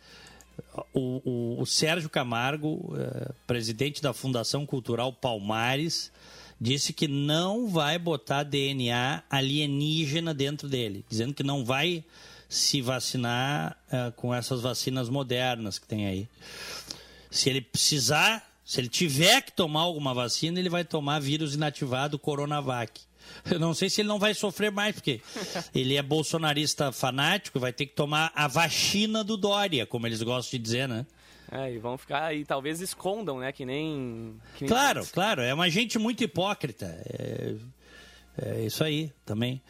o, 0.93 1.21
o- 1.25 1.61
o 1.61 1.65
Sérgio 1.65 2.09
Camargo, 2.09 2.93
eh, 2.97 3.31
presidente 3.47 4.01
da 4.01 4.13
Fundação 4.13 4.65
Cultural 4.65 5.11
Palmares, 5.11 6.11
disse 6.61 6.93
que 6.93 7.07
não 7.07 7.67
vai 7.67 7.97
botar 7.99 8.43
DNA 8.43 9.23
alienígena 9.29 10.33
dentro 10.33 10.69
dele, 10.69 11.03
dizendo 11.09 11.33
que 11.33 11.43
não 11.43 11.65
vai 11.65 12.03
se 12.47 12.79
vacinar 12.81 13.75
eh, 13.91 14.13
com 14.15 14.33
essas 14.33 14.61
vacinas 14.61 15.09
modernas 15.09 15.79
que 15.79 15.87
tem 15.87 16.05
aí. 16.07 16.27
Se 17.35 17.49
ele 17.49 17.59
precisar, 17.59 18.49
se 18.63 18.79
ele 18.79 18.87
tiver 18.87 19.41
que 19.41 19.51
tomar 19.51 19.81
alguma 19.81 20.13
vacina, 20.13 20.57
ele 20.57 20.69
vai 20.69 20.85
tomar 20.85 21.19
vírus 21.19 21.53
inativado 21.53 22.17
Coronavac. 22.17 23.01
Eu 23.51 23.59
não 23.59 23.73
sei 23.73 23.89
se 23.89 23.99
ele 23.99 24.07
não 24.07 24.17
vai 24.17 24.33
sofrer 24.33 24.71
mais, 24.71 24.95
porque 24.95 25.19
ele 25.75 25.97
é 25.97 26.01
bolsonarista 26.01 26.93
fanático, 26.93 27.59
vai 27.59 27.73
ter 27.73 27.87
que 27.87 27.93
tomar 27.93 28.31
a 28.33 28.47
vacina 28.47 29.21
do 29.21 29.35
Dória, 29.35 29.85
como 29.85 30.07
eles 30.07 30.21
gostam 30.21 30.57
de 30.57 30.63
dizer, 30.63 30.87
né? 30.87 31.05
É, 31.51 31.73
e 31.73 31.77
vão 31.77 31.97
ficar 31.97 32.33
e 32.33 32.45
talvez 32.45 32.79
escondam, 32.79 33.39
né? 33.39 33.51
Que 33.51 33.65
nem. 33.65 34.39
que 34.55 34.63
nem 34.63 34.69
Claro, 34.69 35.05
claro, 35.11 35.41
é 35.41 35.53
uma 35.53 35.69
gente 35.69 35.99
muito 35.99 36.23
hipócrita. 36.23 36.85
É, 36.85 37.55
é 38.41 38.61
isso 38.61 38.81
aí 38.81 39.11
também. 39.25 39.61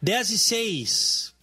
10 0.00 0.30
e 0.30 0.38
6, 0.38 1.33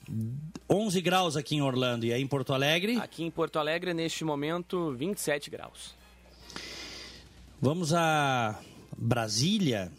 11 0.70 1.02
graus 1.02 1.36
aqui 1.36 1.56
em 1.56 1.62
Orlando 1.62 2.06
e 2.06 2.14
aí 2.14 2.22
em 2.22 2.28
Porto 2.28 2.54
Alegre. 2.54 2.98
Aqui 2.98 3.24
em 3.24 3.32
Porto 3.32 3.60
Alegre, 3.60 3.94
neste 3.94 4.24
momento, 4.24 4.94
27 4.94 5.50
graus. 5.50 5.96
Vamos 7.60 7.94
a 7.94 8.60
Brasília. 8.98 9.92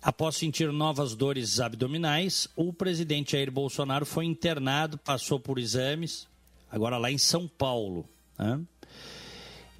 Após 0.00 0.36
sentir 0.36 0.72
novas 0.72 1.14
dores 1.14 1.60
abdominais, 1.60 2.48
o 2.56 2.72
presidente 2.72 3.32
Jair 3.32 3.50
Bolsonaro 3.50 4.06
foi 4.06 4.24
internado, 4.24 4.96
passou 4.96 5.40
por 5.40 5.58
exames, 5.58 6.26
agora 6.70 6.96
lá 6.98 7.10
em 7.10 7.18
São 7.18 7.48
Paulo. 7.48 8.08
né? 8.38 8.60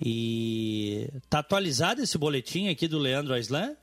E 0.00 1.08
tá 1.28 1.40
atualizado 1.40 2.02
esse 2.02 2.16
boletim 2.16 2.68
aqui 2.68 2.86
do 2.86 2.98
Leandro 2.98 3.34
Aislan? 3.34 3.76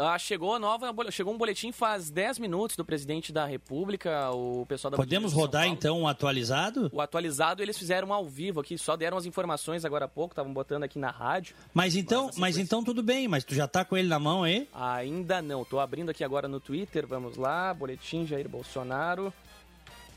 Ah, 0.00 0.16
chegou 0.16 0.54
a 0.54 0.60
nova, 0.60 0.94
chegou 1.10 1.34
um 1.34 1.36
boletim 1.36 1.72
faz 1.72 2.08
10 2.08 2.38
minutos 2.38 2.76
do 2.76 2.84
presidente 2.84 3.32
da 3.32 3.44
República, 3.44 4.30
o 4.30 4.64
pessoal 4.64 4.92
da 4.92 4.96
Podemos 4.96 5.32
rodar 5.32 5.66
então 5.66 6.02
um 6.02 6.06
atualizado? 6.06 6.88
O 6.92 7.00
atualizado 7.00 7.64
eles 7.64 7.76
fizeram 7.76 8.12
ao 8.12 8.24
vivo 8.24 8.60
aqui, 8.60 8.78
só 8.78 8.96
deram 8.96 9.16
as 9.16 9.26
informações 9.26 9.84
agora 9.84 10.04
há 10.04 10.08
pouco, 10.08 10.34
estavam 10.34 10.54
botando 10.54 10.84
aqui 10.84 11.00
na 11.00 11.10
rádio. 11.10 11.56
Mas 11.74 11.96
então, 11.96 12.26
Mas 12.26 12.36
a 12.36 12.40
mas 12.40 12.58
então 12.58 12.84
tudo 12.84 13.02
bem, 13.02 13.26
mas 13.26 13.42
tu 13.42 13.56
já 13.56 13.66
tá 13.66 13.84
com 13.84 13.96
ele 13.96 14.06
na 14.06 14.20
mão 14.20 14.44
aí? 14.44 14.68
Ainda 14.72 15.42
não, 15.42 15.64
tô 15.64 15.80
abrindo 15.80 16.10
aqui 16.10 16.22
agora 16.22 16.46
no 16.46 16.60
Twitter, 16.60 17.04
vamos 17.04 17.36
lá, 17.36 17.74
boletim 17.74 18.24
Jair 18.24 18.48
Bolsonaro. 18.48 19.32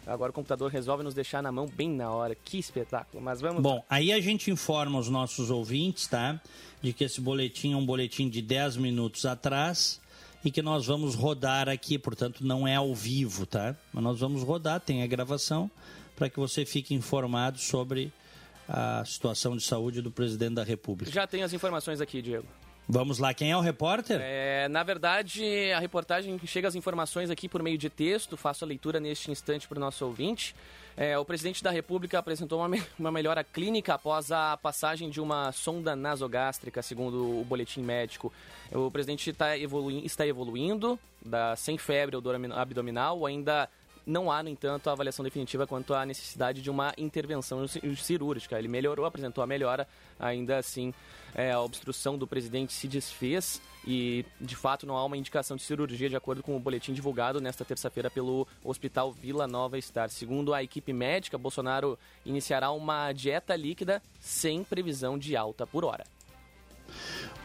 Agora 0.05 0.31
o 0.31 0.33
computador 0.33 0.71
resolve 0.71 1.03
nos 1.03 1.13
deixar 1.13 1.43
na 1.43 1.51
mão 1.51 1.67
bem 1.67 1.89
na 1.89 2.11
hora, 2.11 2.35
que 2.35 2.57
espetáculo, 2.57 3.23
mas 3.23 3.39
vamos 3.39 3.61
Bom, 3.61 3.83
aí 3.89 4.11
a 4.11 4.19
gente 4.19 4.49
informa 4.49 4.97
os 4.97 5.07
nossos 5.07 5.51
ouvintes, 5.51 6.07
tá? 6.07 6.41
De 6.81 6.91
que 6.91 7.03
esse 7.03 7.21
boletim 7.21 7.73
é 7.73 7.75
um 7.77 7.85
boletim 7.85 8.27
de 8.27 8.41
10 8.41 8.77
minutos 8.77 9.25
atrás 9.25 10.01
e 10.43 10.49
que 10.49 10.61
nós 10.61 10.87
vamos 10.87 11.13
rodar 11.13 11.69
aqui, 11.69 11.99
portanto 11.99 12.43
não 12.45 12.67
é 12.67 12.75
ao 12.75 12.95
vivo, 12.95 13.45
tá? 13.45 13.75
Mas 13.93 14.03
nós 14.03 14.19
vamos 14.19 14.41
rodar, 14.41 14.79
tem 14.79 15.03
a 15.03 15.07
gravação, 15.07 15.69
para 16.15 16.29
que 16.29 16.39
você 16.39 16.65
fique 16.65 16.95
informado 16.95 17.59
sobre 17.59 18.11
a 18.67 19.03
situação 19.05 19.55
de 19.55 19.63
saúde 19.63 20.01
do 20.01 20.09
presidente 20.09 20.55
da 20.55 20.63
República. 20.63 21.11
Já 21.11 21.27
tenho 21.27 21.45
as 21.45 21.53
informações 21.53 22.01
aqui, 22.01 22.21
Diego. 22.21 22.47
Vamos 22.87 23.19
lá, 23.19 23.33
quem 23.33 23.51
é 23.51 23.57
o 23.57 23.61
repórter? 23.61 24.19
É, 24.21 24.67
na 24.67 24.83
verdade, 24.83 25.71
a 25.71 25.79
reportagem 25.79 26.39
chega 26.45 26.67
as 26.67 26.75
informações 26.75 27.29
aqui 27.29 27.47
por 27.47 27.63
meio 27.63 27.77
de 27.77 27.89
texto, 27.89 28.35
faço 28.35 28.65
a 28.65 28.67
leitura 28.67 28.99
neste 28.99 29.31
instante 29.31 29.67
para 29.67 29.77
o 29.77 29.79
nosso 29.79 30.05
ouvinte. 30.05 30.53
É, 30.97 31.17
o 31.17 31.23
presidente 31.23 31.63
da 31.63 31.71
República 31.71 32.19
apresentou 32.19 32.59
uma, 32.59 32.67
me 32.67 32.83
uma 32.99 33.11
melhora 33.11 33.43
clínica 33.43 33.93
após 33.93 34.31
a 34.31 34.57
passagem 34.57 35.09
de 35.09 35.21
uma 35.21 35.51
sonda 35.51 35.95
nasogástrica, 35.95 36.81
segundo 36.81 37.39
o 37.39 37.45
boletim 37.45 37.81
médico. 37.81 38.31
O 38.71 38.91
presidente 38.91 39.31
tá 39.31 39.57
evolu 39.57 39.91
está 39.91 40.27
evoluindo, 40.27 40.99
da, 41.25 41.55
sem 41.55 41.77
febre 41.77 42.15
ou 42.15 42.21
dor 42.21 42.35
abdominal, 42.55 43.25
ainda 43.25 43.69
não 44.05 44.31
há, 44.31 44.41
no 44.41 44.49
entanto, 44.49 44.89
a 44.89 44.93
avaliação 44.93 45.23
definitiva 45.23 45.67
quanto 45.67 45.93
à 45.93 46.05
necessidade 46.05 46.61
de 46.61 46.69
uma 46.69 46.93
intervenção 46.97 47.65
cirúrgica. 47.67 48.57
Ele 48.57 48.67
melhorou, 48.67 49.05
apresentou 49.05 49.43
a 49.43 49.47
melhora, 49.47 49.87
ainda 50.19 50.57
assim 50.57 50.93
é, 51.33 51.51
a 51.51 51.61
obstrução 51.61 52.17
do 52.17 52.27
presidente 52.27 52.73
se 52.73 52.87
desfez 52.87 53.61
e, 53.85 54.25
de 54.39 54.55
fato, 54.55 54.85
não 54.85 54.97
há 54.97 55.05
uma 55.05 55.17
indicação 55.17 55.55
de 55.55 55.63
cirurgia, 55.63 56.09
de 56.09 56.15
acordo 56.15 56.43
com 56.43 56.55
o 56.55 56.59
boletim 56.59 56.93
divulgado 56.93 57.39
nesta 57.39 57.63
terça-feira 57.63 58.09
pelo 58.09 58.47
Hospital 58.63 59.11
Vila 59.11 59.47
Nova 59.47 59.79
Star. 59.81 60.09
Segundo 60.09 60.53
a 60.53 60.63
equipe 60.63 60.93
médica, 60.93 61.37
Bolsonaro 61.37 61.97
iniciará 62.25 62.71
uma 62.71 63.11
dieta 63.13 63.55
líquida 63.55 64.01
sem 64.19 64.63
previsão 64.63 65.17
de 65.17 65.35
alta 65.35 65.65
por 65.65 65.85
hora. 65.85 66.03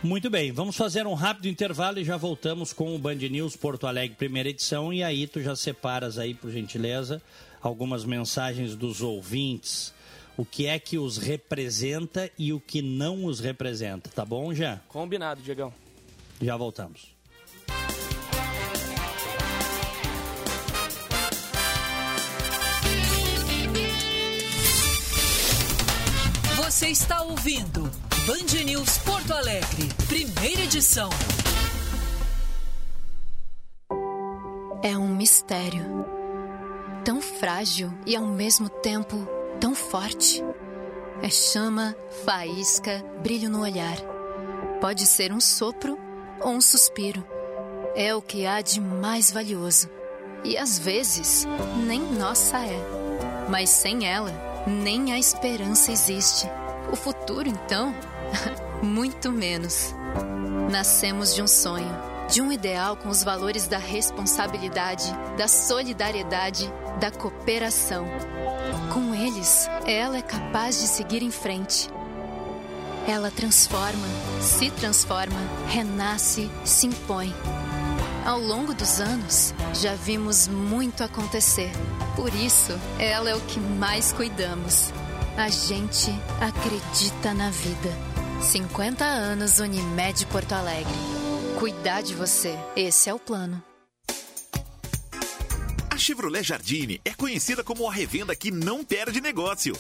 Muito 0.03 0.29
bem, 0.31 0.53
vamos 0.53 0.77
fazer 0.77 1.07
um 1.07 1.15
rápido 1.15 1.49
intervalo 1.49 1.99
e 1.99 2.05
já 2.05 2.17
voltamos 2.17 2.73
com 2.73 2.95
o 2.95 2.99
Band 2.99 3.15
News 3.15 3.57
Porto 3.57 3.87
Alegre, 3.87 4.17
primeira 4.17 4.51
edição. 4.51 4.93
E 4.93 5.03
aí 5.03 5.27
tu 5.27 5.41
já 5.41 5.57
separas 5.57 6.19
aí, 6.19 6.35
por 6.35 6.51
gentileza, 6.51 7.21
algumas 7.63 8.05
mensagens 8.05 8.77
dos 8.77 9.01
ouvintes. 9.01 9.93
O 10.37 10.45
que 10.45 10.67
é 10.67 10.79
que 10.79 10.99
os 10.99 11.17
representa 11.17 12.31
e 12.39 12.53
o 12.53 12.61
que 12.61 12.83
não 12.83 13.25
os 13.25 13.41
representa, 13.41 14.11
tá 14.15 14.25
bom, 14.25 14.53
já? 14.53 14.81
Combinado, 14.87 15.41
Diegão. 15.41 15.73
Já 16.41 16.57
voltamos. 16.57 17.16
Você 26.87 26.93
está 26.93 27.21
ouvindo 27.23 27.91
Band 28.27 28.65
News 28.65 28.99
Porto 28.99 29.33
Alegre, 29.33 29.89
primeira 30.07 30.63
edição. 30.63 31.11
É 34.85 34.97
um 34.97 35.09
mistério. 35.09 36.07
Tão 37.05 37.21
frágil 37.21 37.93
e 38.07 38.15
ao 38.15 38.25
mesmo 38.25 38.69
tempo 38.69 39.17
tão 39.59 39.75
forte. 39.75 40.41
É 41.21 41.29
chama, 41.29 41.97
faísca, 42.25 43.05
brilho 43.21 43.51
no 43.51 43.63
olhar. 43.63 43.97
Pode 44.81 45.07
ser 45.07 45.33
um 45.33 45.41
sopro 45.41 45.99
ou 46.41 46.53
um 46.53 46.61
suspiro. 46.61 47.27
É 47.97 48.15
o 48.15 48.23
que 48.23 48.47
há 48.47 48.61
de 48.61 48.81
mais 48.81 49.33
valioso. 49.33 49.91
E 50.45 50.57
às 50.57 50.79
vezes, 50.79 51.49
nem 51.85 52.01
nossa 52.01 52.59
é. 52.59 52.79
Mas 53.51 53.71
sem 53.71 54.07
ela, 54.07 54.31
nem 54.69 55.13
a 55.13 55.19
esperança 55.19 55.91
existe. 55.91 56.49
O 56.91 56.97
futuro, 56.97 57.49
então, 57.49 57.95
muito 58.83 59.33
menos. 59.33 59.95
Nascemos 60.71 61.35
de 61.35 61.43
um 61.43 61.47
sonho, 61.47 61.91
de 62.29 62.41
um 62.41 62.53
ideal 62.53 62.97
com 62.97 63.09
os 63.09 63.23
valores 63.23 63.67
da 63.67 63.79
responsabilidade, 63.79 65.13
da 65.37 65.49
solidariedade, 65.49 66.73
da 67.01 67.11
cooperação. 67.11 68.07
Com 68.93 69.15
eles, 69.15 69.69
ela 69.87 70.17
é 70.19 70.23
capaz 70.23 70.81
de 70.81 70.87
seguir 70.87 71.23
em 71.23 71.31
frente. 71.31 71.89
Ela 73.07 73.31
transforma, 73.31 74.07
se 74.41 74.71
transforma, 74.71 75.39
renasce, 75.69 76.51
se 76.65 76.87
impõe. 76.87 77.33
Ao 78.25 78.41
longo 78.41 78.75
dos 78.75 79.01
anos, 79.01 79.55
já 79.75 79.95
vimos 79.95 80.49
muito 80.49 81.05
acontecer. 81.05 81.71
Por 82.17 82.35
isso, 82.35 82.73
ela 82.99 83.31
é 83.31 83.37
o 83.37 83.41
que 83.43 83.61
mais 83.61 84.13
cuidamos. 84.13 84.93
A 85.39 85.51
gente 85.51 86.11
acredita 86.41 87.35
na 87.35 87.51
vida. 87.51 87.91
50 88.41 89.05
anos 89.05 89.59
Unimed 89.59 90.25
Porto 90.29 90.53
Alegre. 90.53 90.95
Cuidar 91.59 92.01
de 92.01 92.15
você, 92.15 92.59
esse 92.75 93.11
é 93.11 93.15
o 93.15 93.19
plano. 93.19 93.63
A 95.91 95.99
Chevrolet 95.99 96.43
Jardine 96.43 97.03
é 97.05 97.13
conhecida 97.13 97.63
como 97.63 97.87
a 97.87 97.93
revenda 97.93 98.35
que 98.35 98.51
não 98.51 98.83
perde 98.83 99.21
negócio. 99.21 99.77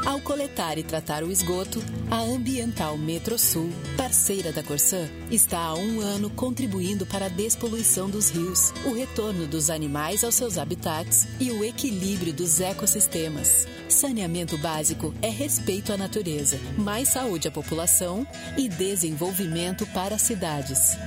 Ao 0.06 0.20
coletar 0.20 0.80
e 0.80 0.84
tratar 0.84 1.24
o 1.24 1.32
esgoto, 1.32 1.82
a 2.10 2.22
Ambiental 2.22 2.98
Metrosul, 2.98 3.70
parceira 3.96 4.52
da 4.52 4.64
Corsã, 4.64 5.08
está 5.30 5.60
há 5.60 5.76
um 5.76 6.02
ano 6.02 6.30
contribuindo 6.32 7.06
para 7.06 7.28
a 7.28 7.30
despoluição 7.30 8.10
dos 8.10 8.32
rios, 8.32 8.74
o 8.84 8.94
retorno 8.94 9.46
dos 9.46 9.70
animais 9.70 10.24
aos 10.24 10.34
seus 10.34 10.58
habitats 10.58 11.28
e 11.40 11.52
o 11.52 11.64
equilíbrio 11.64 12.34
dos 12.34 12.60
ecossistemas. 12.60 13.68
Saneamento 13.88 14.58
básico 14.58 15.14
é 15.22 15.30
respeito 15.30 15.94
à 15.94 15.98
natureza, 15.98 16.60
mais 16.78 17.10
saúde 17.10 17.48
à 17.48 17.52
população 17.52 18.26
e 18.58 18.68
desenvolvimento 18.68 19.86
para 19.88 20.16
as 20.16 20.24
cidades. 20.24 20.98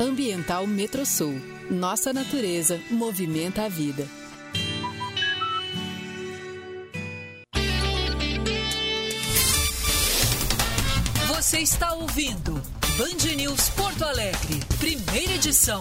Ambiental 0.00 0.66
Metrosul. 0.68 1.34
Nossa 1.68 2.12
natureza 2.12 2.80
movimenta 2.90 3.64
a 3.64 3.68
vida. 3.68 4.19
Você 11.50 11.58
está 11.58 11.92
ouvindo 11.94 12.52
Band 12.96 13.34
News 13.34 13.70
Porto 13.70 14.04
Alegre, 14.04 14.60
primeira 14.78 15.32
edição. 15.32 15.80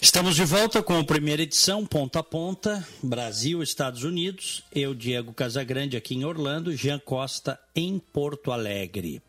Estamos 0.00 0.36
de 0.36 0.44
volta 0.46 0.82
com 0.82 0.98
a 0.98 1.04
primeira 1.04 1.42
edição, 1.42 1.84
ponta 1.84 2.20
a 2.20 2.22
ponta, 2.22 2.82
Brasil, 3.02 3.62
Estados 3.62 4.04
Unidos. 4.04 4.64
Eu, 4.74 4.94
Diego 4.94 5.34
Casagrande, 5.34 5.98
aqui 5.98 6.14
em 6.14 6.24
Orlando, 6.24 6.74
Jean 6.74 6.98
Costa, 6.98 7.60
em 7.76 7.98
Porto 7.98 8.52
Alegre. 8.52 9.20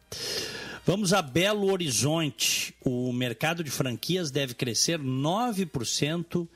Vamos 0.83 1.13
a 1.13 1.21
Belo 1.21 1.71
Horizonte. 1.71 2.73
O 2.83 3.13
mercado 3.13 3.63
de 3.63 3.69
franquias 3.69 4.31
deve 4.31 4.55
crescer 4.55 4.99
9% 4.99 6.47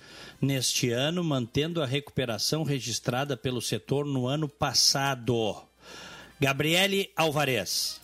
neste 0.42 0.90
ano, 0.90 1.24
mantendo 1.24 1.82
a 1.82 1.86
recuperação 1.86 2.64
registrada 2.64 3.38
pelo 3.38 3.62
setor 3.62 4.04
no 4.04 4.26
ano 4.26 4.50
passado. 4.50 5.62
Gabriele 6.40 7.12
Alvarez. 7.16 8.02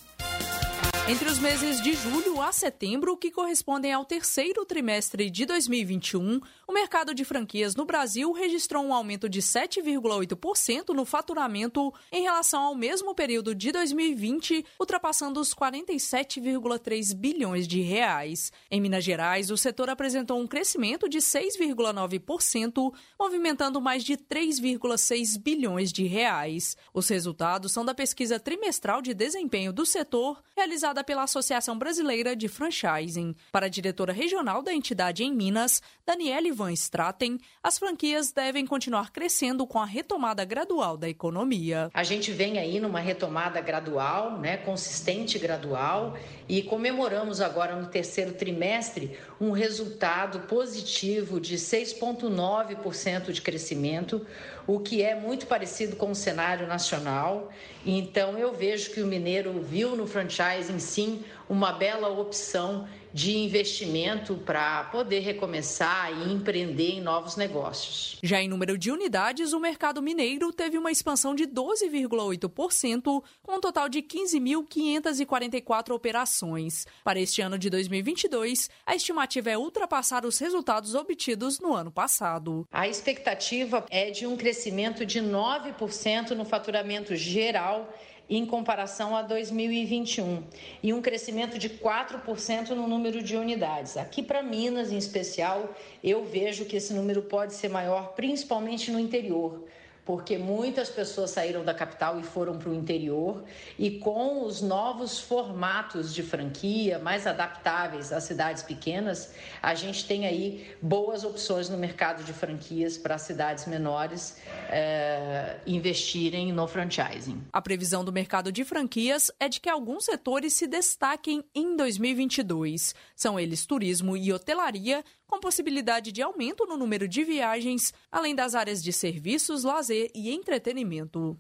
Entre 1.10 1.28
os 1.28 1.40
meses 1.40 1.82
de 1.82 1.94
julho 1.94 2.31
a 2.42 2.52
setembro, 2.52 3.16
que 3.16 3.30
correspondem 3.30 3.94
ao 3.94 4.06
terceiro 4.06 4.66
trimestre 4.66 5.30
de 5.30 5.46
2021, 5.46 6.40
o 6.68 6.74
mercado 6.74 7.14
de 7.14 7.24
franquias 7.24 7.76
no 7.76 7.86
Brasil 7.86 8.32
registrou 8.32 8.84
um 8.84 8.94
aumento 8.94 9.30
de 9.30 9.42
7,8% 9.42 10.90
no 10.90 11.06
faturamento 11.06 11.94
em 12.12 12.24
relação 12.24 12.62
ao 12.62 12.76
mesmo 12.76 13.14
período 13.14 13.54
de 13.54 13.72
2020, 13.72 14.66
ultrapassando 14.80 15.40
os 15.40 15.54
47,3 15.54 17.14
bilhões 17.16 17.68
de 17.68 17.82
reais. 17.82 18.52
Em 18.72 18.82
Minas 18.82 19.04
Gerais, 19.04 19.52
o 19.52 19.58
setor 19.58 19.90
apresentou 19.90 20.40
um 20.40 20.48
crescimento 20.48 21.08
de 21.08 21.20
6,9%, 21.20 22.94
movimentando 23.20 23.82
mais 23.82 24.04
de 24.04 24.18
3,6 24.18 25.38
bilhões 25.40 25.92
de 25.92 26.06
reais. 26.06 26.76
Os 26.94 27.08
resultados 27.08 27.72
são 27.72 27.86
da 27.86 27.94
pesquisa 27.94 28.40
trimestral 28.40 29.02
de 29.02 29.14
desempenho 29.14 29.72
do 29.72 29.86
setor 29.86 30.42
realizada 30.56 31.04
pela 31.04 31.24
Associação 31.24 31.78
Brasileira 31.78 32.31
de 32.36 32.48
Franchising. 32.48 33.36
Para 33.52 33.66
a 33.66 33.70
diretora 33.70 34.14
regional 34.14 34.62
da 34.62 34.74
entidade 34.74 35.24
em 35.24 35.34
Minas, 35.34 35.82
Daniele 36.06 36.52
Van 36.52 36.72
Straten, 36.72 37.40
as 37.64 37.78
franquias 37.78 38.32
devem 38.32 38.66
continuar 38.66 39.12
crescendo 39.12 39.66
com 39.68 39.80
a 39.80 39.86
retomada 39.86 40.44
gradual 40.44 40.98
da 40.98 41.08
economia. 41.08 41.90
A 41.94 42.04
gente 42.04 42.32
vem 42.32 42.58
aí 42.58 42.80
numa 42.80 43.00
retomada 43.00 43.62
gradual, 43.62 44.40
né, 44.40 44.58
consistente 44.58 45.38
gradual, 45.40 46.18
e 46.48 46.62
comemoramos 46.62 47.40
agora 47.40 47.76
no 47.76 47.88
terceiro 47.88 48.34
trimestre 48.34 49.18
um 49.40 49.52
resultado 49.52 50.42
positivo 50.42 51.40
de 51.40 51.56
6,9% 51.56 53.32
de 53.32 53.42
crescimento, 53.42 54.26
o 54.68 54.80
que 54.80 55.02
é 55.02 55.16
muito 55.16 55.48
parecido 55.48 55.96
com 55.96 56.12
o 56.12 56.16
cenário 56.16 56.68
nacional. 56.68 57.52
Então, 57.86 58.38
eu 58.38 58.54
vejo 58.54 58.92
que 58.92 59.02
o 59.02 59.08
mineiro 59.08 59.62
viu 59.62 59.96
no 59.96 60.08
franchising, 60.08 60.80
sim, 60.80 61.24
uma 61.50 61.74
bela 61.74 62.10
opção 62.10 62.88
de 63.14 63.38
investimento 63.38 64.36
para 64.38 64.86
poder 64.86 65.20
recomeçar 65.20 66.12
e 66.12 66.32
empreender 66.32 66.92
em 66.92 67.02
novos 67.02 67.36
negócios. 67.36 68.18
Já 68.24 68.42
em 68.42 68.48
número 68.48 68.78
de 68.78 68.92
unidades, 68.92 69.54
o 69.54 69.60
mercado 69.60 70.02
mineiro 70.02 70.52
teve 70.54 70.78
uma 70.78 70.92
expansão 70.92 71.36
de 71.36 71.46
12,8%, 71.48 73.24
com 73.42 73.56
um 73.56 73.60
total 73.60 73.90
de 73.90 74.02
15.544 74.02 75.92
operações. 75.92 76.86
Para 77.04 77.20
este 77.20 77.42
ano 77.42 77.58
de 77.58 77.70
2022, 77.70 78.70
a 78.86 78.96
estimativa 78.96 79.50
é 79.50 79.58
ultrapassar 79.58 80.26
os 80.26 80.38
resultados 80.40 80.96
obtidos 80.96 81.60
no 81.60 81.74
ano 81.74 81.92
passado. 81.92 82.68
A 82.72 82.88
expectativa 82.88 83.86
é 83.90 84.12
de 84.12 84.26
um 84.26 84.38
crescimento 84.38 85.06
de 85.06 85.20
9% 85.20 86.32
no 86.32 86.46
faturamento 86.46 87.16
geral 87.16 87.94
em 88.30 88.46
comparação 88.46 89.16
a 89.16 89.22
2021 89.22 90.44
e 90.82 90.94
um 90.94 91.02
crescimento 91.02 91.58
de 91.58 91.70
4% 91.70 92.70
no 92.70 92.88
número 92.88 93.22
de 93.22 93.36
unidades. 93.36 93.98
Aqui 93.98 94.24
para 94.24 94.42
Minas, 94.42 94.92
em 94.92 94.98
especial, 94.98 95.76
eu 96.04 96.24
vejo 96.26 96.66
que 96.66 96.78
esse 96.78 96.94
número 96.94 97.22
pode 97.24 97.54
ser 97.54 97.70
maior, 97.70 98.14
principalmente 98.14 98.92
no 98.92 99.00
interior 99.00 99.66
porque 100.12 100.38
muitas 100.38 100.90
pessoas 100.90 101.32
saíram 101.32 101.64
da 101.64 101.74
capital 101.74 102.20
e 102.20 102.24
foram 102.24 102.58
para 102.58 102.70
o 102.70 102.76
interior, 102.76 103.46
e 103.80 103.92
com 103.92 104.46
os 104.46 104.62
novos 104.62 105.22
formatos 105.22 106.14
de 106.14 106.22
franquia, 106.22 107.00
mais 107.00 107.26
adaptáveis 107.26 108.12
às 108.12 108.26
cidades 108.26 108.62
pequenas, 108.62 109.34
a 109.62 109.74
gente 109.74 110.06
tem 110.06 110.28
aí 110.28 110.70
boas 110.82 111.24
opções 111.24 111.70
no 111.70 111.78
mercado 111.78 112.26
de 112.26 112.34
franquias 112.34 112.98
para 112.98 113.18
cidades 113.18 113.66
menores 113.68 114.36
é, 114.70 115.56
investirem 115.66 116.52
no 116.52 116.68
franchising. 116.68 117.42
A 117.54 117.62
previsão 117.62 118.04
do 118.04 118.12
mercado 118.12 118.52
de 118.52 118.66
franquias 118.66 119.32
é 119.40 119.48
de 119.48 119.62
que 119.62 119.70
alguns 119.70 120.04
setores 120.04 120.52
se 120.52 120.68
destaquem 120.68 121.42
em 121.56 121.78
2022. 121.78 122.94
São 123.16 123.40
eles 123.40 123.66
turismo 123.66 124.18
e 124.18 124.34
hotelaria, 124.34 125.06
com 125.32 125.40
possibilidade 125.40 126.12
de 126.12 126.22
aumento 126.22 126.66
no 126.66 126.76
número 126.76 127.08
de 127.08 127.24
viagens, 127.24 127.94
além 128.12 128.36
das 128.36 128.54
áreas 128.54 128.84
de 128.84 128.92
serviços, 128.92 129.64
lazer 129.64 130.12
e 130.14 130.30
entretenimento. 130.30 131.40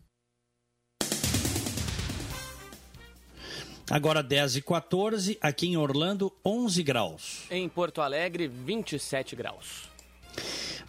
Agora 3.89 4.23
10 4.23 4.55
e 4.55 4.61
14, 4.61 5.37
aqui 5.41 5.67
em 5.67 5.75
Orlando, 5.75 6.31
11 6.45 6.81
graus. 6.81 7.43
Em 7.51 7.67
Porto 7.67 7.99
Alegre, 7.99 8.47
27 8.47 9.35
graus. 9.35 9.89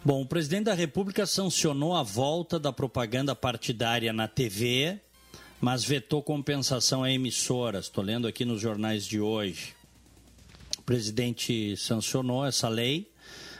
Bom, 0.05 0.21
o 0.21 0.25
presidente 0.25 0.65
da 0.65 0.73
República 0.73 1.25
sancionou 1.25 1.93
a 1.93 2.03
volta 2.03 2.57
da 2.57 2.71
propaganda 2.71 3.35
partidária 3.35 4.13
na 4.13 4.29
TV, 4.29 4.97
mas 5.59 5.83
vetou 5.83 6.23
compensação 6.23 7.03
a 7.03 7.11
emissoras. 7.11 7.85
Estou 7.85 8.01
lendo 8.01 8.25
aqui 8.25 8.45
nos 8.45 8.61
jornais 8.61 9.05
de 9.05 9.19
hoje. 9.19 9.75
O 10.83 10.85
presidente 10.85 11.77
sancionou 11.77 12.45
essa 12.45 12.67
lei, 12.67 13.09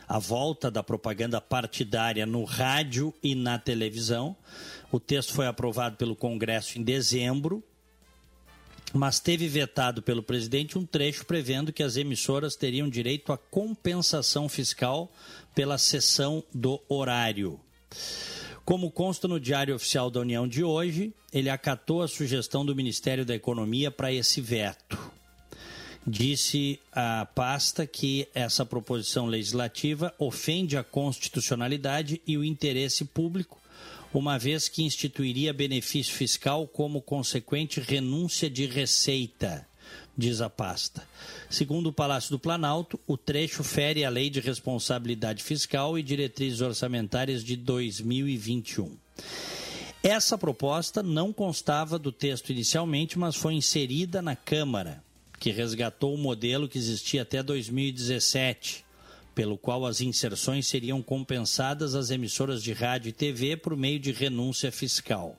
a 0.09 0.19
volta 0.19 0.69
da 0.69 0.83
propaganda 0.83 1.39
partidária 1.39 2.25
no 2.25 2.43
rádio 2.43 3.13
e 3.23 3.33
na 3.33 3.57
televisão. 3.57 4.35
O 4.91 4.99
texto 4.99 5.33
foi 5.33 5.47
aprovado 5.47 5.95
pelo 5.95 6.17
Congresso 6.17 6.77
em 6.77 6.83
dezembro, 6.83 7.63
mas 8.93 9.21
teve 9.21 9.47
vetado 9.47 10.01
pelo 10.01 10.21
presidente 10.21 10.77
um 10.77 10.85
trecho 10.85 11.23
prevendo 11.25 11.71
que 11.71 11.81
as 11.81 11.95
emissoras 11.95 12.57
teriam 12.57 12.89
direito 12.89 13.31
à 13.31 13.37
compensação 13.37 14.49
fiscal 14.49 15.09
pela 15.55 15.77
cessão 15.77 16.43
do 16.53 16.81
horário. 16.89 17.57
Como 18.65 18.91
consta 18.91 19.29
no 19.29 19.39
Diário 19.39 19.73
Oficial 19.73 20.11
da 20.11 20.19
União 20.19 20.45
de 20.45 20.61
hoje, 20.61 21.13
ele 21.31 21.49
acatou 21.49 22.01
a 22.01 22.07
sugestão 22.09 22.65
do 22.65 22.75
Ministério 22.75 23.25
da 23.25 23.33
Economia 23.33 23.89
para 23.89 24.11
esse 24.11 24.41
veto 24.41 25.22
disse 26.05 26.79
a 26.91 27.25
pasta 27.25 27.87
que 27.87 28.27
essa 28.33 28.65
proposição 28.65 29.25
legislativa 29.25 30.13
ofende 30.19 30.77
a 30.77 30.83
constitucionalidade 30.83 32.21
e 32.27 32.37
o 32.37 32.43
interesse 32.43 33.05
público, 33.05 33.59
uma 34.13 34.37
vez 34.37 34.67
que 34.67 34.83
instituiria 34.83 35.53
benefício 35.53 36.13
fiscal 36.13 36.67
como 36.67 37.01
consequente 37.01 37.79
renúncia 37.79 38.49
de 38.49 38.65
receita, 38.65 39.65
diz 40.15 40.41
a 40.41 40.49
pasta. 40.49 41.07
Segundo 41.49 41.87
o 41.87 41.93
Palácio 41.93 42.29
do 42.29 42.37
Planalto, 42.37 42.99
o 43.07 43.17
trecho 43.17 43.63
fere 43.63 44.05
a 44.05 44.09
Lei 44.09 44.29
de 44.29 44.39
Responsabilidade 44.39 45.41
Fiscal 45.41 45.97
e 45.97 46.03
Diretrizes 46.03 46.61
Orçamentárias 46.61 47.43
de 47.43 47.55
2021. 47.55 48.95
Essa 50.03 50.37
proposta 50.37 51.01
não 51.01 51.31
constava 51.31 51.97
do 51.97 52.11
texto 52.11 52.51
inicialmente, 52.51 53.17
mas 53.17 53.35
foi 53.35 53.53
inserida 53.53 54.21
na 54.21 54.35
Câmara 54.35 55.01
que 55.43 55.51
resgatou 55.51 56.15
o 56.15 56.17
modelo 56.17 56.69
que 56.69 56.77
existia 56.77 57.23
até 57.23 57.43
2017, 57.43 58.85
pelo 59.35 59.57
qual 59.57 59.85
as 59.85 59.99
inserções 59.99 60.69
seriam 60.69 61.01
compensadas 61.01 61.95
às 61.95 62.11
emissoras 62.11 62.63
de 62.63 62.71
rádio 62.71 63.09
e 63.09 63.11
TV 63.11 63.57
por 63.57 63.75
meio 63.75 63.99
de 63.99 64.13
renúncia 64.13 64.71
fiscal. 64.71 65.37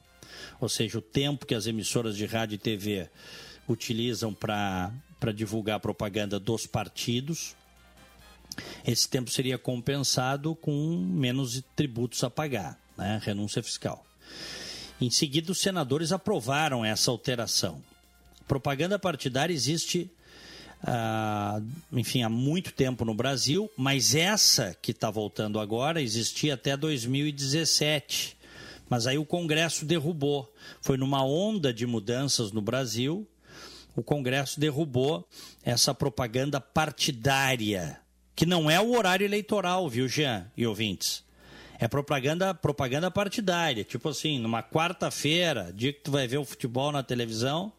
Ou 0.61 0.69
seja, 0.69 0.99
o 0.99 1.01
tempo 1.01 1.47
que 1.47 1.55
as 1.55 1.67
emissoras 1.67 2.19
de 2.19 2.27
rádio 2.27 2.57
e 2.57 2.59
TV 2.59 3.09
utilizam 3.67 4.35
para 4.35 4.93
divulgar 5.35 5.81
propaganda 5.81 6.39
dos 6.39 6.67
partidos, 6.67 7.57
esse 8.87 9.09
tempo 9.09 9.31
seria 9.31 9.57
compensado 9.57 10.55
com 10.55 10.99
menos 10.99 11.63
tributos 11.75 12.23
a 12.23 12.29
pagar, 12.29 12.79
né? 12.95 13.19
renúncia 13.25 13.63
fiscal. 13.63 14.05
Em 15.01 15.09
seguida, 15.09 15.51
os 15.51 15.63
senadores 15.63 16.13
aprovaram 16.13 16.85
essa 16.85 17.11
alteração. 17.11 17.83
Propaganda 18.47 18.99
partidária 18.99 19.53
existe, 19.53 20.11
uh, 20.83 21.65
enfim, 21.93 22.23
há 22.23 22.29
muito 22.29 22.73
tempo 22.73 23.05
no 23.05 23.15
Brasil, 23.15 23.71
mas 23.77 24.15
essa 24.15 24.77
que 24.81 24.91
está 24.91 25.11
voltando 25.11 25.59
agora 25.59 26.01
existia 26.03 26.55
até 26.55 26.77
2017. 26.77 28.37
Mas 28.89 29.07
aí 29.07 29.17
o 29.17 29.25
Congresso 29.25 29.85
derrubou. 29.85 30.53
Foi 30.81 30.97
numa 30.97 31.25
onda 31.25 31.73
de 31.73 31.87
mudanças 31.87 32.53
no 32.53 32.61
Brasil, 32.61 33.27
o 33.97 34.03
Congresso 34.03 34.59
derrubou 34.59 35.27
essa 35.63 35.95
propaganda 35.95 36.61
partidária, 36.61 37.99
que 38.35 38.45
não 38.45 38.71
é 38.71 38.81
o 38.81 38.97
horário 38.97 39.25
eleitoral, 39.25 39.89
viu, 39.89 40.09
Jean 40.09 40.51
e 40.57 40.67
ouvintes? 40.67 41.23
É 41.79 41.89
propaganda, 41.89 42.55
propaganda 42.55 43.11
partidária. 43.11 43.85
Tipo 43.85 44.09
assim, 44.09 44.39
numa 44.39 44.63
quarta-feira, 44.63 45.73
dia 45.75 45.93
que 45.93 46.01
tu 46.01 46.11
vai 46.11 46.27
ver 46.27 46.39
o 46.39 46.45
futebol 46.45 46.91
na 46.91 47.03
televisão, 47.03 47.73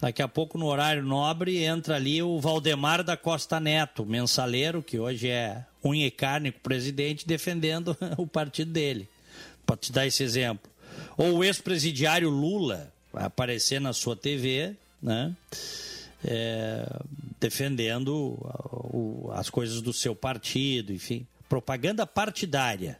Daqui 0.00 0.20
a 0.20 0.28
pouco, 0.28 0.58
no 0.58 0.66
horário 0.66 1.02
nobre, 1.02 1.64
entra 1.64 1.96
ali 1.96 2.22
o 2.22 2.38
Valdemar 2.38 3.02
da 3.02 3.16
Costa 3.16 3.58
Neto, 3.58 4.04
mensaleiro, 4.04 4.82
que 4.82 4.98
hoje 4.98 5.28
é 5.28 5.64
unha 5.84 6.06
e 6.06 6.10
carne 6.10 6.52
com 6.52 6.58
o 6.58 6.62
presidente, 6.62 7.26
defendendo 7.26 7.96
o 8.18 8.26
partido 8.26 8.72
dele. 8.72 9.08
Para 9.64 9.76
te 9.76 9.90
dar 9.90 10.06
esse 10.06 10.22
exemplo. 10.22 10.70
Ou 11.16 11.38
o 11.38 11.44
ex-presidiário 11.44 12.28
Lula 12.28 12.92
vai 13.12 13.24
aparecer 13.24 13.80
na 13.80 13.92
sua 13.92 14.14
TV, 14.14 14.76
né? 15.02 15.34
é, 16.24 16.86
defendendo 17.40 18.38
as 19.32 19.48
coisas 19.48 19.80
do 19.80 19.92
seu 19.92 20.14
partido, 20.14 20.92
enfim, 20.92 21.26
propaganda 21.48 22.06
partidária. 22.06 22.98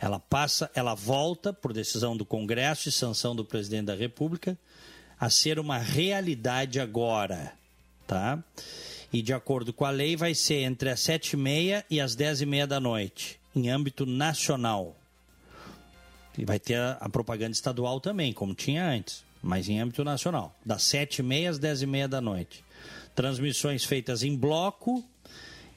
Ela 0.00 0.18
passa, 0.18 0.70
ela 0.74 0.94
volta 0.94 1.52
por 1.52 1.72
decisão 1.72 2.16
do 2.16 2.24
Congresso 2.24 2.88
e 2.88 2.92
sanção 2.92 3.34
do 3.34 3.44
presidente 3.44 3.86
da 3.86 3.94
República 3.94 4.58
a 5.18 5.30
ser 5.30 5.58
uma 5.58 5.78
realidade 5.78 6.78
agora, 6.78 7.52
tá? 8.06 8.42
E 9.12 9.22
de 9.22 9.32
acordo 9.32 9.72
com 9.72 9.84
a 9.84 9.90
lei 9.90 10.16
vai 10.16 10.34
ser 10.34 10.62
entre 10.62 10.90
as 10.90 11.00
sete 11.00 11.32
e 11.32 11.36
meia 11.36 11.84
as 12.02 12.14
dez 12.14 12.40
e 12.40 12.46
meia 12.46 12.66
da 12.66 12.78
noite, 12.78 13.40
em 13.54 13.70
âmbito 13.70 14.04
nacional. 14.04 14.96
E 16.36 16.44
vai 16.44 16.58
ter 16.58 16.76
a, 16.76 16.98
a 17.00 17.08
propaganda 17.08 17.52
estadual 17.52 18.00
também, 18.00 18.32
como 18.32 18.54
tinha 18.54 18.86
antes, 18.86 19.24
mas 19.42 19.68
em 19.68 19.80
âmbito 19.80 20.04
nacional, 20.04 20.54
das 20.64 20.82
sete 20.82 21.20
e 21.20 21.22
meia 21.22 21.50
às 21.50 21.58
dez 21.58 21.80
e 21.80 21.86
meia 21.86 22.06
da 22.08 22.20
noite. 22.20 22.64
Transmissões 23.14 23.84
feitas 23.84 24.22
em 24.22 24.36
bloco, 24.36 25.02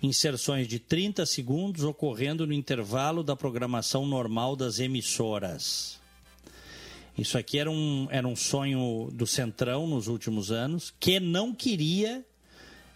inserções 0.02 0.68
de 0.68 0.80
30 0.80 1.26
segundos 1.26 1.84
ocorrendo 1.84 2.46
no 2.46 2.54
intervalo 2.54 3.24
da 3.24 3.36
programação 3.36 4.06
normal 4.06 4.56
das 4.56 4.80
emissoras. 4.80 5.99
Isso 7.20 7.38
aqui 7.38 7.60
era 7.60 7.70
um, 7.70 8.08
era 8.10 8.28
um 8.28 8.36
sonho 8.36 9.10
do 9.12 9.28
Centrão 9.28 9.86
nos 9.86 10.08
últimos 10.08 10.52
anos, 10.52 10.94
que 11.00 11.20
não 11.20 11.54
queria 11.54 12.26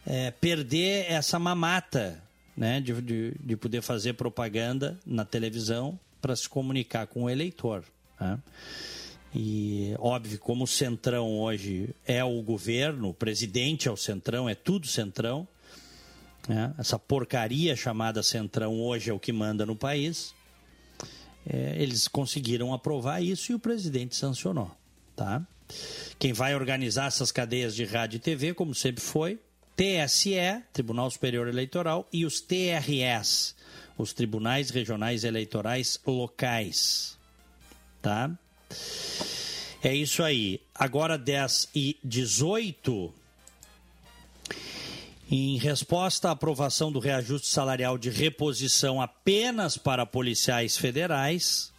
é, 0.05 0.31
perder 0.31 1.11
essa 1.11 1.37
mamata 1.37 2.23
né, 2.55 2.79
de, 2.79 2.93
de, 3.01 3.33
de, 3.39 3.57
poder 3.57 3.81
fazer 3.81 4.13
propaganda 4.13 4.97
na 5.05 5.25
televisão 5.25 5.99
para 6.21 6.35
se 6.35 6.47
comunicar 6.47 7.07
com 7.07 7.23
o 7.23 7.29
eleitor. 7.29 7.83
Né? 8.19 8.39
E 9.35 9.93
óbvio, 9.99 10.39
como 10.39 10.63
o 10.63 10.67
Centrão 10.67 11.39
hoje 11.39 11.89
é 12.05 12.23
o 12.23 12.41
governo, 12.41 13.09
o 13.09 13.13
presidente 13.13 13.87
é 13.87 13.91
o 13.91 13.97
Centrão, 13.97 14.47
é 14.47 14.55
tudo 14.55 14.87
Centrão. 14.87 15.45
Né? 16.47 16.73
Essa 16.77 16.97
porcaria 16.97 17.75
chamada 17.75 18.23
Centrão 18.23 18.79
hoje 18.79 19.09
é 19.09 19.13
o 19.13 19.19
que 19.19 19.33
manda 19.33 19.65
no 19.65 19.75
país. 19.75 20.33
É, 21.47 21.75
eles 21.77 22.07
conseguiram 22.07 22.73
aprovar 22.73 23.21
isso 23.21 23.51
e 23.51 23.55
o 23.55 23.59
presidente 23.59 24.15
sancionou. 24.15 24.71
Tá? 25.15 25.45
Quem 26.17 26.33
vai 26.33 26.55
organizar 26.55 27.07
essas 27.07 27.31
cadeias 27.31 27.75
de 27.75 27.85
rádio 27.85 28.17
e 28.17 28.19
TV, 28.19 28.53
como 28.53 28.73
sempre 28.73 29.03
foi, 29.03 29.39
TSE, 29.75 30.63
Tribunal 30.71 31.09
Superior 31.09 31.47
Eleitoral, 31.47 32.07
e 32.13 32.25
os 32.25 32.39
TRS, 32.39 33.55
os 33.97 34.13
Tribunais 34.13 34.69
Regionais 34.69 35.23
Eleitorais 35.23 35.99
Locais. 36.05 37.17
Tá? 38.01 38.31
É 39.81 39.93
isso 39.93 40.23
aí. 40.23 40.61
Agora 40.73 41.17
10 41.17 41.69
e 41.75 41.97
18. 42.03 43.13
Em 45.35 45.57
resposta 45.57 46.29
à 46.29 46.31
aprovação 46.33 46.91
do 46.91 46.99
reajuste 46.99 47.47
salarial 47.47 47.97
de 47.97 48.11
reposição 48.11 49.01
apenas 49.01 49.79
para 49.79 50.05
policiais 50.05 50.77
federais, 50.77 51.73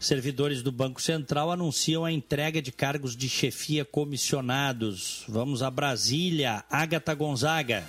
servidores 0.00 0.64
do 0.64 0.72
Banco 0.72 1.00
Central 1.00 1.52
anunciam 1.52 2.04
a 2.04 2.10
entrega 2.10 2.60
de 2.60 2.72
cargos 2.72 3.16
de 3.16 3.28
chefia 3.28 3.84
comissionados. 3.84 5.22
Vamos 5.28 5.62
a 5.62 5.70
Brasília. 5.70 6.64
Agatha 6.68 7.14
Gonzaga. 7.14 7.84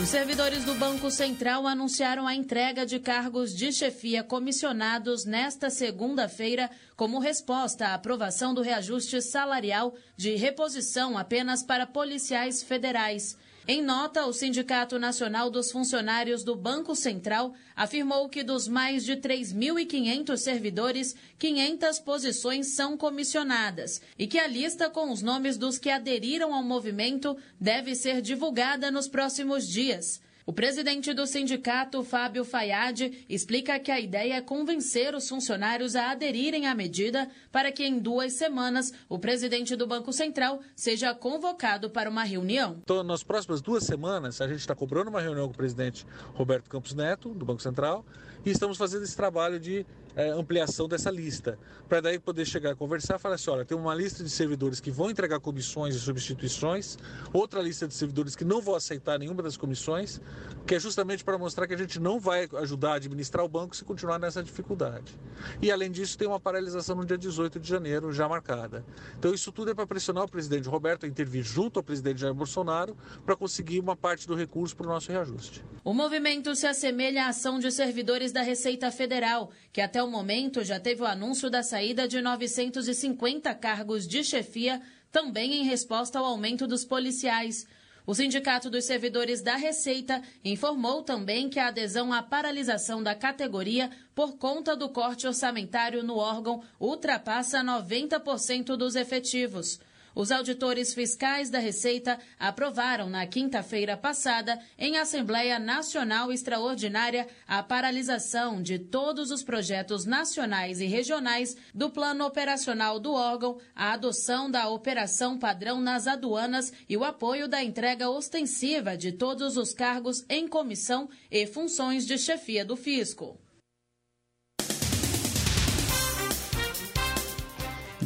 Os 0.00 0.08
servidores 0.08 0.64
do 0.64 0.74
Banco 0.76 1.10
Central 1.10 1.66
anunciaram 1.66 2.26
a 2.26 2.34
entrega 2.34 2.86
de 2.86 2.98
cargos 2.98 3.54
de 3.54 3.70
chefia 3.70 4.24
comissionados 4.24 5.26
nesta 5.26 5.68
segunda-feira, 5.68 6.70
como 6.96 7.18
resposta 7.18 7.88
à 7.88 7.94
aprovação 7.94 8.54
do 8.54 8.62
reajuste 8.62 9.20
salarial 9.20 9.94
de 10.16 10.36
reposição 10.36 11.18
apenas 11.18 11.62
para 11.62 11.86
policiais 11.86 12.62
federais. 12.62 13.36
Em 13.72 13.80
nota, 13.80 14.26
o 14.26 14.32
Sindicato 14.32 14.98
Nacional 14.98 15.48
dos 15.48 15.70
Funcionários 15.70 16.42
do 16.42 16.56
Banco 16.56 16.96
Central 16.96 17.54
afirmou 17.76 18.28
que 18.28 18.42
dos 18.42 18.66
mais 18.66 19.04
de 19.04 19.12
3.500 19.12 20.36
servidores, 20.38 21.14
500 21.38 22.00
posições 22.00 22.74
são 22.74 22.96
comissionadas 22.96 24.02
e 24.18 24.26
que 24.26 24.40
a 24.40 24.48
lista 24.48 24.90
com 24.90 25.12
os 25.12 25.22
nomes 25.22 25.56
dos 25.56 25.78
que 25.78 25.88
aderiram 25.88 26.52
ao 26.52 26.64
movimento 26.64 27.36
deve 27.60 27.94
ser 27.94 28.20
divulgada 28.20 28.90
nos 28.90 29.06
próximos 29.06 29.68
dias. 29.68 30.20
O 30.50 30.52
presidente 30.52 31.14
do 31.14 31.28
sindicato, 31.28 32.02
Fábio 32.02 32.44
Fayad, 32.44 33.24
explica 33.28 33.78
que 33.78 33.88
a 33.88 34.00
ideia 34.00 34.34
é 34.34 34.40
convencer 34.40 35.14
os 35.14 35.28
funcionários 35.28 35.94
a 35.94 36.10
aderirem 36.10 36.66
à 36.66 36.74
medida 36.74 37.30
para 37.52 37.70
que 37.70 37.84
em 37.84 38.00
duas 38.00 38.32
semanas 38.32 38.92
o 39.08 39.16
presidente 39.16 39.76
do 39.76 39.86
Banco 39.86 40.12
Central 40.12 40.60
seja 40.74 41.14
convocado 41.14 41.88
para 41.88 42.10
uma 42.10 42.24
reunião. 42.24 42.78
Então, 42.82 43.04
nas 43.04 43.22
próximas 43.22 43.60
duas 43.60 43.84
semanas, 43.84 44.40
a 44.40 44.48
gente 44.48 44.58
está 44.58 44.74
cobrando 44.74 45.08
uma 45.08 45.20
reunião 45.20 45.46
com 45.46 45.54
o 45.54 45.56
presidente 45.56 46.04
Roberto 46.34 46.68
Campos 46.68 46.94
Neto, 46.94 47.28
do 47.28 47.44
Banco 47.44 47.62
Central, 47.62 48.04
e 48.44 48.50
estamos 48.50 48.76
fazendo 48.76 49.04
esse 49.04 49.14
trabalho 49.14 49.60
de 49.60 49.86
é, 50.14 50.30
ampliação 50.30 50.88
dessa 50.88 51.10
lista, 51.10 51.58
para 51.88 52.00
daí 52.00 52.18
poder 52.18 52.44
chegar 52.44 52.72
a 52.72 52.74
conversar 52.74 53.16
e 53.16 53.18
falar 53.18 53.34
assim, 53.36 53.50
olha, 53.50 53.64
tem 53.64 53.76
uma 53.76 53.94
lista 53.94 54.22
de 54.22 54.30
servidores 54.30 54.80
que 54.80 54.90
vão 54.90 55.10
entregar 55.10 55.40
comissões 55.40 55.94
e 55.94 56.00
substituições, 56.00 56.96
outra 57.32 57.60
lista 57.60 57.86
de 57.86 57.94
servidores 57.94 58.34
que 58.36 58.44
não 58.44 58.60
vão 58.60 58.74
aceitar 58.74 59.18
nenhuma 59.18 59.42
das 59.42 59.56
comissões, 59.56 60.20
que 60.66 60.74
é 60.74 60.80
justamente 60.80 61.24
para 61.24 61.38
mostrar 61.38 61.66
que 61.66 61.74
a 61.74 61.78
gente 61.78 61.98
não 61.98 62.20
vai 62.20 62.48
ajudar 62.58 62.92
a 62.92 62.94
administrar 62.94 63.44
o 63.44 63.48
banco 63.48 63.74
se 63.74 63.84
continuar 63.84 64.18
nessa 64.18 64.42
dificuldade. 64.42 65.18
E 65.60 65.70
além 65.70 65.90
disso, 65.90 66.16
tem 66.16 66.28
uma 66.28 66.40
paralisação 66.40 66.96
no 66.96 67.04
dia 67.04 67.18
18 67.18 67.58
de 67.58 67.68
janeiro 67.68 68.12
já 68.12 68.28
marcada. 68.28 68.84
Então 69.18 69.32
isso 69.32 69.50
tudo 69.52 69.70
é 69.70 69.74
para 69.74 69.86
pressionar 69.86 70.24
o 70.24 70.28
presidente 70.28 70.68
Roberto 70.68 71.06
a 71.06 71.08
intervir 71.08 71.42
junto 71.42 71.78
ao 71.78 71.82
presidente 71.82 72.20
Jair 72.20 72.34
Bolsonaro 72.34 72.96
para 73.24 73.36
conseguir 73.36 73.80
uma 73.80 73.96
parte 73.96 74.26
do 74.26 74.34
recurso 74.34 74.76
para 74.76 74.86
o 74.86 74.90
nosso 74.90 75.10
reajuste. 75.10 75.64
O 75.82 75.94
movimento 75.94 76.54
se 76.54 76.66
assemelha 76.66 77.24
à 77.24 77.28
ação 77.28 77.58
de 77.58 77.70
servidores 77.70 78.32
da 78.32 78.42
Receita 78.42 78.90
Federal, 78.90 79.50
que 79.72 79.80
até 79.80 79.99
o 80.02 80.10
momento 80.10 80.64
já 80.64 80.78
teve 80.78 81.02
o 81.02 81.06
anúncio 81.06 81.50
da 81.50 81.62
saída 81.62 82.06
de 82.06 82.20
950 82.20 83.54
cargos 83.54 84.06
de 84.06 84.22
chefia, 84.24 84.80
também 85.10 85.54
em 85.54 85.64
resposta 85.64 86.18
ao 86.18 86.24
aumento 86.24 86.66
dos 86.66 86.84
policiais. 86.84 87.66
O 88.06 88.14
Sindicato 88.14 88.70
dos 88.70 88.86
Servidores 88.86 89.42
da 89.42 89.56
Receita 89.56 90.22
informou 90.44 91.02
também 91.02 91.48
que 91.48 91.58
a 91.58 91.68
adesão 91.68 92.12
à 92.12 92.22
paralisação 92.22 93.02
da 93.02 93.14
categoria 93.14 93.90
por 94.14 94.36
conta 94.36 94.74
do 94.74 94.88
corte 94.88 95.26
orçamentário 95.26 96.02
no 96.02 96.16
órgão 96.16 96.62
ultrapassa 96.80 97.62
90% 97.62 98.76
dos 98.76 98.96
efetivos. 98.96 99.78
Os 100.14 100.32
auditores 100.32 100.92
fiscais 100.92 101.50
da 101.50 101.58
Receita 101.58 102.18
aprovaram 102.38 103.08
na 103.08 103.26
quinta-feira 103.26 103.96
passada, 103.96 104.60
em 104.78 104.96
Assembleia 104.98 105.58
Nacional 105.58 106.32
Extraordinária, 106.32 107.28
a 107.46 107.62
paralisação 107.62 108.62
de 108.62 108.78
todos 108.78 109.30
os 109.30 109.42
projetos 109.42 110.04
nacionais 110.04 110.80
e 110.80 110.86
regionais 110.86 111.56
do 111.74 111.90
plano 111.90 112.24
operacional 112.24 112.98
do 112.98 113.12
órgão, 113.12 113.58
a 113.74 113.92
adoção 113.92 114.50
da 114.50 114.68
operação 114.68 115.38
padrão 115.38 115.80
nas 115.80 116.06
aduanas 116.06 116.72
e 116.88 116.96
o 116.96 117.04
apoio 117.04 117.48
da 117.48 117.62
entrega 117.62 118.10
ostensiva 118.10 118.96
de 118.96 119.12
todos 119.12 119.56
os 119.56 119.72
cargos 119.72 120.24
em 120.28 120.48
comissão 120.48 121.08
e 121.30 121.46
funções 121.46 122.06
de 122.06 122.18
chefia 122.18 122.64
do 122.64 122.76
fisco. 122.76 123.38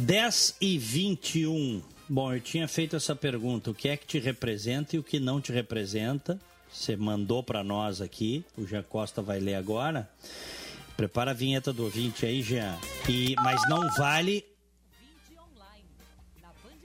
10 0.05 0.57
e 0.61 0.77
21. 0.77 1.94
Bom, 2.07 2.33
eu 2.33 2.39
tinha 2.39 2.67
feito 2.67 2.95
essa 2.95 3.15
pergunta: 3.15 3.71
o 3.71 3.73
que 3.73 3.89
é 3.89 3.97
que 3.97 4.05
te 4.05 4.19
representa 4.19 4.95
e 4.95 4.99
o 4.99 5.03
que 5.03 5.19
não 5.19 5.41
te 5.41 5.51
representa? 5.51 6.39
Você 6.71 6.95
mandou 6.95 7.41
para 7.41 7.63
nós 7.63 8.01
aqui, 8.01 8.45
o 8.57 8.65
Jean 8.67 8.83
Costa 8.83 9.21
vai 9.21 9.39
ler 9.39 9.55
agora. 9.55 10.09
Prepara 10.95 11.31
a 11.31 11.33
vinheta 11.33 11.73
do 11.73 11.83
ouvinte 11.83 12.25
aí, 12.25 12.41
Jean. 12.41 12.77
E, 13.09 13.33
mas 13.35 13.61
não 13.69 13.89
vale. 13.97 14.45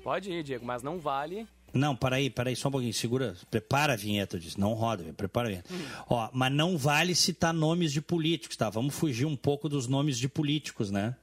Pode 0.03 0.31
ir, 0.31 0.43
Diego, 0.43 0.65
mas 0.65 0.83
não 0.83 0.99
vale. 0.99 1.47
Não, 1.73 1.95
para 1.95 2.17
aí, 2.17 2.31
para 2.31 2.49
aí, 2.49 2.57
só 2.57 2.69
um 2.69 2.73
pouquinho. 2.73 2.95
Segura, 2.95 3.37
prepara 3.51 3.93
a 3.93 3.97
vinheta, 3.97 4.37
eu 4.37 4.41
disse. 4.41 4.59
Não 4.59 4.73
roda, 4.73 5.05
prepara 5.13 5.49
a 5.49 5.51
vinheta. 5.51 5.73
Hum. 5.73 5.85
Ó, 6.09 6.31
mas 6.33 6.53
não 6.53 6.79
vale 6.79 7.15
citar 7.15 7.53
nomes 7.53 7.93
de 7.93 8.01
políticos, 8.01 8.57
tá? 8.57 8.71
Vamos 8.71 8.95
fugir 8.95 9.27
um 9.27 9.37
pouco 9.37 9.69
dos 9.69 9.87
nomes 9.87 10.19
de 10.19 10.29
políticos, 10.29 10.91
né? 10.91 11.15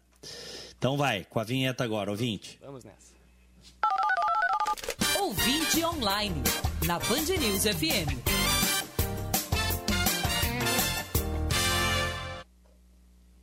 Então 0.78 0.96
vai, 0.96 1.26
com 1.26 1.40
a 1.40 1.44
vinheta 1.44 1.84
agora, 1.84 2.12
ouvinte. 2.12 2.60
Vamos 2.62 2.84
nessa. 2.84 3.17
Ouvinte 5.28 5.84
online, 5.84 6.42
na 6.86 7.00
Band 7.00 7.26
News 7.38 7.64
FM. 7.64 8.16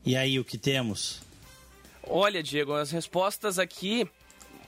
E 0.02 0.16
aí, 0.16 0.40
o 0.40 0.44
que 0.46 0.56
temos? 0.56 1.20
Olha, 2.02 2.42
Diego, 2.42 2.72
as 2.72 2.90
respostas 2.90 3.58
aqui 3.58 4.10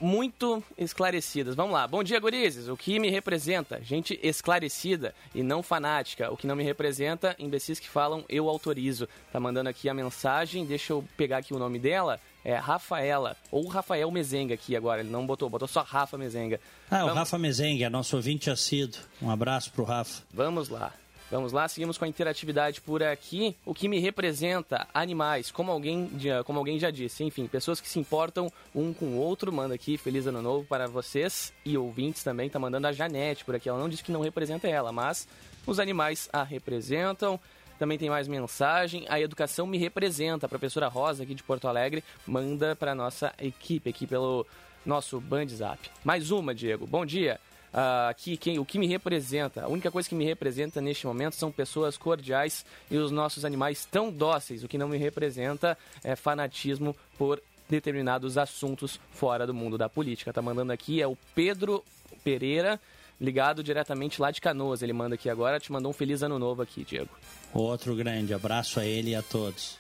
muito 0.01 0.63
esclarecidas. 0.77 1.55
Vamos 1.55 1.73
lá. 1.73 1.87
Bom 1.87 2.03
dia, 2.03 2.21
gurizes. 2.21 2.69
O 2.69 2.77
que 2.77 2.99
me 2.99 3.11
representa? 3.11 3.81
Gente 3.83 4.19
esclarecida 4.23 5.15
e 5.35 5.43
não 5.43 5.63
fanática. 5.63 6.31
O 6.31 6.37
que 6.37 6.47
não 6.47 6.57
me 6.57 6.65
representa, 6.65 7.35
imbecis 7.39 7.79
que 7.79 7.89
falam, 7.89 8.25
eu 8.29 8.49
autorizo. 8.49 9.09
Tá 9.33 9.41
mandando 9.41 9.69
aqui 9.69 9.89
a 9.89 9.95
mensagem, 9.95 10.65
deixa 10.65 10.93
eu 10.93 11.05
pegar 11.17 11.39
aqui 11.39 11.55
o 11.55 11.59
nome 11.59 11.79
dela. 11.79 12.21
É 12.45 12.55
Rafaela, 12.55 13.37
ou 13.51 13.67
Rafael 13.67 14.09
Mezenga 14.09 14.55
aqui 14.55 14.77
agora, 14.77 15.01
ele 15.01 15.11
não 15.11 15.27
botou, 15.27 15.51
botou 15.51 15.67
só 15.67 15.83
Rafa 15.83 16.17
Mezenga. 16.17 16.61
Ah, 16.89 16.99
Vamos... 16.99 17.13
o 17.13 17.15
Rafa 17.17 17.39
Mezenga, 17.39 17.91
nosso 17.91 18.15
ouvinte 18.15 18.49
assíduo. 18.49 19.01
Um 19.21 19.31
abraço 19.31 19.73
pro 19.73 19.83
Rafa. 19.83 20.23
Vamos 20.33 20.69
lá. 20.69 20.93
Vamos 21.29 21.53
lá, 21.53 21.67
seguimos 21.67 21.99
com 21.99 22.05
a 22.05 22.09
interatividade 22.09 22.81
por 22.81 23.03
aqui. 23.03 23.57
O 23.65 23.75
que 23.75 23.89
me 23.89 23.99
representa? 23.99 24.87
Animais, 24.95 25.51
como 25.51 25.73
alguém, 25.73 26.09
como 26.45 26.61
alguém 26.61 26.79
já 26.79 26.89
disse. 26.91 27.25
Enfim, 27.25 27.49
pessoas 27.49 27.81
que 27.81 27.89
se 27.89 27.99
importam 27.99 28.51
um 28.73 28.93
com 28.93 29.07
o 29.07 29.17
outro. 29.17 29.53
Manda 29.53 29.75
aqui, 29.75 29.99
feliz 29.99 30.27
ano 30.29 30.41
novo 30.41 30.65
para 30.67 30.87
vocês 30.87 31.53
e 31.65 31.77
ouvintes 31.77 32.23
também. 32.23 32.49
Tá 32.49 32.61
mandando 32.61 32.87
a 32.87 32.93
Janete 32.93 33.45
por 33.45 33.57
aqui. 33.57 33.69
Ela 33.69 33.79
não 33.79 33.89
disse 33.89 34.05
que 34.05 34.13
não 34.13 34.21
representa 34.21 34.69
ela, 34.69 34.93
mas 34.93 35.27
os 35.67 35.81
animais 35.81 36.29
a 36.33 36.45
representam. 36.45 37.41
Também 37.77 37.99
tem 37.99 38.09
mais 38.09 38.29
mensagem. 38.29 39.05
A 39.09 39.21
educação 39.21 39.67
me 39.67 39.79
representa. 39.79 40.47
A 40.47 40.49
professora 40.49 40.87
Rosa, 40.87 41.25
aqui 41.25 41.35
de 41.35 41.43
Porto 41.43 41.67
Alegre, 41.67 42.05
manda 42.25 42.77
para 42.77 42.95
nossa 42.95 43.35
equipe 43.41 43.91
aqui 43.91 44.07
pelo 44.07 44.47
nosso 44.85 45.21
Band 45.21 45.49
Zap. 45.49 45.91
Mais 46.05 46.31
uma, 46.31 46.55
Diego. 46.55 46.87
Bom 46.87 47.05
dia. 47.05 47.41
Uh, 47.77 48.15
que, 48.17 48.39
quem, 48.39 48.59
o 48.59 48.65
que 48.65 48.79
me 48.79 48.87
representa, 48.87 49.65
a 49.65 49.69
única 49.69 49.91
coisa 49.91 50.09
que 50.09 50.15
me 50.15 50.25
representa 50.25 50.81
neste 50.81 51.07
momento 51.07 51.35
são 51.35 51.53
pessoas 51.53 51.99
cordiais 51.99 52.65
e 52.91 52.97
os 52.97 53.11
nossos 53.11 53.45
animais 53.45 53.85
tão 53.85 54.11
dóceis. 54.11 54.65
O 54.65 54.69
que 54.69 54.79
não 54.79 54.89
me 54.89 54.97
representa 54.97 55.77
é 56.03 56.17
fanatismo 56.17 56.97
por 57.19 57.39
determinados 57.69 58.39
assuntos 58.39 58.99
fora 59.13 59.47
do 59.47 59.53
mundo 59.53 59.77
da 59.77 59.91
política. 59.91 60.33
Tá 60.33 60.41
mandando 60.41 60.73
aqui 60.73 61.03
é 61.03 61.07
o 61.07 61.19
Pedro 61.35 61.85
Pereira, 62.25 62.81
ligado 63.21 63.63
diretamente 63.63 64.23
lá 64.23 64.31
de 64.31 64.41
Canoas. 64.41 64.81
Ele 64.81 64.95
manda 64.95 65.15
aqui 65.15 65.29
agora, 65.29 65.61
te 65.61 65.71
mandou 65.71 65.91
um 65.91 65.95
feliz 65.95 66.23
ano 66.23 66.39
novo 66.39 66.63
aqui, 66.63 66.83
Diego. 66.83 67.11
Outro 67.53 67.95
grande 67.95 68.33
abraço 68.33 68.81
a 68.81 68.87
ele 68.87 69.11
e 69.11 69.15
a 69.15 69.23
todos. 69.23 69.77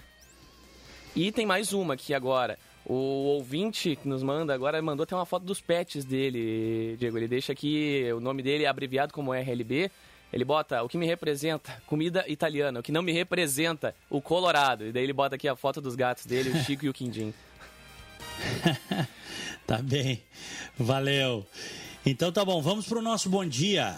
E 1.14 1.32
tem 1.32 1.47
mais 1.47 1.72
uma 1.72 1.94
aqui 1.94 2.12
agora. 2.12 2.59
O 2.89 2.95
ouvinte 2.95 3.97
que 3.97 4.07
nos 4.07 4.22
manda 4.22 4.55
agora 4.55 4.80
mandou 4.80 5.03
até 5.03 5.16
uma 5.16 5.26
foto 5.26 5.45
dos 5.45 5.61
pets 5.61 6.05
dele, 6.05 6.97
Diego. 6.97 7.18
Ele 7.18 7.26
deixa 7.26 7.53
aqui 7.53 8.05
o 8.16 8.20
nome 8.20 8.45
dele 8.45 8.64
abreviado 8.64 9.12
como 9.12 9.34
RLB. 9.34 9.91
Ele 10.32 10.45
bota 10.45 10.82
o 10.84 10.89
que 10.89 10.97
me 10.97 11.05
representa, 11.05 11.82
comida 11.87 12.24
italiana. 12.28 12.78
O 12.78 12.82
que 12.84 12.93
não 12.93 13.03
me 13.03 13.11
representa, 13.12 13.93
o 14.09 14.22
Colorado. 14.22 14.87
E 14.87 14.93
daí 14.93 15.03
ele 15.03 15.12
bota 15.12 15.34
aqui 15.34 15.49
a 15.49 15.57
foto 15.57 15.80
dos 15.80 15.97
gatos 15.97 16.26
dele, 16.26 16.51
o 16.51 16.62
Chico 16.62 16.84
e 16.84 16.89
o 16.89 16.93
Quindim. 16.93 17.34
tá 19.66 19.78
bem. 19.78 20.22
Valeu. 20.78 21.45
Então 22.05 22.30
tá 22.30 22.45
bom, 22.45 22.62
vamos 22.62 22.87
pro 22.87 23.03
nosso 23.03 23.28
bom 23.28 23.45
dia. 23.45 23.97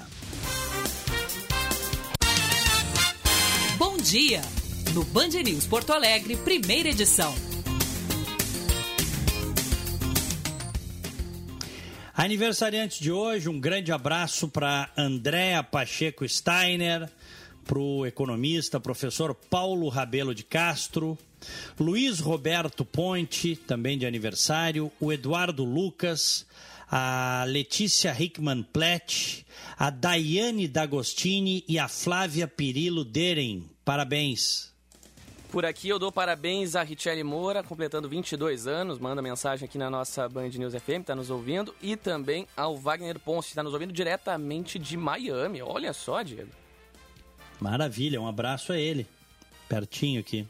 Bom 3.76 3.98
dia. 3.98 4.40
No 4.94 5.04
Band 5.04 5.28
News 5.44 5.66
Porto 5.66 5.92
Alegre, 5.92 6.38
primeira 6.38 6.88
edição. 6.88 7.47
Aniversariante 12.18 13.00
de 13.00 13.12
hoje, 13.12 13.48
um 13.48 13.60
grande 13.60 13.92
abraço 13.92 14.48
para 14.48 14.90
Andréa 14.96 15.62
Pacheco 15.62 16.28
Steiner, 16.28 17.08
para 17.64 17.78
o 17.78 18.04
economista, 18.04 18.80
professor 18.80 19.36
Paulo 19.36 19.88
Rabelo 19.88 20.34
de 20.34 20.42
Castro, 20.42 21.16
Luiz 21.78 22.18
Roberto 22.18 22.84
Ponte, 22.84 23.54
também 23.54 23.96
de 23.96 24.04
aniversário, 24.04 24.90
o 24.98 25.12
Eduardo 25.12 25.64
Lucas, 25.64 26.44
a 26.90 27.44
Letícia 27.46 28.12
Hickman 28.20 28.64
Plett, 28.64 29.46
a 29.78 29.88
Daiane 29.88 30.66
D'Agostini 30.66 31.64
e 31.68 31.78
a 31.78 31.86
Flávia 31.86 32.48
Pirilo 32.48 33.04
Deren. 33.04 33.70
Parabéns. 33.84 34.76
Por 35.50 35.64
aqui 35.64 35.88
eu 35.88 35.98
dou 35.98 36.12
parabéns 36.12 36.76
a 36.76 36.82
Richelle 36.82 37.24
Moura, 37.24 37.62
completando 37.62 38.06
22 38.06 38.66
anos, 38.66 38.98
manda 38.98 39.22
mensagem 39.22 39.66
aqui 39.66 39.78
na 39.78 39.88
nossa 39.88 40.28
Band 40.28 40.50
News 40.50 40.74
FM, 40.74 41.00
está 41.00 41.16
nos 41.16 41.30
ouvindo, 41.30 41.74
e 41.80 41.96
também 41.96 42.46
ao 42.54 42.76
Wagner 42.76 43.18
Ponce, 43.18 43.48
está 43.48 43.62
nos 43.62 43.72
ouvindo 43.72 43.90
diretamente 43.90 44.78
de 44.78 44.94
Miami. 44.94 45.62
Olha 45.62 45.94
só, 45.94 46.20
Diego. 46.20 46.50
Maravilha, 47.58 48.20
um 48.20 48.28
abraço 48.28 48.74
a 48.74 48.78
ele, 48.78 49.06
pertinho 49.68 50.20
aqui. 50.20 50.46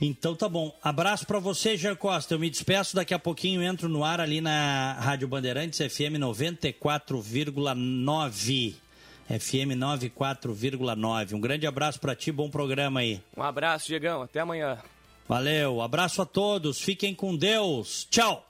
Então 0.00 0.34
tá 0.34 0.48
bom. 0.48 0.74
Abraço 0.82 1.26
para 1.26 1.38
você, 1.38 1.76
Jean 1.76 1.94
Costa. 1.94 2.32
Eu 2.34 2.38
me 2.38 2.48
despeço 2.48 2.96
daqui 2.96 3.12
a 3.12 3.18
pouquinho, 3.18 3.62
entro 3.62 3.90
no 3.90 4.02
ar 4.02 4.20
ali 4.20 4.40
na 4.40 4.94
Rádio 4.94 5.28
Bandeirantes 5.28 5.78
FM 5.78 6.16
94,9. 6.18 8.83
FM 9.28 9.76
94,9. 9.76 11.32
Um 11.32 11.40
grande 11.40 11.66
abraço 11.66 12.00
para 12.00 12.14
ti, 12.14 12.30
bom 12.30 12.50
programa 12.50 13.00
aí. 13.00 13.20
Um 13.36 13.42
abraço, 13.42 13.86
Diegão, 13.86 14.22
até 14.22 14.40
amanhã. 14.40 14.78
Valeu, 15.26 15.80
abraço 15.80 16.20
a 16.20 16.26
todos, 16.26 16.80
fiquem 16.80 17.14
com 17.14 17.34
Deus. 17.34 18.06
Tchau. 18.10 18.46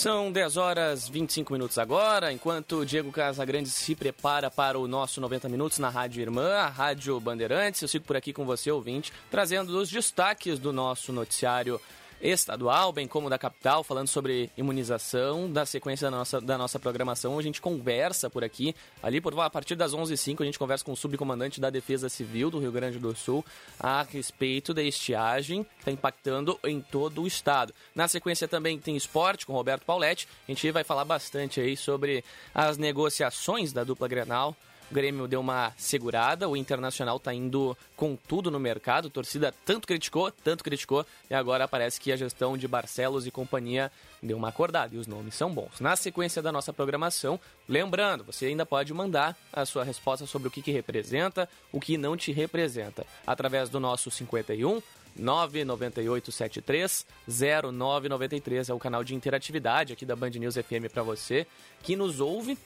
São 0.00 0.32
10 0.32 0.56
horas 0.56 1.08
25 1.10 1.52
minutos 1.52 1.76
agora, 1.76 2.32
enquanto 2.32 2.86
Diego 2.86 3.12
Casagrande 3.12 3.68
se 3.68 3.94
prepara 3.94 4.50
para 4.50 4.78
o 4.78 4.88
nosso 4.88 5.20
90 5.20 5.46
minutos 5.50 5.78
na 5.78 5.90
Rádio 5.90 6.22
Irmã, 6.22 6.54
a 6.54 6.68
Rádio 6.68 7.20
Bandeirantes. 7.20 7.82
Eu 7.82 7.88
sigo 7.88 8.06
por 8.06 8.16
aqui 8.16 8.32
com 8.32 8.46
você, 8.46 8.70
ouvinte, 8.70 9.12
trazendo 9.30 9.78
os 9.78 9.90
destaques 9.90 10.58
do 10.58 10.72
nosso 10.72 11.12
noticiário 11.12 11.78
estadual, 12.20 12.92
bem 12.92 13.08
como 13.08 13.30
da 13.30 13.38
capital, 13.38 13.82
falando 13.82 14.08
sobre 14.08 14.50
imunização, 14.56 15.50
da 15.50 15.64
sequência 15.64 16.10
da 16.10 16.16
nossa, 16.16 16.40
da 16.40 16.58
nossa 16.58 16.78
programação. 16.78 17.38
A 17.38 17.42
gente 17.42 17.60
conversa 17.60 18.28
por 18.28 18.44
aqui, 18.44 18.74
ali 19.02 19.20
por 19.20 19.38
a 19.40 19.48
partir 19.48 19.74
das 19.74 19.92
11h05, 19.92 20.42
a 20.42 20.44
gente 20.44 20.58
conversa 20.58 20.84
com 20.84 20.92
o 20.92 20.96
subcomandante 20.96 21.60
da 21.60 21.70
Defesa 21.70 22.08
Civil 22.08 22.50
do 22.50 22.58
Rio 22.58 22.72
Grande 22.72 22.98
do 22.98 23.16
Sul 23.16 23.44
a 23.78 24.02
respeito 24.02 24.74
da 24.74 24.82
estiagem 24.82 25.64
que 25.64 25.78
está 25.78 25.90
impactando 25.90 26.58
em 26.64 26.80
todo 26.80 27.22
o 27.22 27.26
estado. 27.26 27.72
Na 27.94 28.06
sequência 28.08 28.46
também 28.46 28.78
tem 28.78 28.96
esporte 28.96 29.46
com 29.46 29.52
Roberto 29.52 29.84
Pauletti. 29.84 30.28
A 30.46 30.50
gente 30.50 30.70
vai 30.70 30.84
falar 30.84 31.04
bastante 31.04 31.60
aí 31.60 31.76
sobre 31.76 32.24
as 32.54 32.76
negociações 32.76 33.72
da 33.72 33.84
dupla 33.84 34.08
Grenal 34.08 34.56
o 34.90 34.94
Grêmio 34.94 35.28
deu 35.28 35.40
uma 35.40 35.72
segurada, 35.76 36.48
o 36.48 36.56
Internacional 36.56 37.16
está 37.16 37.32
indo 37.32 37.76
com 37.96 38.16
tudo 38.16 38.50
no 38.50 38.58
mercado. 38.58 39.06
A 39.06 39.10
torcida 39.10 39.54
tanto 39.64 39.86
criticou, 39.86 40.30
tanto 40.32 40.64
criticou, 40.64 41.06
e 41.30 41.34
agora 41.34 41.68
parece 41.68 42.00
que 42.00 42.10
a 42.10 42.16
gestão 42.16 42.58
de 42.58 42.66
Barcelos 42.66 43.26
e 43.26 43.30
companhia 43.30 43.92
deu 44.20 44.36
uma 44.36 44.48
acordada 44.48 44.94
e 44.94 44.98
os 44.98 45.06
nomes 45.06 45.34
são 45.34 45.54
bons. 45.54 45.80
Na 45.80 45.94
sequência 45.94 46.42
da 46.42 46.50
nossa 46.50 46.72
programação, 46.72 47.38
lembrando, 47.68 48.24
você 48.24 48.46
ainda 48.46 48.66
pode 48.66 48.92
mandar 48.92 49.36
a 49.52 49.64
sua 49.64 49.84
resposta 49.84 50.26
sobre 50.26 50.48
o 50.48 50.50
que, 50.50 50.60
que 50.60 50.72
representa, 50.72 51.48
o 51.70 51.80
que 51.80 51.96
não 51.96 52.16
te 52.16 52.32
representa, 52.32 53.06
através 53.24 53.68
do 53.68 53.78
nosso 53.78 54.10
51 54.10 54.82
99873 55.16 57.06
0993 57.26 58.68
é 58.68 58.74
o 58.74 58.78
canal 58.78 59.02
de 59.02 59.14
interatividade 59.14 59.92
aqui 59.92 60.06
da 60.06 60.14
Band 60.16 60.30
News 60.30 60.54
FM 60.54 60.90
para 60.92 61.02
você 61.02 61.46
que 61.82 61.96
nos 61.96 62.20
ouve 62.20 62.56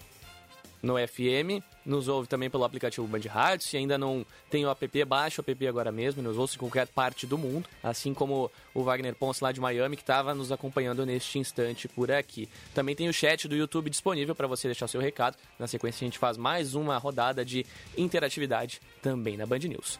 no 0.84 0.96
FM, 0.96 1.64
nos 1.84 2.08
ouve 2.08 2.28
também 2.28 2.50
pelo 2.50 2.64
aplicativo 2.64 3.06
Band 3.06 3.20
Rádio. 3.28 3.66
Se 3.66 3.76
ainda 3.76 3.96
não 3.96 4.24
tem 4.50 4.64
o 4.64 4.70
app, 4.70 5.04
baixa 5.04 5.40
o 5.40 5.50
app 5.50 5.66
agora 5.66 5.90
mesmo, 5.90 6.22
nos 6.22 6.36
ouve 6.36 6.54
em 6.54 6.58
qualquer 6.58 6.86
parte 6.86 7.26
do 7.26 7.38
mundo, 7.38 7.68
assim 7.82 8.12
como 8.12 8.50
o 8.74 8.82
Wagner 8.82 9.14
Ponce 9.14 9.42
lá 9.42 9.50
de 9.50 9.60
Miami, 9.60 9.96
que 9.96 10.02
estava 10.02 10.34
nos 10.34 10.52
acompanhando 10.52 11.04
neste 11.06 11.38
instante 11.38 11.88
por 11.88 12.12
aqui. 12.12 12.48
Também 12.74 12.94
tem 12.94 13.08
o 13.08 13.12
chat 13.12 13.48
do 13.48 13.56
YouTube 13.56 13.88
disponível 13.88 14.34
para 14.34 14.46
você 14.46 14.68
deixar 14.68 14.84
o 14.84 14.88
seu 14.88 15.00
recado. 15.00 15.36
Na 15.58 15.66
sequência, 15.66 16.04
a 16.04 16.06
gente 16.06 16.18
faz 16.18 16.36
mais 16.36 16.74
uma 16.74 16.98
rodada 16.98 17.44
de 17.44 17.64
interatividade 17.96 18.80
também 19.02 19.36
na 19.36 19.46
Band 19.46 19.60
News. 19.60 19.98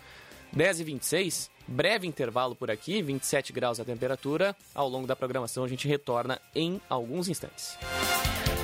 10 0.52 0.80
e 0.80 0.84
26 0.84 1.50
breve 1.66 2.06
intervalo 2.06 2.54
por 2.54 2.70
aqui, 2.70 3.02
27 3.02 3.52
graus 3.52 3.80
a 3.80 3.84
temperatura. 3.84 4.54
Ao 4.74 4.88
longo 4.88 5.06
da 5.06 5.16
programação, 5.16 5.64
a 5.64 5.68
gente 5.68 5.88
retorna 5.88 6.38
em 6.54 6.80
alguns 6.88 7.28
instantes. 7.28 7.78
Você 7.78 8.63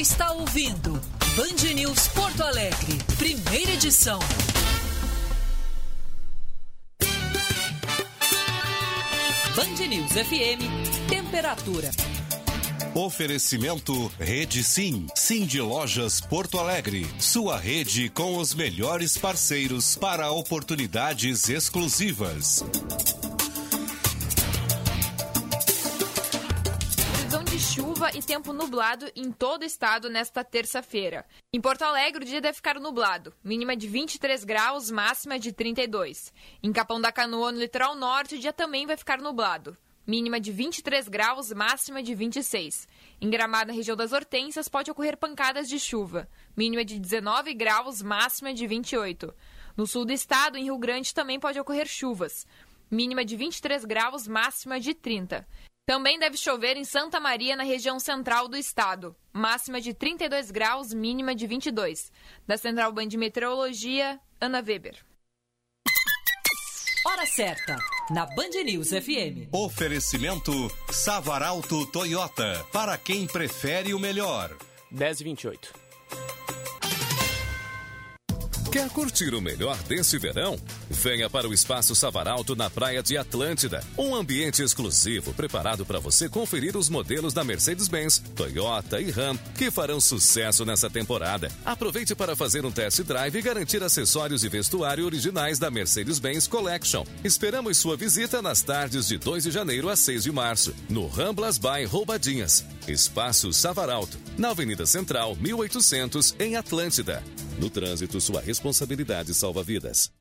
está 0.00 0.32
ouvindo 0.32 0.92
Band 1.36 1.74
News 1.74 2.08
Porto 2.08 2.42
Alegre, 2.42 2.98
primeira 3.18 3.72
edição. 3.72 4.18
Band 9.54 9.86
News 9.86 10.12
FM, 10.12 11.06
temperatura. 11.06 11.90
Oferecimento 12.94 14.10
Rede 14.18 14.64
Sim, 14.64 15.06
Sim 15.14 15.44
de 15.44 15.60
Lojas 15.60 16.18
Porto 16.18 16.58
Alegre. 16.58 17.06
Sua 17.18 17.58
rede 17.58 18.08
com 18.08 18.38
os 18.38 18.54
melhores 18.54 19.18
parceiros 19.18 19.96
para 19.96 20.30
oportunidades 20.32 21.50
exclusivas. 21.50 22.64
Chuva 27.70 28.10
e 28.16 28.20
tempo 28.20 28.52
nublado 28.52 29.06
em 29.14 29.30
todo 29.30 29.62
o 29.62 29.64
estado 29.64 30.10
nesta 30.10 30.42
terça-feira. 30.42 31.24
Em 31.52 31.60
Porto 31.60 31.82
Alegre, 31.82 32.24
o 32.24 32.26
dia 32.26 32.40
deve 32.40 32.56
ficar 32.56 32.80
nublado, 32.80 33.32
mínima 33.44 33.76
de 33.76 33.86
23 33.86 34.42
graus, 34.42 34.90
máxima 34.90 35.38
de 35.38 35.52
32. 35.52 36.32
Em 36.64 36.72
Capão 36.72 37.00
da 37.00 37.12
Canoa, 37.12 37.52
no 37.52 37.60
litoral 37.60 37.94
norte, 37.94 38.34
o 38.34 38.38
dia 38.40 38.52
também 38.52 38.88
vai 38.88 38.96
ficar 38.96 39.20
nublado, 39.20 39.76
mínima 40.04 40.40
de 40.40 40.50
23 40.50 41.06
graus, 41.06 41.52
máxima 41.52 42.02
de 42.02 42.12
26. 42.12 42.88
Em 43.20 43.30
Gramado, 43.30 43.68
na 43.68 43.76
região 43.76 43.96
das 43.96 44.12
Hortênsias, 44.12 44.68
pode 44.68 44.90
ocorrer 44.90 45.16
pancadas 45.16 45.68
de 45.68 45.78
chuva, 45.78 46.28
mínima 46.56 46.84
de 46.84 46.98
19 46.98 47.54
graus, 47.54 48.02
máxima 48.02 48.52
de 48.52 48.66
28. 48.66 49.32
No 49.76 49.86
sul 49.86 50.04
do 50.04 50.12
estado, 50.12 50.58
em 50.58 50.64
Rio 50.64 50.76
Grande, 50.76 51.14
também 51.14 51.38
pode 51.38 51.60
ocorrer 51.60 51.86
chuvas, 51.86 52.48
mínima 52.90 53.24
de 53.24 53.36
23 53.36 53.84
graus, 53.84 54.26
máxima 54.26 54.80
de 54.80 54.92
30. 54.92 55.46
Também 55.90 56.20
deve 56.20 56.36
chover 56.36 56.76
em 56.76 56.84
Santa 56.84 57.18
Maria, 57.18 57.56
na 57.56 57.64
região 57.64 57.98
central 57.98 58.46
do 58.46 58.56
estado. 58.56 59.16
Máxima 59.32 59.80
de 59.80 59.92
32 59.92 60.52
graus, 60.52 60.94
mínima 60.94 61.34
de 61.34 61.48
22. 61.48 62.12
Da 62.46 62.56
Central 62.56 62.92
Band 62.92 63.08
de 63.08 63.16
Meteorologia, 63.16 64.20
Ana 64.40 64.62
Weber. 64.64 65.04
Hora 67.04 67.26
certa, 67.26 67.76
na 68.08 68.24
Band 68.24 68.62
News 68.64 68.90
FM. 68.90 69.52
Oferecimento 69.52 70.52
Savaralto 70.92 71.84
Toyota, 71.86 72.64
para 72.72 72.96
quem 72.96 73.26
prefere 73.26 73.92
o 73.92 73.98
melhor. 73.98 74.56
10 74.92 75.22
e 75.22 75.24
28. 75.24 75.74
Quer 78.70 78.88
curtir 78.88 79.34
o 79.34 79.40
melhor 79.40 79.76
desse 79.88 80.16
verão? 80.16 80.56
Venha 80.88 81.28
para 81.28 81.48
o 81.48 81.52
Espaço 81.52 81.92
Savaralto 81.96 82.54
na 82.54 82.70
Praia 82.70 83.02
de 83.02 83.16
Atlântida. 83.18 83.82
Um 83.98 84.14
ambiente 84.14 84.62
exclusivo 84.62 85.34
preparado 85.34 85.84
para 85.84 85.98
você 85.98 86.28
conferir 86.28 86.76
os 86.76 86.88
modelos 86.88 87.34
da 87.34 87.42
Mercedes-Benz, 87.42 88.22
Toyota 88.36 89.00
e 89.00 89.10
Ram 89.10 89.36
que 89.56 89.72
farão 89.72 90.00
sucesso 90.00 90.64
nessa 90.64 90.88
temporada. 90.88 91.50
Aproveite 91.64 92.14
para 92.14 92.36
fazer 92.36 92.64
um 92.64 92.70
test 92.70 93.00
drive 93.02 93.36
e 93.36 93.42
garantir 93.42 93.82
acessórios 93.82 94.44
e 94.44 94.48
vestuário 94.48 95.04
originais 95.04 95.58
da 95.58 95.68
Mercedes-Benz 95.68 96.46
Collection. 96.46 97.04
Esperamos 97.24 97.76
sua 97.76 97.96
visita 97.96 98.40
nas 98.40 98.62
tardes 98.62 99.08
de 99.08 99.18
2 99.18 99.42
de 99.42 99.50
janeiro 99.50 99.88
a 99.88 99.96
6 99.96 100.22
de 100.22 100.30
março, 100.30 100.72
no 100.88 101.08
Ramblas 101.08 101.58
by 101.58 101.84
Roubadinhas. 101.86 102.64
Espaço 102.86 103.52
Savaralto, 103.52 104.16
na 104.38 104.50
Avenida 104.50 104.86
Central, 104.86 105.34
1800, 105.40 106.36
em 106.38 106.54
Atlântida. 106.54 107.20
No 107.58 107.68
trânsito, 107.68 108.20
sua 108.20 108.40
responsabilidade 108.40 108.59
salva 109.34 109.62
vidas. 109.62 110.12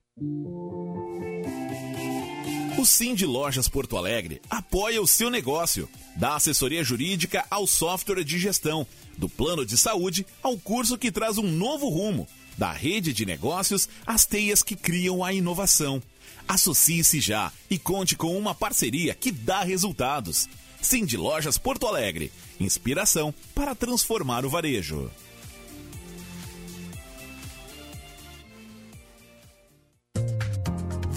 O 2.78 2.86
Sim 2.86 3.14
de 3.14 3.26
Lojas 3.26 3.68
Porto 3.68 3.98
Alegre 3.98 4.42
apoia 4.50 5.02
o 5.02 5.08
seu 5.08 5.30
negócio, 5.30 5.90
dá 6.16 6.36
assessoria 6.36 6.82
jurídica 6.82 7.46
ao 7.52 7.68
software 7.68 8.24
de 8.24 8.40
gestão, 8.40 8.88
do 9.18 9.28
plano 9.28 9.66
de 9.66 9.78
saúde 9.78 10.26
ao 10.42 10.58
curso 10.58 10.98
que 10.98 11.12
traz 11.12 11.38
um 11.38 11.52
novo 11.52 11.90
rumo, 11.90 12.26
da 12.58 12.72
rede 12.72 13.12
de 13.12 13.26
negócios 13.26 13.90
às 14.06 14.26
teias 14.26 14.64
que 14.64 14.76
criam 14.78 15.24
a 15.24 15.34
inovação. 15.34 16.02
Associe-se 16.48 17.20
já 17.20 17.52
e 17.70 17.78
conte 17.78 18.16
com 18.16 18.38
uma 18.38 18.56
parceria 18.56 19.14
que 19.14 19.32
dá 19.32 19.62
resultados. 19.62 20.48
Sim 20.82 21.04
de 21.04 21.18
Lojas 21.18 21.58
Porto 21.58 21.86
Alegre, 21.86 22.32
inspiração 22.60 23.34
para 23.54 23.76
transformar 23.76 24.46
o 24.46 24.50
varejo. 24.50 25.12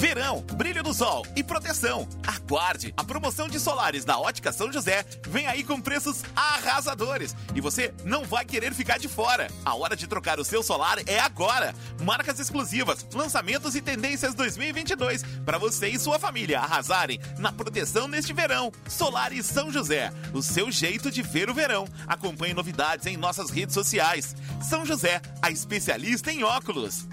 Verão, 0.03 0.41
brilho 0.55 0.83
do 0.83 0.93
sol 0.93 1.25
e 1.37 1.45
proteção. 1.45 2.09
Aguarde! 2.27 2.93
A 2.97 3.05
promoção 3.05 3.47
de 3.47 3.61
solares 3.61 4.05
da 4.05 4.19
Ótica 4.19 4.51
São 4.51 4.73
José 4.73 5.07
vem 5.29 5.47
aí 5.47 5.63
com 5.63 5.81
preços 5.81 6.25
arrasadores 6.35 7.37
e 7.55 7.61
você 7.61 7.95
não 8.05 8.25
vai 8.25 8.45
querer 8.45 8.75
ficar 8.75 8.99
de 8.99 9.07
fora. 9.07 9.47
A 9.65 9.77
hora 9.77 9.95
de 9.95 10.09
trocar 10.09 10.41
o 10.41 10.45
seu 10.45 10.61
solar 10.61 10.99
é 11.07 11.21
agora. 11.21 11.73
Marcas 12.01 12.41
exclusivas, 12.41 13.07
lançamentos 13.15 13.77
e 13.77 13.81
tendências 13.81 14.35
2022 14.35 15.23
para 15.47 15.57
você 15.57 15.87
e 15.87 16.01
sua 16.01 16.19
família 16.19 16.59
arrasarem 16.59 17.21
na 17.39 17.53
proteção 17.53 18.09
neste 18.09 18.33
verão. 18.33 18.73
Solares 18.89 19.47
São 19.47 19.71
José, 19.71 20.13
o 20.35 20.43
seu 20.43 20.69
jeito 20.73 21.13
de 21.13 21.23
ver 21.23 21.49
o 21.49 21.55
verão. 21.55 21.87
Acompanhe 22.09 22.55
novidades 22.55 23.07
em 23.07 23.17
nossas 23.17 23.51
redes 23.51 23.73
sociais. 23.73 24.35
São 24.61 24.85
José, 24.85 25.23
a 25.41 25.49
especialista 25.49 26.33
em 26.33 26.43
óculos. 26.43 27.07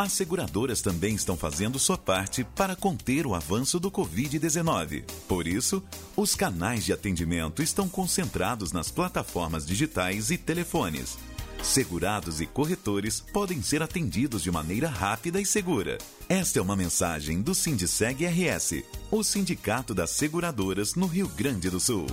As 0.00 0.12
seguradoras 0.12 0.80
também 0.80 1.14
estão 1.14 1.36
fazendo 1.36 1.78
sua 1.78 1.98
parte 1.98 2.42
para 2.42 2.74
conter 2.74 3.26
o 3.26 3.34
avanço 3.34 3.78
do 3.78 3.90
Covid-19. 3.90 5.04
Por 5.28 5.46
isso, 5.46 5.82
os 6.16 6.34
canais 6.34 6.86
de 6.86 6.92
atendimento 6.94 7.62
estão 7.62 7.86
concentrados 7.86 8.72
nas 8.72 8.90
plataformas 8.90 9.66
digitais 9.66 10.30
e 10.30 10.38
telefones. 10.38 11.18
Segurados 11.62 12.40
e 12.40 12.46
corretores 12.46 13.20
podem 13.20 13.60
ser 13.60 13.82
atendidos 13.82 14.42
de 14.42 14.50
maneira 14.50 14.88
rápida 14.88 15.38
e 15.38 15.44
segura. 15.44 15.98
Esta 16.30 16.58
é 16.58 16.62
uma 16.62 16.74
mensagem 16.74 17.42
do 17.42 17.54
Sindiceg 17.54 18.24
RS, 18.24 18.82
o 19.10 19.22
Sindicato 19.22 19.92
das 19.92 20.08
Seguradoras 20.08 20.94
no 20.94 21.04
Rio 21.04 21.28
Grande 21.28 21.68
do 21.68 21.78
Sul. 21.78 22.06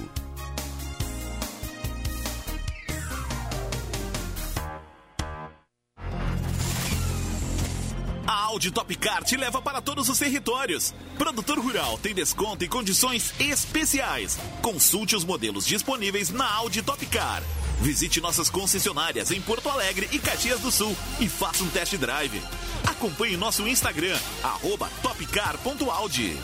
Audi 8.58 8.72
Top 8.72 8.96
Car 8.96 9.24
te 9.24 9.38
leva 9.38 9.62
para 9.62 9.84
todos 9.84 10.10
os 10.10 10.18
territórios. 10.18 10.92
Produtor 11.16 11.60
Rural 11.60 11.96
tem 12.00 12.16
desconto 12.16 12.64
e 12.66 12.68
condições 12.68 13.32
especiais. 13.40 14.36
Consulte 14.64 15.16
os 15.16 15.24
modelos 15.24 15.64
disponíveis 15.64 16.32
na 16.32 16.52
Audi 16.56 16.82
Top 16.82 17.06
Car. 17.06 17.44
Visite 17.82 18.20
nossas 18.20 18.50
concessionárias 18.50 19.30
em 19.30 19.40
Porto 19.40 19.70
Alegre 19.70 20.10
e 20.12 20.18
Caxias 20.18 20.60
do 20.60 20.72
Sul 20.72 20.98
e 21.20 21.30
faça 21.30 21.64
um 21.64 21.70
test 21.70 21.96
drive. 21.98 22.42
Acompanhe 22.88 23.38
nosso 23.38 23.68
Instagram, 23.68 24.18
arroba 24.42 24.90
topcar.audi. 25.04 26.36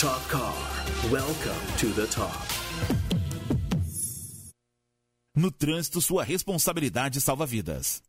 Top 0.00 0.28
Car. 0.28 0.52
Welcome 1.08 1.76
to 1.78 1.90
the 1.94 2.06
top. 2.06 2.36
No 5.36 5.52
trânsito, 5.52 6.00
sua 6.00 6.24
responsabilidade 6.24 7.20
salva 7.20 7.46
vidas. 7.46 8.02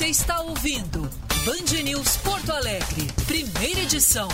Você 0.00 0.06
está 0.06 0.40
ouvindo 0.40 1.02
Band 1.44 1.82
News 1.84 2.16
Porto 2.16 2.50
Alegre, 2.52 3.06
primeira 3.26 3.80
edição. 3.80 4.28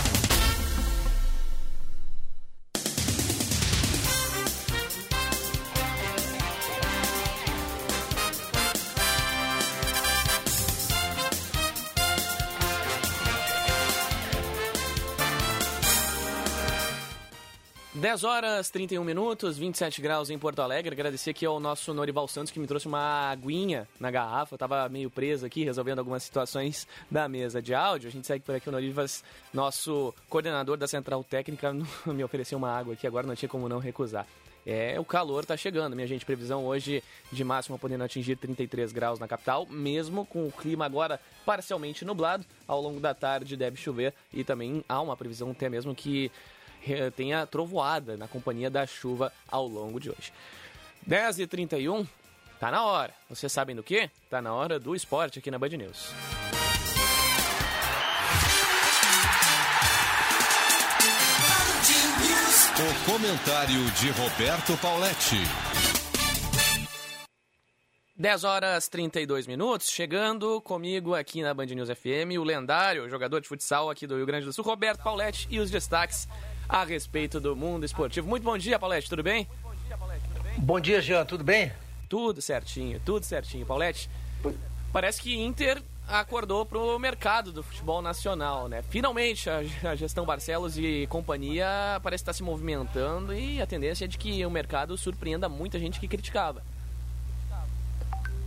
Dez 18.07 18.23
horas, 18.23 18.71
31 18.71 19.03
minutos, 19.03 19.59
27 19.59 20.01
graus 20.01 20.31
em 20.31 20.39
Porto 20.39 20.63
Alegre. 20.63 20.93
Agradecer 20.93 21.31
aqui 21.31 21.45
ao 21.45 21.59
nosso 21.59 21.93
Norival 21.93 22.29
Santos 22.29 22.53
que 22.53 22.61
me 22.61 22.67
trouxe 22.69 22.87
uma 22.87 23.33
aguinha 23.33 23.89
na 23.99 24.13
garrafa. 24.13 24.55
Eu 24.55 24.59
tava 24.59 24.89
meio 24.89 25.11
preso 25.11 25.45
aqui, 25.45 25.65
resolvendo 25.65 25.99
algumas 25.99 26.23
situações 26.23 26.87
da 27.11 27.29
mesa 27.29 27.61
de 27.61 27.75
áudio. 27.75 28.09
A 28.09 28.13
gente 28.13 28.25
segue 28.25 28.45
por 28.45 28.55
aqui 28.55 28.69
o 28.69 28.71
Norivas, 28.71 29.25
nosso 29.53 30.15
coordenador 30.29 30.77
da 30.77 30.87
Central 30.87 31.25
Técnica, 31.25 31.75
me 32.07 32.23
ofereceu 32.23 32.57
uma 32.57 32.71
água 32.71 32.95
aqui, 32.95 33.09
agora 33.09 33.27
não 33.27 33.35
tinha 33.35 33.49
como 33.49 33.69
não 33.69 33.81
recusar. 33.81 34.25
É, 34.65 34.99
o 35.01 35.05
calor 35.05 35.45
tá 35.45 35.57
chegando, 35.57 35.95
minha 35.95 36.09
gente. 36.09 36.25
Previsão 36.25 36.65
hoje 36.65 37.03
de 37.33 37.43
máxima 37.43 37.77
podendo 37.77 38.03
atingir 38.05 38.37
33 38.37 38.91
graus 38.93 39.19
na 39.19 39.27
capital, 39.27 39.67
mesmo 39.69 40.25
com 40.27 40.47
o 40.47 40.53
clima 40.53 40.85
agora 40.85 41.21
parcialmente 41.45 42.05
nublado. 42.05 42.45
Ao 42.67 42.81
longo 42.81 43.01
da 43.01 43.15
tarde 43.15 43.57
deve 43.57 43.77
chover 43.77 44.13
e 44.33 44.43
também 44.43 44.85
há 44.89 45.01
uma 45.01 45.17
previsão 45.17 45.53
até 45.53 45.69
mesmo 45.69 45.95
que 45.95 46.31
tenha 47.17 47.47
trovoada 47.47 48.17
na 48.17 48.29
companhia 48.29 48.71
da 48.71 48.87
chuva 48.87 49.33
ao 49.49 49.67
longo 49.67 50.01
de 50.01 50.11
hoje. 50.11 50.33
10h31, 51.09 52.07
tá 52.59 52.71
na 52.71 52.85
hora. 52.85 53.13
Vocês 53.29 53.53
sabem 53.53 53.77
do 53.77 53.83
que? 53.83 54.11
Tá 54.29 54.43
na 54.43 54.53
hora 54.53 54.79
do 54.79 54.95
esporte 54.95 55.39
aqui 55.39 55.51
na 55.51 55.59
Band 55.59 55.69
News. 55.69 56.13
O 62.79 63.11
comentário 63.11 63.91
de 63.93 64.11
Roberto 64.11 64.77
Pauletti. 64.83 65.37
10 68.19 68.45
horas 68.45 68.89
32 68.89 69.47
minutos, 69.47 69.91
chegando 69.91 70.61
comigo 70.63 71.15
aqui 71.15 71.43
na 71.43 71.53
Band 71.53 71.67
News 71.67 71.91
FM, 71.91 72.39
o 72.39 72.45
lendário 72.45 73.09
jogador 73.11 73.41
de 73.41 73.49
futsal 73.49 73.91
aqui 73.91 74.07
do 74.07 74.17
Rio 74.17 74.25
Grande 74.25 74.47
do 74.47 74.53
Sul, 74.55 74.65
Roberto 74.65 75.03
Pauletti, 75.03 75.47
e 75.51 75.59
os 75.59 75.71
destaques 75.71 76.27
a 76.69 76.85
respeito 76.85 77.41
do 77.41 77.55
mundo 77.55 77.85
esportivo. 77.85 78.29
Muito 78.29 78.43
bom 78.43 78.57
dia, 78.59 78.79
Paulette, 78.79 79.09
tudo 79.09 79.23
bem? 79.23 79.49
Bom 80.59 80.81
dia, 80.81 81.01
Jean, 81.01 81.25
tudo 81.25 81.45
bem? 81.45 81.73
Tudo 82.09 82.41
certinho, 82.41 83.01
tudo 83.05 83.25
certinho. 83.25 83.67
Paulette, 83.67 84.09
parece 84.93 85.21
que 85.21 85.37
Inter 85.37 85.83
acordou 86.09 86.65
para 86.65 86.79
o 86.79 86.99
mercado 86.99 87.53
do 87.53 87.63
futebol 87.63 88.01
nacional, 88.01 88.69
né? 88.69 88.83
Finalmente 88.91 89.51
a, 89.51 89.95
gestão 89.97 90.25
Barcelos 90.25 90.79
e 90.79 91.07
companhia 91.09 91.67
parece 92.03 92.23
estar 92.23 92.33
se 92.33 92.43
movimentando 92.43 93.35
e 93.35 93.61
a 93.61 93.67
tendência 93.67 94.05
é 94.05 94.09
de 94.09 94.17
que 94.17 94.45
o 94.47 94.51
mercado 94.51 94.97
surpreenda 94.97 95.49
muita 95.49 95.79
gente 95.79 95.99
que 95.99 96.07
criticava. 96.07 96.63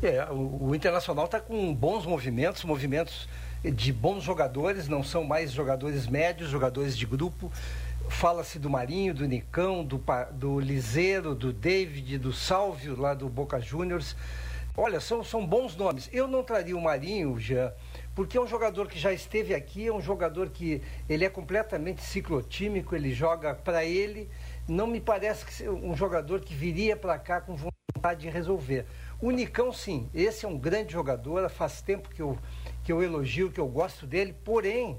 É, 0.02 0.24
o, 0.32 0.70
o 0.70 0.76
Internacional 0.76 1.26
está 1.26 1.42
com 1.42 1.74
bons 1.76 2.06
movimentos, 2.06 2.64
movimentos 2.64 3.28
de 3.64 3.92
bons 3.92 4.24
jogadores, 4.24 4.88
não 4.88 5.04
são 5.04 5.26
mais 5.26 5.52
jogadores 5.52 6.08
médios, 6.08 6.50
jogadores 6.50 6.98
de 6.98 7.06
grupo. 7.06 7.52
Fala-se 8.10 8.58
do 8.58 8.70
Marinho, 8.70 9.14
do 9.14 9.26
Nicão, 9.26 9.86
do, 9.86 10.04
do 10.34 10.60
Liseiro, 10.60 11.36
do 11.36 11.54
David, 11.54 12.18
do 12.18 12.34
Salvio, 12.34 13.00
lá 13.00 13.14
do 13.14 13.30
Boca 13.30 13.62
Juniors. 13.62 14.16
Olha, 14.76 15.00
são, 15.00 15.24
são 15.24 15.46
bons 15.46 15.78
nomes. 15.78 16.10
Eu 16.12 16.28
não 16.28 16.44
traria 16.44 16.76
o 16.76 16.82
Marinho, 16.82 17.40
já, 17.40 17.72
porque 18.16 18.38
é 18.38 18.42
um 18.42 18.48
jogador 18.48 18.88
que 18.88 19.00
já 19.00 19.14
esteve 19.14 19.54
aqui, 19.54 19.88
é 19.88 19.94
um 19.94 20.02
jogador 20.02 20.50
que 20.50 20.82
ele 21.08 21.24
é 21.24 21.30
completamente 21.30 22.02
ciclotímico, 22.02 22.96
ele 22.96 23.14
joga 23.14 23.54
para 23.54 23.86
ele. 23.86 24.30
Não 24.68 24.88
me 24.88 25.00
parece 25.00 25.46
que 25.46 25.70
um 25.70 25.96
jogador 25.96 26.42
que 26.42 26.54
viria 26.54 26.98
para 26.98 27.18
cá 27.18 27.40
com 27.40 27.56
vontade 27.56 28.22
de 28.22 28.30
resolver. 28.30 28.86
O 29.22 29.32
Nicão, 29.32 29.72
sim, 29.72 30.10
esse 30.14 30.46
é 30.46 30.50
um 30.50 30.58
grande 30.58 30.92
jogador, 30.92 31.48
faz 31.50 31.82
tempo 31.82 32.10
que 32.10 32.22
eu, 32.22 32.38
que 32.84 32.92
eu 32.92 33.04
elogio, 33.04 33.52
que 33.52 33.60
eu 33.60 33.68
gosto 33.68 34.06
dele, 34.06 34.36
porém, 34.44 34.98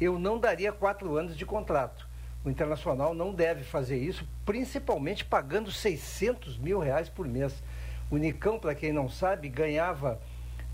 eu 0.00 0.18
não 0.18 0.38
daria 0.38 0.72
quatro 0.72 1.16
anos 1.16 1.36
de 1.36 1.44
contrato. 1.44 2.13
O 2.44 2.50
Internacional 2.50 3.14
não 3.14 3.32
deve 3.32 3.64
fazer 3.64 3.96
isso, 3.96 4.28
principalmente 4.44 5.24
pagando 5.24 5.72
600 5.72 6.58
mil 6.58 6.78
reais 6.78 7.08
por 7.08 7.26
mês. 7.26 7.62
O 8.10 8.18
Nicão, 8.18 8.58
para 8.58 8.74
quem 8.74 8.92
não 8.92 9.08
sabe, 9.08 9.48
ganhava 9.48 10.20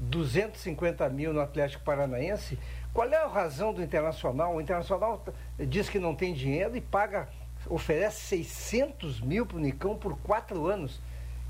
250 0.01 1.09
mil 1.11 1.33
no 1.33 1.41
Atlético 1.41 1.85
Paranaense. 1.85 2.59
Qual 2.93 3.09
é 3.09 3.16
a 3.16 3.29
razão 3.29 3.73
do 3.73 3.83
Internacional? 3.83 4.57
O 4.57 4.61
Internacional 4.61 5.25
diz 5.59 5.89
que 5.89 6.01
não 6.01 6.14
tem 6.14 6.35
dinheiro 6.35 6.77
e 6.77 6.81
paga, 6.81 7.29
oferece 7.68 8.21
600 8.23 9.21
mil 9.21 9.47
para 9.47 9.59
o 9.59 9.61
Nicão 9.61 9.97
por 9.97 10.18
quatro 10.18 10.66
anos. 10.66 11.01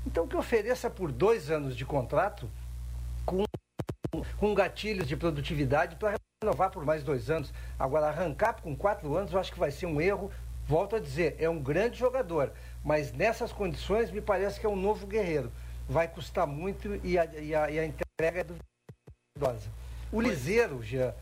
Então, 0.05 0.27
que 0.27 0.35
ofereça 0.35 0.87
por 0.87 1.11
dois 1.11 1.49
anos 1.49 1.75
de 1.75 1.83
contrato 1.83 2.47
com, 3.25 3.43
com 4.37 4.53
gatilhos 4.53 5.07
de 5.07 5.15
produtividade 5.15 5.95
para 5.95 6.15
renovar 6.43 6.71
por 6.71 6.83
mais 6.83 7.03
dois 7.03 7.29
anos. 7.29 7.53
Agora, 7.77 8.07
arrancar 8.07 8.53
com 8.63 8.75
quatro 8.75 9.15
anos, 9.15 9.31
eu 9.31 9.37
acho 9.37 9.53
que 9.53 9.59
vai 9.59 9.69
ser 9.69 9.85
um 9.85 10.01
erro. 10.01 10.31
Volto 10.67 10.95
a 10.95 10.99
dizer, 10.99 11.35
é 11.37 11.47
um 11.47 11.61
grande 11.61 11.99
jogador, 11.99 12.51
mas 12.83 13.11
nessas 13.11 13.51
condições 13.51 14.09
me 14.09 14.21
parece 14.21 14.59
que 14.59 14.65
é 14.65 14.69
um 14.69 14.75
novo 14.75 15.05
guerreiro. 15.05 15.51
Vai 15.87 16.07
custar 16.07 16.47
muito 16.47 16.99
e 17.05 17.15
a, 17.19 17.25
e 17.25 17.53
a, 17.53 17.69
e 17.69 17.77
a 17.77 17.85
entrega 17.85 18.39
é 18.39 18.43
duvidosa. 18.43 19.69
O 20.11 20.19
Liseiro, 20.19 20.81
já 20.81 21.13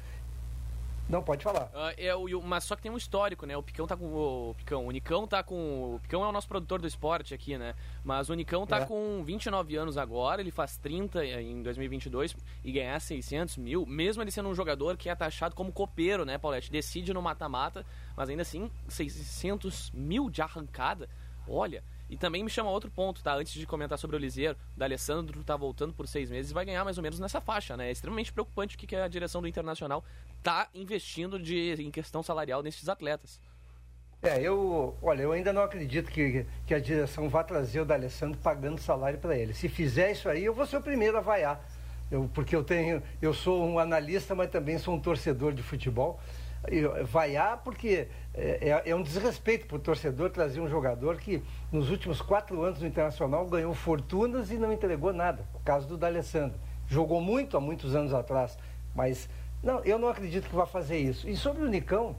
não, 1.09 1.23
pode 1.23 1.43
falar. 1.43 1.71
Uh, 1.73 1.93
é, 1.97 2.15
o, 2.15 2.41
mas 2.43 2.63
só 2.63 2.75
que 2.75 2.83
tem 2.83 2.91
um 2.91 2.97
histórico, 2.97 3.47
né? 3.47 3.57
O 3.57 3.63
Picão 3.63 3.87
tá 3.87 3.97
com. 3.97 4.05
O 4.05 4.53
Picão, 4.55 4.85
o 4.85 4.91
Nicão 4.91 5.25
tá 5.25 5.41
com. 5.41 5.95
O 5.95 5.99
Picão 5.99 6.23
é 6.23 6.27
o 6.27 6.31
nosso 6.31 6.47
produtor 6.47 6.79
do 6.79 6.87
esporte 6.87 7.33
aqui, 7.33 7.57
né? 7.57 7.73
Mas 8.03 8.29
o 8.29 8.35
Nicão 8.35 8.67
tá 8.67 8.81
é. 8.81 8.85
com 8.85 9.23
29 9.23 9.75
anos 9.75 9.97
agora, 9.97 10.39
ele 10.39 10.51
faz 10.51 10.77
30 10.77 11.25
em 11.25 11.63
2022 11.63 12.35
e 12.63 12.71
ganhar 12.71 12.99
600 12.99 13.57
mil, 13.57 13.87
mesmo 13.87 14.21
ele 14.21 14.29
sendo 14.29 14.49
um 14.49 14.53
jogador 14.53 14.95
que 14.97 15.09
é 15.09 15.15
taxado 15.15 15.55
como 15.55 15.71
copeiro, 15.71 16.23
né, 16.23 16.37
Paulette? 16.37 16.71
Decide 16.71 17.11
no 17.11 17.23
mata-mata, 17.23 17.83
mas 18.15 18.29
ainda 18.29 18.43
assim, 18.43 18.69
600 18.87 19.89
mil 19.91 20.29
de 20.29 20.43
arrancada. 20.43 21.09
Olha, 21.47 21.83
e 22.09 22.17
também 22.17 22.43
me 22.43 22.49
chama 22.49 22.69
outro 22.69 22.89
ponto, 22.89 23.21
tá? 23.21 23.35
Antes 23.35 23.53
de 23.53 23.65
comentar 23.67 23.97
sobre 23.97 24.15
o 24.15 24.19
Liseiro, 24.19 24.57
da 24.75 24.85
Alessandro 24.85 25.43
tá 25.43 25.55
voltando 25.55 25.93
por 25.93 26.07
seis 26.07 26.29
meses 26.29 26.51
e 26.51 26.53
vai 26.53 26.65
ganhar 26.65 26.83
mais 26.83 26.97
ou 26.97 27.03
menos 27.03 27.19
nessa 27.19 27.39
faixa, 27.39 27.77
né? 27.77 27.89
É 27.89 27.91
extremamente 27.91 28.33
preocupante 28.33 28.75
o 28.75 28.79
que 28.79 28.95
a 28.95 29.07
direção 29.07 29.41
do 29.41 29.47
Internacional 29.47 30.03
tá 30.41 30.67
investindo 30.73 31.37
de, 31.39 31.75
em 31.79 31.91
questão 31.91 32.23
salarial 32.23 32.63
nesses 32.63 32.89
atletas. 32.89 33.39
É, 34.21 34.41
eu, 34.41 34.97
olha, 35.01 35.21
eu 35.21 35.31
ainda 35.31 35.53
não 35.53 35.61
acredito 35.61 36.11
que, 36.11 36.45
que 36.65 36.73
a 36.73 36.79
direção 36.79 37.29
vá 37.29 37.43
trazer 37.43 37.79
o 37.81 37.85
D'Alessandro 37.85 38.37
pagando 38.39 38.81
salário 38.81 39.19
para 39.19 39.37
ele. 39.37 39.53
Se 39.53 39.69
fizer 39.69 40.11
isso 40.11 40.27
aí, 40.27 40.43
eu 40.43 40.53
vou 40.53 40.65
ser 40.65 40.77
o 40.77 40.81
primeiro 40.81 41.17
a 41.17 41.21
vaiar. 41.21 41.63
Eu, 42.11 42.29
porque 42.33 42.55
eu 42.55 42.63
tenho, 42.63 43.03
eu 43.21 43.33
sou 43.33 43.63
um 43.63 43.79
analista, 43.79 44.33
mas 44.33 44.49
também 44.49 44.77
sou 44.77 44.95
um 44.95 44.99
torcedor 44.99 45.53
de 45.53 45.61
futebol 45.61 46.19
vaiar 47.05 47.57
porque 47.63 48.07
é, 48.39 48.69
é, 48.69 48.89
é 48.91 48.95
um 48.95 49.01
desrespeito 49.01 49.67
para 49.67 49.75
o 49.75 49.79
torcedor 49.79 50.29
trazer 50.29 50.61
um 50.61 50.69
jogador 50.69 51.17
que 51.17 51.43
nos 51.71 51.89
últimos 51.89 52.21
quatro 52.21 52.63
anos 52.63 52.79
no 52.79 52.87
Internacional 52.87 53.45
ganhou 53.45 53.73
fortunas 53.73 54.49
e 54.49 54.57
não 54.57 54.71
entregou 54.71 55.11
nada. 55.11 55.43
O 55.53 55.59
caso 55.59 55.87
do 55.87 55.97
D'Alessandro. 55.97 56.57
Jogou 56.87 57.21
muito 57.21 57.57
há 57.57 57.59
muitos 57.59 57.95
anos 57.95 58.13
atrás, 58.13 58.57
mas 58.95 59.29
não, 59.61 59.83
eu 59.83 59.99
não 59.99 60.07
acredito 60.07 60.49
que 60.49 60.55
vá 60.55 60.65
fazer 60.65 60.97
isso. 60.97 61.29
E 61.29 61.35
sobre 61.35 61.63
o 61.63 61.67
Nicão, 61.67 62.15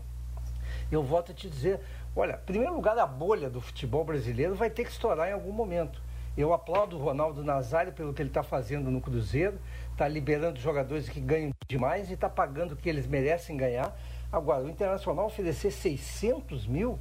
eu 0.93 1.03
volto 1.03 1.33
a 1.33 1.35
te 1.35 1.49
dizer, 1.49 1.81
olha, 2.15 2.35
em 2.35 2.47
primeiro 2.47 2.75
lugar, 2.75 2.99
a 2.99 3.07
bolha 3.07 3.49
do 3.49 3.61
futebol 3.61 4.05
brasileiro 4.05 4.55
vai 4.55 4.69
ter 4.69 4.85
que 4.85 4.91
estourar 4.91 5.29
em 5.29 5.33
algum 5.33 5.53
momento. 5.53 6.03
Eu 6.37 6.53
aplaudo 6.53 6.97
o 6.97 7.01
Ronaldo 7.03 7.43
Nazário 7.43 7.93
pelo 7.93 8.15
que 8.15 8.23
ele 8.23 8.31
está 8.31 8.43
fazendo 8.43 8.91
no 8.91 9.01
Cruzeiro, 9.01 9.59
está 9.91 10.07
liberando 10.07 10.61
jogadores 10.61 11.09
que 11.09 11.21
ganham 11.21 11.51
demais 11.67 12.11
e 12.11 12.15
está 12.15 12.29
pagando 12.29 12.73
o 12.73 12.77
que 12.77 12.89
eles 12.89 13.07
merecem 13.07 13.57
ganhar. 13.57 13.97
Agora, 14.33 14.65
o 14.65 14.69
Internacional 14.69 15.27
oferecer 15.27 15.71
600 15.71 16.67
mil, 16.67 16.99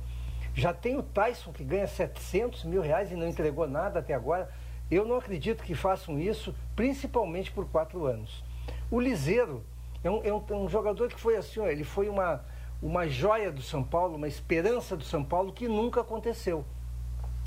já 0.54 0.74
tem 0.74 0.98
o 0.98 1.04
Tyson 1.04 1.52
que 1.52 1.64
ganha 1.64 1.88
700 1.88 2.64
mil 2.64 2.82
reais 2.82 3.12
e 3.12 3.16
não 3.16 3.28
entregou 3.28 3.68
nada 3.68 4.00
até 4.00 4.14
agora. 4.14 4.50
Eu 4.90 5.06
não 5.06 5.16
acredito 5.16 5.64
que 5.64 5.76
façam 5.76 6.20
isso, 6.20 6.56
principalmente 6.76 7.52
por 7.52 7.68
quatro 7.70 8.06
anos. 8.06 8.44
O 8.90 9.00
Liseiro 9.00 9.64
é 10.04 10.10
um, 10.10 10.24
é 10.24 10.34
um, 10.34 10.44
é 10.50 10.54
um 10.54 10.68
jogador 10.68 11.10
que 11.10 11.20
foi 11.20 11.38
assim, 11.38 11.60
ó, 11.60 11.68
ele 11.68 11.84
foi 11.84 12.10
uma, 12.10 12.44
uma 12.82 13.08
joia 13.08 13.52
do 13.52 13.62
São 13.62 13.84
Paulo, 13.84 14.16
uma 14.16 14.28
esperança 14.28 14.98
do 14.98 15.04
São 15.04 15.24
Paulo 15.24 15.54
que 15.54 15.68
nunca 15.68 16.02
aconteceu. 16.02 16.66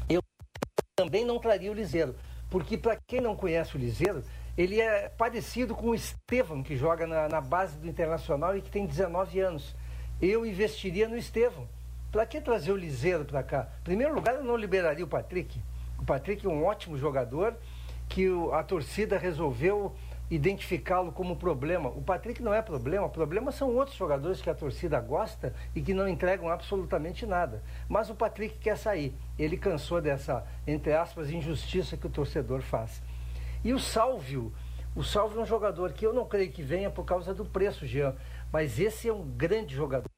Eu 0.09 0.22
também 0.95 1.24
não 1.24 1.41
traria 1.41 1.72
o 1.72 1.74
Liseiro, 1.74 2.14
porque 2.49 2.78
para 2.78 2.97
quem 3.09 3.20
não 3.20 3.35
conhece 3.35 3.76
o 3.76 3.80
Liseiro, 3.80 4.22
ele 4.57 4.80
é 4.80 5.09
parecido 5.09 5.74
com 5.74 5.88
o 5.88 5.94
Estevam, 5.94 6.62
que 6.62 6.76
joga 6.76 7.07
na, 7.07 7.28
na 7.28 7.40
base 7.40 7.76
do 7.78 7.88
Internacional 7.88 8.57
e 8.57 8.61
que 8.61 8.70
tem 8.70 8.86
19 8.86 9.40
anos. 9.40 9.74
Eu 10.20 10.44
investiria 10.44 11.09
no 11.09 11.16
Estevam. 11.16 11.66
Para 12.11 12.26
que 12.26 12.40
trazer 12.42 12.70
o 12.72 12.76
Liseiro 12.76 13.24
para 13.24 13.42
cá? 13.42 13.68
Em 13.80 13.84
primeiro 13.84 14.14
lugar, 14.14 14.34
eu 14.34 14.44
não 14.44 14.57
liberaria 14.57 15.05
o 15.05 15.09
Patrick. 15.09 15.59
O 15.98 16.05
Patrick 16.05 16.44
é 16.44 16.48
um 16.48 16.64
ótimo 16.64 16.98
jogador 16.98 17.55
que 18.07 18.28
a 18.53 18.62
torcida 18.62 19.16
resolveu 19.16 19.94
identificá-lo 20.30 21.12
como 21.12 21.36
problema. 21.36 21.88
O 21.88 22.03
Patrick 22.03 22.42
não 22.42 22.53
é 22.53 22.61
problema, 22.61 23.09
problema 23.09 23.50
são 23.53 23.74
outros 23.74 23.96
jogadores 23.96 24.42
que 24.42 24.50
a 24.50 24.55
torcida 24.55 25.00
gosta 25.00 25.55
e 25.74 25.80
que 25.80 25.94
não 25.94 26.07
entregam 26.09 26.48
absolutamente 26.48 27.24
nada. 27.24 27.62
Mas 27.88 28.11
o 28.11 28.14
Patrick 28.14 28.59
quer 28.59 28.76
sair. 28.76 29.14
Ele 29.38 29.57
cansou 29.57 30.00
dessa, 30.00 30.44
entre 30.66 30.92
aspas, 30.92 31.30
injustiça 31.30 31.96
que 31.96 32.07
o 32.07 32.11
torcedor 32.11 32.61
faz. 32.61 33.03
E 33.64 33.72
o 33.72 33.78
Sálvio, 33.78 34.52
o 34.94 35.02
Sálvio 35.02 35.40
é 35.40 35.42
um 35.42 35.46
jogador 35.46 35.92
que 35.92 36.04
eu 36.04 36.12
não 36.12 36.26
creio 36.26 36.50
que 36.50 36.62
venha 36.62 36.90
por 36.90 37.04
causa 37.04 37.32
do 37.32 37.44
preço, 37.44 37.86
Jean, 37.86 38.14
mas 38.52 38.78
esse 38.78 39.08
é 39.08 39.12
um 39.12 39.22
grande 39.22 39.74
jogador, 39.74 40.10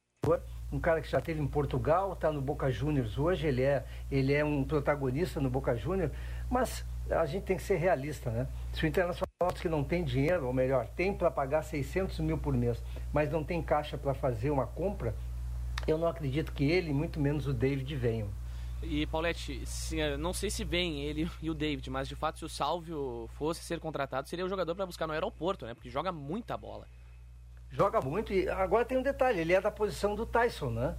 um 0.71 0.79
cara 0.79 0.99
que 0.99 1.09
já 1.09 1.19
esteve 1.19 1.39
em 1.39 1.47
Portugal, 1.47 2.13
está 2.13 2.31
no 2.31 2.41
Boca 2.41 2.71
Juniors 2.71 3.17
hoje, 3.17 3.47
ele 3.47 3.61
é, 3.61 3.85
ele 4.11 4.33
é 4.33 4.43
um 4.43 4.63
protagonista 4.63 5.39
no 5.39 5.49
Boca 5.49 5.75
Juniors, 5.75 6.11
mas 6.49 6.83
a 7.09 7.25
gente 7.25 7.43
tem 7.43 7.55
que 7.55 7.63
ser 7.63 7.75
realista, 7.75 8.31
né? 8.31 8.47
Se 8.73 8.83
o 8.83 8.87
Internacional 8.87 9.29
que 9.61 9.69
não 9.69 9.83
tem 9.83 10.03
dinheiro, 10.03 10.47
ou 10.47 10.53
melhor, 10.53 10.87
tem 10.95 11.13
para 11.13 11.29
pagar 11.29 11.61
600 11.61 12.19
mil 12.19 12.37
por 12.37 12.53
mês, 12.53 12.81
mas 13.13 13.31
não 13.31 13.43
tem 13.43 13.61
caixa 13.61 13.97
para 13.97 14.13
fazer 14.13 14.49
uma 14.49 14.65
compra, 14.65 15.13
eu 15.87 15.97
não 15.97 16.07
acredito 16.07 16.51
que 16.51 16.63
ele, 16.69 16.91
muito 16.91 17.19
menos 17.19 17.47
o 17.47 17.53
David, 17.53 17.95
venham. 17.95 18.27
E, 18.87 19.05
Paulette, 19.07 19.63
eh, 19.93 20.17
não 20.17 20.33
sei 20.33 20.49
se 20.49 20.63
vem 20.63 21.01
ele 21.01 21.29
e 21.41 21.49
o 21.49 21.53
David, 21.53 21.89
mas 21.89 22.07
de 22.07 22.15
fato, 22.15 22.39
se 22.39 22.45
o 22.45 22.49
Salvio 22.49 23.29
fosse 23.33 23.63
ser 23.63 23.79
contratado, 23.79 24.29
seria 24.29 24.45
o 24.45 24.49
jogador 24.49 24.75
para 24.75 24.85
buscar 24.85 25.07
no 25.07 25.13
aeroporto, 25.13 25.65
né? 25.65 25.73
Porque 25.73 25.89
joga 25.89 26.11
muita 26.11 26.55
bola. 26.55 26.87
Joga 27.71 27.99
muito 27.99 28.31
e 28.31 28.47
agora 28.47 28.85
tem 28.85 28.97
um 28.97 29.03
detalhe, 29.03 29.41
ele 29.41 29.53
é 29.53 29.59
da 29.59 29.71
posição 29.71 30.15
do 30.15 30.25
Tyson, 30.25 30.69
né? 30.69 30.95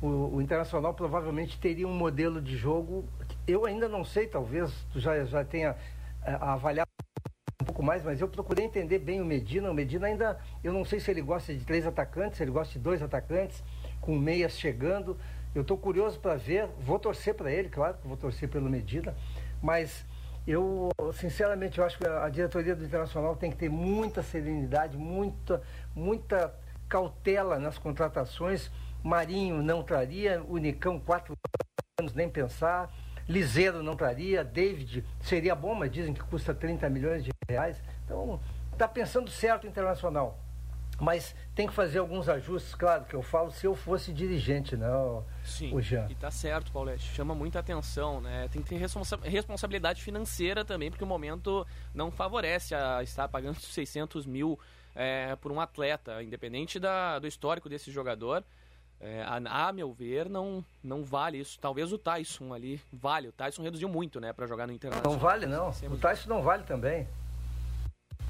O, 0.00 0.36
o 0.36 0.42
Internacional 0.42 0.94
provavelmente 0.94 1.58
teria 1.58 1.86
um 1.86 1.94
modelo 1.94 2.40
de 2.40 2.56
jogo, 2.56 3.08
eu 3.46 3.64
ainda 3.64 3.88
não 3.88 4.04
sei, 4.04 4.26
talvez 4.26 4.72
tu 4.92 4.98
já, 5.00 5.24
já 5.24 5.44
tenha 5.44 5.76
é, 6.24 6.32
avaliado 6.40 6.88
um 7.60 7.64
pouco 7.64 7.82
mais, 7.82 8.04
mas 8.04 8.20
eu 8.20 8.28
procurei 8.28 8.64
entender 8.64 8.98
bem 8.98 9.20
o 9.20 9.24
Medina. 9.24 9.70
O 9.70 9.74
Medina 9.74 10.06
ainda, 10.06 10.38
eu 10.62 10.72
não 10.72 10.84
sei 10.84 11.00
se 11.00 11.10
ele 11.10 11.20
gosta 11.20 11.52
de 11.52 11.64
três 11.64 11.86
atacantes, 11.86 12.38
se 12.38 12.44
ele 12.44 12.52
gosta 12.52 12.72
de 12.72 12.78
dois 12.78 13.02
atacantes, 13.02 13.62
com 14.00 14.16
meias 14.16 14.52
chegando. 14.52 15.18
Eu 15.54 15.62
estou 15.62 15.76
curioso 15.76 16.18
para 16.20 16.36
ver, 16.36 16.68
vou 16.78 16.98
torcer 16.98 17.34
para 17.34 17.50
ele, 17.50 17.68
claro, 17.68 17.96
vou 18.04 18.16
torcer 18.16 18.48
pelo 18.48 18.68
Medina, 18.68 19.14
mas 19.62 20.04
eu, 20.46 20.90
sinceramente, 21.12 21.78
eu 21.78 21.84
acho 21.84 21.98
que 21.98 22.06
a 22.06 22.28
diretoria 22.28 22.74
do 22.74 22.84
Internacional 22.84 23.36
tem 23.36 23.50
que 23.50 23.56
ter 23.56 23.68
muita 23.68 24.22
serenidade, 24.22 24.96
muita, 24.96 25.62
muita 25.94 26.54
cautela 26.88 27.58
nas 27.58 27.76
contratações. 27.76 28.70
Marinho 29.02 29.62
não 29.62 29.82
traria, 29.82 30.42
Unicão 30.48 30.98
quatro 30.98 31.34
anos 32.00 32.14
nem 32.14 32.28
pensar, 32.28 32.90
Liseiro 33.28 33.82
não 33.82 33.94
traria, 33.94 34.42
David 34.42 35.04
seria 35.20 35.54
bom, 35.54 35.74
mas 35.74 35.92
dizem 35.92 36.14
que 36.14 36.22
custa 36.22 36.54
30 36.54 36.88
milhões 36.88 37.24
de 37.24 37.30
reais. 37.46 37.82
Então, 38.04 38.40
tá 38.78 38.88
pensando 38.88 39.30
certo 39.30 39.66
internacional. 39.66 40.38
Mas 41.00 41.34
tem 41.54 41.66
que 41.66 41.72
fazer 41.72 42.00
alguns 42.00 42.28
ajustes, 42.28 42.74
claro, 42.74 43.04
que 43.04 43.14
eu 43.14 43.22
falo 43.22 43.52
se 43.52 43.64
eu 43.64 43.74
fosse 43.74 44.12
dirigente, 44.12 44.76
né, 44.76 44.90
o, 44.90 45.22
Sim, 45.44 45.72
o 45.72 45.80
Jean. 45.80 46.06
e 46.10 46.14
tá 46.16 46.30
certo, 46.30 46.72
Paulette. 46.72 47.04
Chama 47.14 47.36
muita 47.36 47.60
atenção, 47.60 48.20
né? 48.20 48.48
Tem 48.50 48.60
que 48.60 48.68
ter 48.68 48.76
responsa 48.76 49.16
responsabilidade 49.22 50.02
financeira 50.02 50.64
também, 50.64 50.90
porque 50.90 51.04
o 51.04 51.06
momento 51.06 51.64
não 51.94 52.10
favorece 52.10 52.74
a 52.74 53.00
estar 53.02 53.28
pagando 53.28 53.58
600 53.62 54.26
mil 54.26 54.58
é, 54.94 55.36
por 55.36 55.52
um 55.52 55.60
atleta, 55.60 56.20
independente 56.20 56.80
da, 56.80 57.20
do 57.20 57.28
histórico 57.28 57.68
desse 57.68 57.92
jogador. 57.92 58.42
É, 59.00 59.22
a, 59.22 59.68
a, 59.68 59.72
meu 59.72 59.92
ver, 59.92 60.28
não, 60.28 60.64
não 60.82 61.04
vale 61.04 61.38
isso. 61.38 61.56
Talvez 61.60 61.92
o 61.92 61.98
Tyson 61.98 62.52
ali 62.52 62.80
vale. 62.92 63.28
O 63.28 63.32
Tyson 63.32 63.62
reduziu 63.62 63.88
muito, 63.88 64.20
né, 64.20 64.32
para 64.32 64.48
jogar 64.48 64.66
no 64.66 64.72
Internacional. 64.72 65.12
Não 65.12 65.18
vale, 65.20 65.46
não. 65.46 65.70
O 65.70 65.96
Tyson 65.96 66.28
não 66.28 66.42
vale 66.42 66.64
também. 66.64 67.06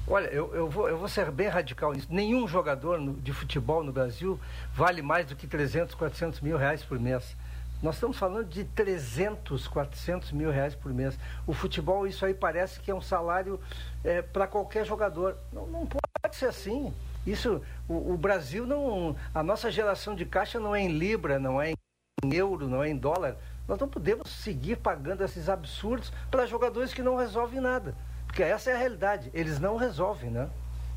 Olha, 0.07 0.27
eu, 0.27 0.53
eu, 0.55 0.69
vou, 0.69 0.89
eu 0.89 0.97
vou 0.97 1.07
ser 1.07 1.29
bem 1.31 1.47
radical 1.47 1.93
nisso. 1.93 2.07
Nenhum 2.09 2.47
jogador 2.47 2.99
no, 2.99 3.13
de 3.13 3.31
futebol 3.31 3.83
no 3.83 3.91
Brasil 3.91 4.39
vale 4.73 5.01
mais 5.01 5.27
do 5.27 5.35
que 5.35 5.45
300, 5.45 5.93
400 5.95 6.41
mil 6.41 6.57
reais 6.57 6.83
por 6.83 6.99
mês. 6.99 7.35
Nós 7.81 7.95
estamos 7.95 8.17
falando 8.17 8.45
de 8.45 8.65
300, 8.65 9.67
400 9.67 10.31
mil 10.33 10.51
reais 10.51 10.75
por 10.75 10.93
mês. 10.93 11.17
O 11.47 11.53
futebol, 11.53 12.05
isso 12.05 12.25
aí 12.25 12.33
parece 12.33 12.79
que 12.79 12.91
é 12.91 12.95
um 12.95 13.01
salário 13.01 13.59
é, 14.03 14.21
para 14.21 14.47
qualquer 14.47 14.85
jogador. 14.85 15.37
Não, 15.53 15.65
não 15.67 15.87
pode 15.87 16.35
ser 16.35 16.47
assim. 16.47 16.93
Isso, 17.25 17.61
o, 17.87 18.13
o, 18.13 18.17
Brasil 18.17 18.65
não. 18.65 19.15
A 19.33 19.41
nossa 19.41 19.71
geração 19.71 20.13
de 20.13 20.25
caixa 20.25 20.59
não 20.59 20.75
é 20.75 20.81
em 20.81 20.89
Libra, 20.89 21.39
não 21.39 21.61
é 21.61 21.71
em 21.71 22.33
euro, 22.33 22.67
não 22.67 22.83
é 22.83 22.89
em 22.89 22.97
dólar. 22.97 23.37
Nós 23.65 23.79
não 23.79 23.87
podemos 23.87 24.29
seguir 24.29 24.77
pagando 24.77 25.23
esses 25.23 25.47
absurdos 25.47 26.11
para 26.29 26.45
jogadores 26.45 26.93
que 26.93 27.03
não 27.03 27.15
resolvem 27.15 27.61
nada. 27.61 27.95
Porque 28.29 28.43
essa 28.43 28.69
é 28.69 28.75
a 28.75 28.77
realidade. 28.77 29.31
Eles 29.33 29.59
não 29.59 29.75
resolvem, 29.75 30.29
né? 30.29 30.47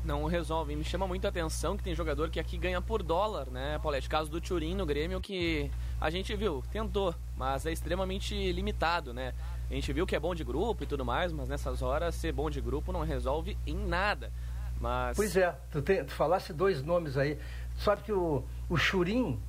Não 0.05 0.25
resolvem. 0.25 0.77
Me 0.77 0.83
chama 0.83 1.07
muito 1.07 1.25
a 1.25 1.29
atenção 1.29 1.75
que 1.75 1.83
tem 1.83 1.95
jogador 1.95 2.29
que 2.29 2.39
aqui 2.39 2.59
ganha 2.59 2.79
por 2.79 3.01
dólar, 3.01 3.47
né, 3.47 3.79
Paulette? 3.81 4.07
Caso 4.07 4.29
do 4.29 4.39
Turim 4.39 4.75
no 4.75 4.85
Grêmio, 4.85 5.19
que 5.19 5.71
a 5.99 6.11
gente 6.11 6.35
viu, 6.35 6.63
tentou, 6.71 7.15
mas 7.35 7.65
é 7.65 7.71
extremamente 7.71 8.51
limitado, 8.51 9.13
né? 9.13 9.33
A 9.69 9.73
gente 9.73 9.91
viu 9.91 10.05
que 10.05 10.15
é 10.15 10.19
bom 10.19 10.35
de 10.35 10.43
grupo 10.43 10.83
e 10.83 10.85
tudo 10.85 11.03
mais, 11.03 11.31
mas 11.31 11.49
nessas 11.49 11.81
horas 11.81 12.13
ser 12.13 12.31
bom 12.31 12.49
de 12.49 12.61
grupo 12.61 12.91
não 12.91 13.01
resolve 13.01 13.57
em 13.65 13.75
nada. 13.75 14.31
Mas... 14.79 15.17
Pois 15.17 15.35
é, 15.35 15.55
tu, 15.71 15.81
te, 15.81 16.03
tu 16.03 16.11
falasse 16.13 16.53
dois 16.53 16.83
nomes 16.83 17.17
aí. 17.17 17.39
Sabe 17.79 18.03
que 18.03 18.11
o, 18.11 18.43
o 18.69 18.77
Churim, 18.77 19.41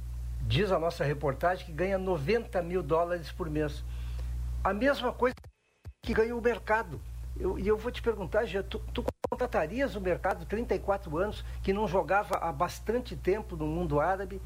diz 0.43 0.73
a 0.73 0.79
nossa 0.79 1.05
reportagem, 1.05 1.67
que 1.67 1.73
ganha 1.73 1.99
90 1.99 2.63
mil 2.63 2.83
dólares 2.83 3.31
por 3.31 3.51
mês. 3.51 3.85
A 4.63 4.73
mesma 4.73 5.13
coisa 5.13 5.35
que 6.03 6.15
ganha 6.15 6.35
o 6.35 6.41
mercado. 6.41 6.99
Eu, 7.39 7.59
e 7.59 7.67
eu 7.67 7.77
vou 7.77 7.91
te 7.91 8.01
perguntar, 8.01 8.45
já, 8.45 8.63
tu, 8.63 8.79
tu 8.93 9.05
contratarias 9.29 9.97
o 9.97 10.01
mercado 10.01 10.45
34 10.47 11.17
anos, 11.19 11.45
que 11.63 11.73
não 11.73 11.89
jogava 11.89 12.37
há 12.37 12.53
bastante 12.53 13.17
tempo 13.17 13.57
no 13.57 13.67
mundo 13.67 14.01
árabe? 14.01 14.41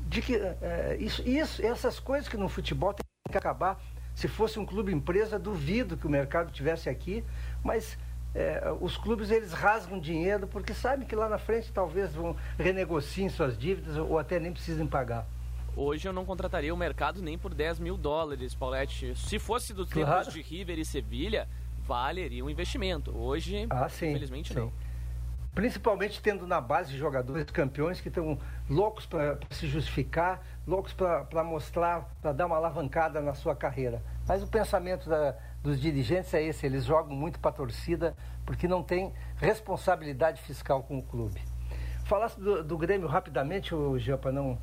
De 0.00 0.22
que 0.22 0.36
é, 0.36 0.96
isso, 1.00 1.22
isso, 1.28 1.64
essas 1.64 1.98
coisas 1.98 2.28
que 2.28 2.36
no 2.36 2.48
futebol 2.48 2.94
tem 2.94 3.04
que 3.30 3.38
acabar. 3.38 3.80
Se 4.14 4.28
fosse 4.28 4.58
um 4.58 4.66
clube 4.66 4.92
empresa, 4.92 5.38
duvido 5.38 5.96
que 5.96 6.06
o 6.06 6.10
mercado 6.10 6.52
tivesse 6.52 6.88
aqui, 6.88 7.24
mas 7.64 7.98
é, 8.34 8.62
os 8.80 8.96
clubes 8.96 9.30
eles 9.30 9.52
rasgam 9.52 9.98
dinheiro 9.98 10.46
porque 10.46 10.72
sabem 10.72 11.06
que 11.06 11.16
lá 11.16 11.28
na 11.28 11.38
frente 11.38 11.72
talvez 11.72 12.14
vão 12.14 12.36
renegociem 12.58 13.28
suas 13.28 13.58
dívidas 13.58 13.96
ou 13.96 14.18
até 14.18 14.38
nem 14.38 14.52
precisem 14.52 14.86
pagar. 14.86 15.26
Hoje 15.76 16.08
eu 16.08 16.12
não 16.12 16.24
contrataria 16.24 16.72
o 16.74 16.76
mercado 16.76 17.22
nem 17.22 17.38
por 17.38 17.54
10 17.54 17.78
mil 17.78 17.96
dólares, 17.96 18.54
Paulette. 18.54 19.14
Se 19.16 19.38
fosse 19.38 19.72
dos 19.72 19.88
tempos 19.88 20.10
claro. 20.10 20.30
de 20.30 20.42
River 20.42 20.78
e 20.78 20.84
Sevilha, 20.84 21.48
valeria 21.90 22.44
um 22.44 22.48
investimento. 22.48 23.16
Hoje, 23.16 23.66
ah, 23.68 23.88
sim, 23.88 24.10
infelizmente, 24.10 24.52
sim. 24.52 24.60
não. 24.60 24.72
Principalmente 25.52 26.22
tendo 26.22 26.46
na 26.46 26.60
base 26.60 26.96
jogadores 26.96 27.50
campeões 27.50 28.00
que 28.00 28.06
estão 28.06 28.38
loucos 28.68 29.04
para 29.04 29.36
se 29.50 29.66
justificar, 29.66 30.40
loucos 30.64 30.92
para 30.92 31.42
mostrar, 31.42 32.08
para 32.22 32.32
dar 32.32 32.46
uma 32.46 32.56
alavancada 32.56 33.20
na 33.20 33.34
sua 33.34 33.56
carreira. 33.56 34.00
Mas 34.28 34.40
o 34.44 34.46
pensamento 34.46 35.10
da, 35.10 35.34
dos 35.60 35.80
dirigentes 35.80 36.32
é 36.32 36.40
esse: 36.40 36.64
eles 36.64 36.84
jogam 36.84 37.16
muito 37.16 37.40
para 37.40 37.50
a 37.50 37.54
torcida 37.54 38.16
porque 38.46 38.68
não 38.68 38.84
tem 38.84 39.12
responsabilidade 39.36 40.40
fiscal 40.42 40.84
com 40.84 40.98
o 40.98 41.02
clube. 41.02 41.40
Falasse 42.04 42.38
do, 42.38 42.62
do 42.62 42.78
Grêmio 42.78 43.08
rapidamente, 43.08 43.74
o 43.74 43.98
Jampa, 43.98 44.30
não. 44.30 44.56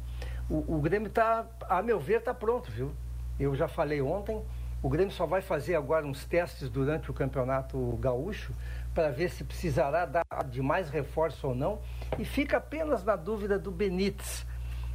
O, 0.50 0.78
o 0.78 0.82
Grêmio 0.82 1.10
está, 1.10 1.46
a 1.68 1.82
meu 1.82 2.00
ver, 2.00 2.20
está 2.20 2.34
pronto, 2.34 2.72
viu? 2.72 2.94
Eu 3.38 3.54
já 3.54 3.68
falei 3.68 4.02
ontem, 4.02 4.42
o 4.82 4.90
Grêmio 4.90 5.12
só 5.12 5.26
vai 5.26 5.42
fazer 5.42 5.76
agora 5.76 6.06
uns 6.06 6.26
testes 6.26 6.70
durante 6.70 7.10
o 7.10 7.14
Campeonato 7.14 7.98
Gaúcho 7.98 8.54
para 8.94 9.10
ver 9.10 9.30
se 9.30 9.44
precisará 9.44 10.06
dar 10.06 10.26
de 10.50 10.62
mais 10.62 10.90
reforço 10.90 11.48
ou 11.48 11.56
não. 11.56 11.80
E 12.18 12.26
fica 12.26 12.58
apenas 12.58 13.04
na 13.04 13.16
dúvida 13.16 13.58
do 13.58 13.72
Benítez. 13.72 14.46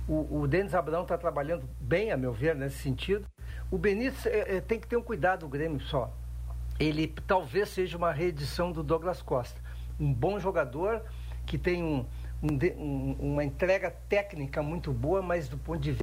O, 0.08 0.40
o 0.40 0.48
Denis 0.48 0.74
Abrão 0.74 1.02
está 1.02 1.16
trabalhando 1.16 1.68
bem, 1.80 2.10
a 2.10 2.16
meu 2.16 2.32
ver, 2.32 2.56
nesse 2.56 2.78
sentido. 2.78 3.26
O 3.70 3.78
Benítez 3.78 4.26
é, 4.26 4.56
é, 4.56 4.60
tem 4.60 4.78
que 4.80 4.86
ter 4.86 4.96
um 4.96 5.02
cuidado, 5.02 5.46
o 5.46 5.48
Grêmio 5.48 5.80
só. 5.80 6.12
Ele 6.78 7.06
talvez 7.26 7.68
seja 7.68 7.96
uma 7.96 8.12
reedição 8.12 8.72
do 8.72 8.82
Douglas 8.82 9.22
Costa. 9.22 9.60
Um 10.00 10.12
bom 10.12 10.38
jogador 10.38 11.02
que 11.46 11.56
tem 11.56 11.82
um, 11.82 12.04
um, 12.42 13.16
uma 13.20 13.44
entrega 13.44 13.90
técnica 14.08 14.62
muito 14.62 14.92
boa, 14.92 15.22
mas 15.22 15.48
do 15.48 15.58
ponto 15.58 15.80
de 15.80 15.96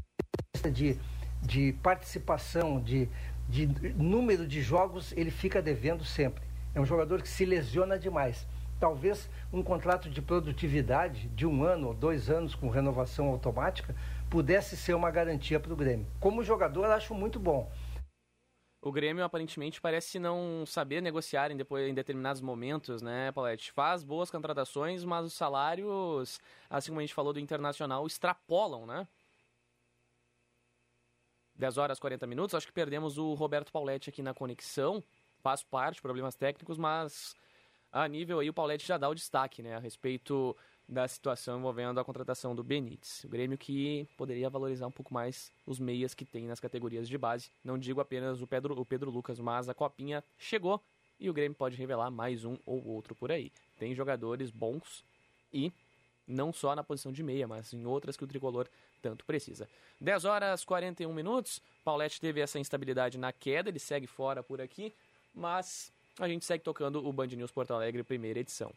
vista 0.55 0.71
de, 0.71 0.97
de 1.41 1.73
participação, 1.83 2.79
de, 2.79 3.09
de 3.49 3.65
número 3.95 4.47
de 4.47 4.61
jogos, 4.61 5.11
ele 5.17 5.31
fica 5.31 5.59
devendo 5.59 6.05
sempre. 6.05 6.43
É 6.75 6.79
um 6.79 6.85
jogador 6.85 7.21
que 7.21 7.27
se 7.27 7.45
lesiona 7.45 7.97
demais. 7.97 8.47
Talvez 8.79 9.27
um 9.51 9.63
contrato 9.63 10.07
de 10.09 10.21
produtividade 10.21 11.27
de 11.29 11.47
um 11.47 11.63
ano 11.63 11.87
ou 11.87 11.93
dois 11.93 12.29
anos 12.29 12.53
com 12.53 12.69
renovação 12.69 13.27
automática 13.27 13.95
pudesse 14.29 14.77
ser 14.77 14.93
uma 14.93 15.09
garantia 15.09 15.59
para 15.59 15.73
o 15.73 15.75
Grêmio. 15.75 16.05
Como 16.19 16.43
jogador, 16.43 16.85
acho 16.85 17.15
muito 17.15 17.39
bom. 17.39 17.69
O 18.81 18.91
Grêmio 18.93 19.25
aparentemente 19.25 19.81
parece 19.81 20.19
não 20.19 20.63
saber 20.65 21.01
negociar 21.01 21.51
em, 21.51 21.57
depois, 21.57 21.89
em 21.89 21.93
determinados 21.93 22.41
momentos, 22.41 23.01
né, 23.01 23.29
Paulette? 23.33 23.73
Faz 23.73 24.03
boas 24.03 24.31
contratações, 24.31 25.03
mas 25.03 25.25
os 25.25 25.33
salários, 25.33 26.39
assim 26.69 26.91
como 26.91 26.99
a 26.99 27.03
gente 27.03 27.13
falou 27.13 27.33
do 27.33 27.39
Internacional, 27.41 28.07
extrapolam, 28.07 28.85
né? 28.85 29.05
10 31.59 31.77
horas 31.77 31.99
40 31.99 32.25
minutos. 32.25 32.55
Acho 32.55 32.65
que 32.65 32.73
perdemos 32.73 33.17
o 33.17 33.33
Roberto 33.33 33.71
Pauletti 33.71 34.09
aqui 34.09 34.23
na 34.23 34.33
conexão. 34.33 35.03
Faz 35.41 35.61
parte, 35.61 36.01
problemas 36.01 36.33
técnicos, 36.33 36.77
mas 36.77 37.35
a 37.91 38.07
nível 38.07 38.39
aí 38.39 38.49
o 38.49 38.53
Pauletti 38.53 38.87
já 38.87 38.97
dá 38.97 39.09
o 39.09 39.13
destaque, 39.13 39.61
né, 39.61 39.75
a 39.75 39.79
respeito 39.79 40.55
da 40.87 41.07
situação 41.07 41.59
envolvendo 41.59 41.99
a 41.99 42.03
contratação 42.03 42.55
do 42.55 42.63
Benítez. 42.63 43.23
O 43.23 43.29
Grêmio 43.29 43.57
que 43.57 44.07
poderia 44.17 44.49
valorizar 44.49 44.87
um 44.87 44.91
pouco 44.91 45.13
mais 45.13 45.51
os 45.65 45.79
meias 45.79 46.13
que 46.13 46.25
tem 46.25 46.47
nas 46.47 46.59
categorias 46.59 47.07
de 47.07 47.17
base. 47.17 47.51
Não 47.63 47.77
digo 47.77 48.01
apenas 48.01 48.41
o 48.41 48.47
Pedro, 48.47 48.79
o 48.79 48.85
Pedro 48.85 49.11
Lucas, 49.11 49.39
mas 49.39 49.69
a 49.69 49.73
copinha 49.73 50.23
chegou 50.37 50.81
e 51.19 51.29
o 51.29 51.33
Grêmio 51.33 51.55
pode 51.55 51.75
revelar 51.75 52.09
mais 52.09 52.45
um 52.45 52.57
ou 52.65 52.85
outro 52.87 53.13
por 53.13 53.31
aí. 53.31 53.51
Tem 53.77 53.93
jogadores 53.93 54.49
bons 54.49 55.03
e 55.53 55.71
não 56.25 56.53
só 56.53 56.75
na 56.75 56.83
posição 56.83 57.11
de 57.11 57.21
meia, 57.21 57.47
mas 57.47 57.73
em 57.73 57.85
outras 57.85 58.15
que 58.15 58.23
o 58.23 58.27
tricolor 58.27 58.67
tanto 58.99 59.25
precisa. 59.25 59.67
10 59.99 60.25
horas 60.25 60.63
41 60.63 61.13
minutos. 61.13 61.61
Paulette 61.83 62.19
teve 62.19 62.41
essa 62.41 62.59
instabilidade 62.59 63.17
na 63.17 63.31
queda, 63.31 63.69
ele 63.69 63.79
segue 63.79 64.07
fora 64.07 64.43
por 64.43 64.61
aqui, 64.61 64.93
mas 65.33 65.91
a 66.19 66.27
gente 66.27 66.45
segue 66.45 66.63
tocando 66.63 67.05
o 67.05 67.13
Band 67.13 67.27
News 67.27 67.51
Porto 67.51 67.73
Alegre, 67.73 68.03
primeira 68.03 68.39
edição. 68.39 68.73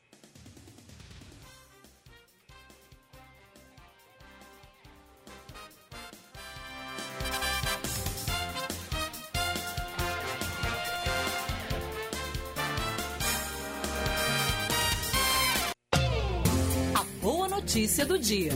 A 16.95 17.05
boa 17.21 17.49
notícia 17.49 18.07
do 18.07 18.19
dia. 18.19 18.53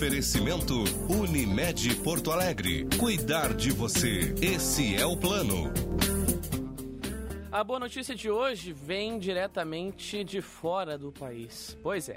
Oferecimento 0.00 0.82
Unimed 1.10 1.96
Porto 1.96 2.30
Alegre. 2.30 2.88
Cuidar 2.98 3.52
de 3.52 3.70
você. 3.70 4.34
Esse 4.40 4.96
é 4.96 5.04
o 5.04 5.14
plano. 5.14 5.70
A 7.52 7.62
boa 7.62 7.78
notícia 7.78 8.14
de 8.14 8.30
hoje 8.30 8.72
vem 8.72 9.18
diretamente 9.18 10.24
de 10.24 10.40
fora 10.40 10.96
do 10.96 11.12
país. 11.12 11.76
Pois 11.82 12.08
é. 12.08 12.16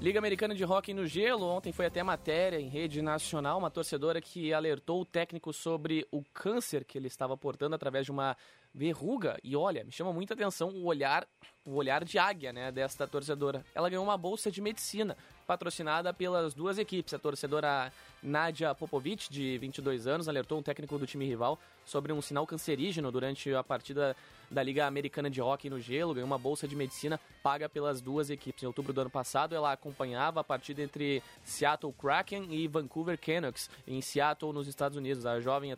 Liga 0.00 0.18
Americana 0.18 0.54
de 0.54 0.64
Hockey 0.64 0.94
no 0.94 1.06
Gelo, 1.06 1.46
ontem 1.46 1.70
foi 1.70 1.86
até 1.86 2.02
matéria 2.02 2.58
em 2.58 2.66
rede 2.66 3.00
nacional, 3.02 3.58
uma 3.58 3.70
torcedora 3.70 4.20
que 4.20 4.52
alertou 4.52 5.02
o 5.02 5.04
técnico 5.04 5.52
sobre 5.52 6.04
o 6.10 6.24
câncer 6.32 6.84
que 6.84 6.98
ele 6.98 7.06
estava 7.06 7.36
portando 7.36 7.76
através 7.76 8.06
de 8.06 8.10
uma 8.10 8.36
verruga. 8.74 9.38
E 9.44 9.54
olha, 9.54 9.84
me 9.84 9.92
chama 9.92 10.12
muita 10.12 10.34
atenção 10.34 10.70
o 10.70 10.86
olhar, 10.86 11.24
o 11.64 11.74
olhar 11.74 12.04
de 12.04 12.18
águia, 12.18 12.52
né, 12.52 12.72
desta 12.72 13.06
torcedora. 13.06 13.64
Ela 13.74 13.88
ganhou 13.88 14.02
uma 14.02 14.16
bolsa 14.16 14.50
de 14.50 14.60
medicina 14.60 15.16
patrocinada 15.46 16.12
pelas 16.12 16.54
duas 16.54 16.78
equipes. 16.78 17.14
A 17.14 17.18
torcedora 17.18 17.92
Nadia 18.22 18.74
Popovic, 18.74 19.30
de 19.30 19.58
22 19.58 20.06
anos, 20.06 20.28
alertou 20.28 20.58
um 20.58 20.62
técnico 20.62 20.98
do 20.98 21.06
time 21.06 21.26
rival 21.26 21.58
sobre 21.84 22.12
um 22.12 22.22
sinal 22.22 22.46
cancerígeno 22.46 23.10
durante 23.10 23.52
a 23.54 23.62
partida 23.62 24.16
da 24.52 24.62
Liga 24.62 24.86
Americana 24.86 25.30
de 25.30 25.40
Hockey 25.40 25.70
no 25.70 25.80
Gelo, 25.80 26.14
ganhou 26.14 26.26
uma 26.26 26.38
bolsa 26.38 26.68
de 26.68 26.76
medicina 26.76 27.18
paga 27.42 27.68
pelas 27.68 28.00
duas 28.00 28.30
equipes. 28.30 28.62
Em 28.62 28.66
outubro 28.66 28.92
do 28.92 29.00
ano 29.00 29.10
passado, 29.10 29.54
ela 29.54 29.72
acompanhava 29.72 30.40
a 30.40 30.44
partida 30.44 30.82
entre 30.82 31.22
Seattle 31.42 31.92
Kraken 31.92 32.54
e 32.54 32.68
Vancouver 32.68 33.18
Canucks, 33.18 33.68
em 33.86 34.00
Seattle, 34.00 34.52
nos 34.52 34.68
Estados 34.68 34.96
Unidos. 34.96 35.26
A 35.26 35.40
jovem 35.40 35.72
é 35.72 35.76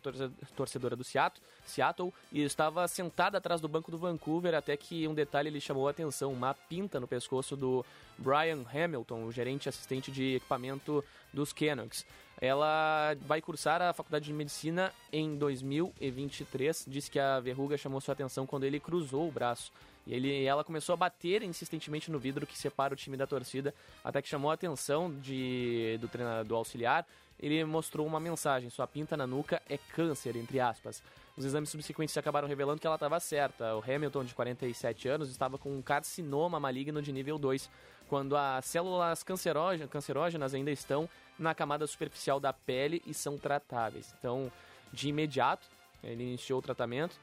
torcedora 0.55 0.95
do 0.95 1.03
Seattle, 1.03 1.41
Seattle 1.65 2.13
e 2.31 2.43
estava 2.43 2.87
sentada 2.87 3.37
atrás 3.37 3.59
do 3.61 3.67
banco 3.67 3.89
do 3.89 3.97
Vancouver 3.97 4.53
até 4.53 4.77
que 4.77 5.07
um 5.07 5.13
detalhe 5.13 5.49
lhe 5.49 5.61
chamou 5.61 5.87
a 5.87 5.91
atenção, 5.91 6.31
uma 6.31 6.53
pinta 6.53 6.99
no 6.99 7.07
pescoço 7.07 7.55
do 7.55 7.83
Brian 8.17 8.63
Hamilton, 8.73 9.25
o 9.25 9.31
gerente 9.31 9.69
assistente 9.69 10.11
de 10.11 10.35
equipamento 10.35 11.03
dos 11.33 11.51
Canucks. 11.53 12.05
Ela 12.39 13.15
vai 13.21 13.41
cursar 13.41 13.81
a 13.81 13.93
faculdade 13.93 14.25
de 14.25 14.33
medicina 14.33 14.91
em 15.11 15.37
2023. 15.37 16.85
Diz 16.87 17.07
que 17.07 17.19
a 17.19 17.39
verruga 17.39 17.77
chamou 17.77 18.01
sua 18.01 18.13
atenção 18.13 18.45
quando 18.45 18.65
ele 18.65 18.79
cruzou 18.79 19.27
o 19.27 19.31
braço. 19.31 19.71
E 20.05 20.13
ele, 20.13 20.43
ela 20.43 20.63
começou 20.63 20.93
a 20.93 20.97
bater 20.97 21.41
insistentemente 21.43 22.11
no 22.11 22.19
vidro 22.19 22.45
que 22.45 22.57
separa 22.57 22.93
o 22.93 22.97
time 22.97 23.17
da 23.17 23.25
torcida, 23.25 23.73
até 24.03 24.21
que 24.21 24.27
chamou 24.27 24.51
a 24.51 24.53
atenção 24.53 25.11
de, 25.19 25.97
do 25.99 26.07
treinador 26.07 26.43
do 26.45 26.55
auxiliar. 26.55 27.07
Ele 27.39 27.63
mostrou 27.63 28.05
uma 28.05 28.19
mensagem: 28.19 28.69
sua 28.69 28.87
pinta 28.87 29.17
na 29.17 29.25
nuca 29.25 29.61
é 29.69 29.77
câncer, 29.77 30.35
entre 30.35 30.59
aspas. 30.59 31.01
Os 31.37 31.43
exames 31.43 31.69
subsequentes 31.69 32.15
acabaram 32.17 32.47
revelando 32.47 32.79
que 32.79 32.87
ela 32.87 32.95
estava 32.95 33.19
certa. 33.19 33.75
O 33.75 33.83
Hamilton, 33.83 34.23
de 34.23 34.33
47 34.33 35.09
anos, 35.09 35.29
estava 35.29 35.57
com 35.57 35.75
um 35.75 35.81
carcinoma 35.81 36.59
maligno 36.59 37.01
de 37.01 37.11
nível 37.11 37.37
2, 37.37 37.69
quando 38.09 38.35
as 38.35 38.65
células 38.65 39.23
cancerógenas 39.23 40.53
ainda 40.53 40.71
estão 40.71 41.09
na 41.37 41.53
camada 41.53 41.85
superficial 41.87 42.39
da 42.39 42.53
pele 42.53 43.01
e 43.05 43.13
são 43.13 43.37
tratáveis. 43.37 44.13
Então, 44.17 44.51
de 44.91 45.09
imediato, 45.09 45.67
ele 46.03 46.23
iniciou 46.23 46.59
o 46.59 46.61
tratamento. 46.61 47.15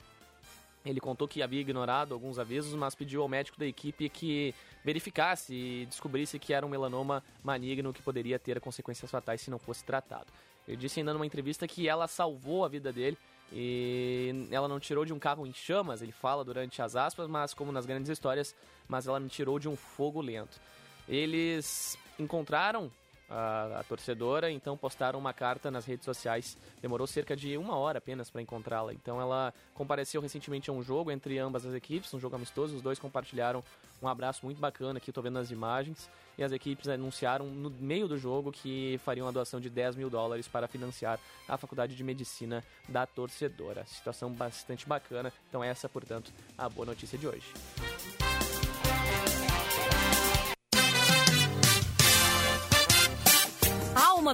Ele 0.85 1.01
contou 1.01 1.29
que 1.29 1.43
havia 1.43 1.61
ignorado 1.61 2.13
alguns 2.13 2.39
avisos, 2.39 2.75
mas 2.75 2.95
pediu 2.95 3.23
ao 3.23 3.29
médico 3.29 3.59
da 3.59 3.67
equipe 3.67 4.09
que 4.09 4.53
verificasse 4.85 5.55
e 5.55 5.87
descobrisse 5.87 6.39
que 6.39 6.53
era 6.53 6.67
um 6.67 6.69
melanoma 6.69 7.23
maligno 7.43 7.93
que 7.93 8.03
poderia 8.03 8.39
ter 8.39 8.61
consequências 8.61 9.11
fatais 9.11 9.41
se 9.41 9.51
não 9.51 9.61
fosse 9.61 9.85
tratado. 9.85 10.27
Ele 10.67 10.77
disse 10.77 10.99
ainda 10.99 11.13
numa 11.13 11.27
entrevista 11.27 11.69
que 11.69 11.89
ela 11.89 12.09
salvou 12.09 12.65
a 12.65 12.69
vida 12.69 12.93
dele 12.93 13.17
e 13.53 14.49
ela 14.51 14.67
não 14.67 14.81
tirou 14.81 15.05
de 15.05 15.13
um 15.13 15.19
carro 15.19 15.47
em 15.47 15.53
chamas, 15.53 16.01
ele 16.01 16.13
fala 16.13 16.45
durante 16.45 16.81
as 16.81 16.97
aspas, 16.97 17.29
mas 17.29 17.53
como 17.53 17.71
nas 17.71 17.85
grandes 17.85 18.11
histórias, 18.11 18.55
mas 18.89 19.07
ela 19.07 19.21
me 19.21 19.29
tirou 19.29 19.59
de 19.59 19.69
um 19.69 19.77
fogo 19.77 20.21
lento. 20.21 20.59
Eles 21.07 21.99
encontraram 22.19 22.91
a, 23.33 23.81
a, 23.81 23.85
torcedora, 23.85 24.51
então 24.51 24.77
postaram 24.77 25.19
uma 25.19 25.33
carta 25.33 25.71
nas 25.71 25.87
redes 25.87 26.05
sociais. 26.05 26.57
Demorou 26.81 27.07
cerca 27.07 27.35
de 27.35 27.57
uma 27.57 27.77
hora 27.77 27.99
apenas 27.99 28.31
para 28.31 28.43
encontrá-la. 28.43 28.93
Então 28.93 29.21
ela 29.21 29.53
compareceu 29.75 30.21
recentemente 30.21 30.69
a 30.69 30.73
um 30.73 30.83
jogo 30.83 31.11
entre 31.11 31.39
ambas 31.39 31.65
as 31.65 31.75
equipes, 31.75 32.13
um 32.13 32.21
jogo 32.21 32.37
amistoso. 32.37 32.77
Os 32.77 32.83
dois 32.83 32.99
compartilharam 32.99 33.65
um 34.03 34.09
abraço 34.09 34.45
muito 34.45 34.61
bacana 34.61 34.99
aqui, 34.99 35.11
estou 35.11 35.23
vendo 35.23 35.39
as 35.39 35.51
imagens. 35.51 36.11
E 36.37 36.43
as 36.43 36.53
equipes 36.53 36.89
anunciaram 36.89 37.47
no 37.47 37.71
meio 37.71 38.09
do 38.09 38.19
jogo 38.19 38.51
que 38.51 38.99
fariam 39.05 39.29
a 39.29 39.31
doação 39.31 39.61
de 39.61 39.71
10 39.71 39.97
mil 39.97 40.11
dólares 40.11 40.49
para 40.49 40.67
financiar 40.67 41.21
a 41.49 41.57
faculdade 41.57 41.95
de 41.95 42.03
medicina 42.03 42.65
da 42.89 43.07
torcedora. 43.07 43.85
Situação 43.87 44.31
bastante 44.33 44.87
bacana. 44.87 45.33
Então, 45.49 45.63
essa, 45.63 45.89
portanto, 45.89 46.33
a 46.57 46.69
boa 46.69 46.87
notícia 46.87 47.19
de 47.19 47.29
hoje. 47.29 47.53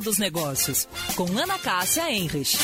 Dos 0.00 0.16
Negócios, 0.16 0.88
com 1.16 1.24
Ana 1.36 1.58
Cássia 1.58 2.10
Enrich. 2.10 2.56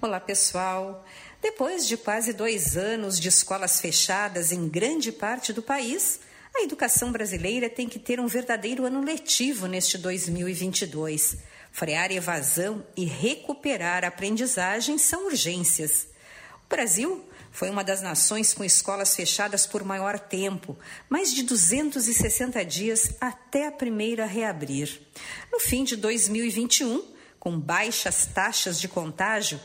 Olá, 0.00 0.18
pessoal. 0.18 1.04
Depois 1.40 1.86
de 1.86 1.96
quase 1.96 2.32
dois 2.32 2.76
anos 2.76 3.20
de 3.20 3.28
escolas 3.28 3.80
fechadas 3.80 4.50
em 4.50 4.68
grande 4.68 5.12
parte 5.12 5.52
do 5.52 5.62
país, 5.62 6.20
a 6.54 6.62
educação 6.62 7.12
brasileira 7.12 7.70
tem 7.70 7.88
que 7.88 7.98
ter 7.98 8.18
um 8.18 8.26
verdadeiro 8.26 8.84
ano 8.84 9.04
letivo 9.04 9.66
neste 9.66 9.96
2022. 9.96 11.36
Frear 11.70 12.10
evasão 12.10 12.84
e 12.96 13.04
recuperar 13.04 14.04
aprendizagem 14.04 14.98
são 14.98 15.26
urgências. 15.26 16.08
O 16.66 16.68
Brasil 16.68 17.24
foi 17.56 17.70
uma 17.70 17.82
das 17.82 18.02
nações 18.02 18.52
com 18.52 18.62
escolas 18.62 19.16
fechadas 19.16 19.66
por 19.66 19.82
maior 19.82 20.18
tempo, 20.18 20.78
mais 21.08 21.32
de 21.32 21.42
260 21.42 22.62
dias 22.66 23.14
até 23.18 23.66
a 23.66 23.72
primeira 23.72 24.26
reabrir. 24.26 25.00
No 25.50 25.58
fim 25.58 25.82
de 25.82 25.96
2021, 25.96 27.02
com 27.40 27.58
baixas 27.58 28.26
taxas 28.26 28.78
de 28.78 28.88
contágio, 28.88 29.58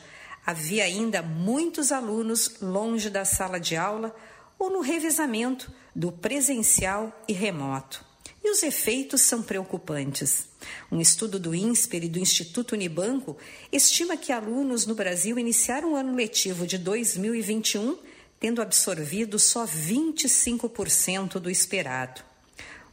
havia 0.45 0.85
ainda 0.85 1.21
muitos 1.21 1.91
alunos 1.91 2.61
longe 2.61 3.09
da 3.09 3.25
sala 3.25 3.59
de 3.59 3.75
aula 3.75 4.15
ou 4.57 4.69
no 4.69 4.79
revezamento 4.79 5.69
do 5.93 6.13
presencial 6.13 7.11
e 7.27 7.33
remoto. 7.33 8.05
E 8.43 8.49
os 8.49 8.63
efeitos 8.63 9.21
são 9.21 9.43
preocupantes. 9.43 10.47
Um 10.91 10.99
estudo 10.99 11.39
do 11.39 11.53
INSPER 11.53 12.05
e 12.05 12.09
do 12.09 12.19
Instituto 12.19 12.73
Unibanco 12.73 13.37
estima 13.71 14.17
que 14.17 14.31
alunos 14.31 14.85
no 14.85 14.95
Brasil 14.95 15.37
iniciaram 15.37 15.93
o 15.93 15.95
ano 15.95 16.15
letivo 16.15 16.65
de 16.65 16.77
2021 16.77 17.97
tendo 18.41 18.59
absorvido 18.59 19.37
só 19.37 19.67
25% 19.67 21.33
do 21.33 21.47
esperado. 21.47 22.23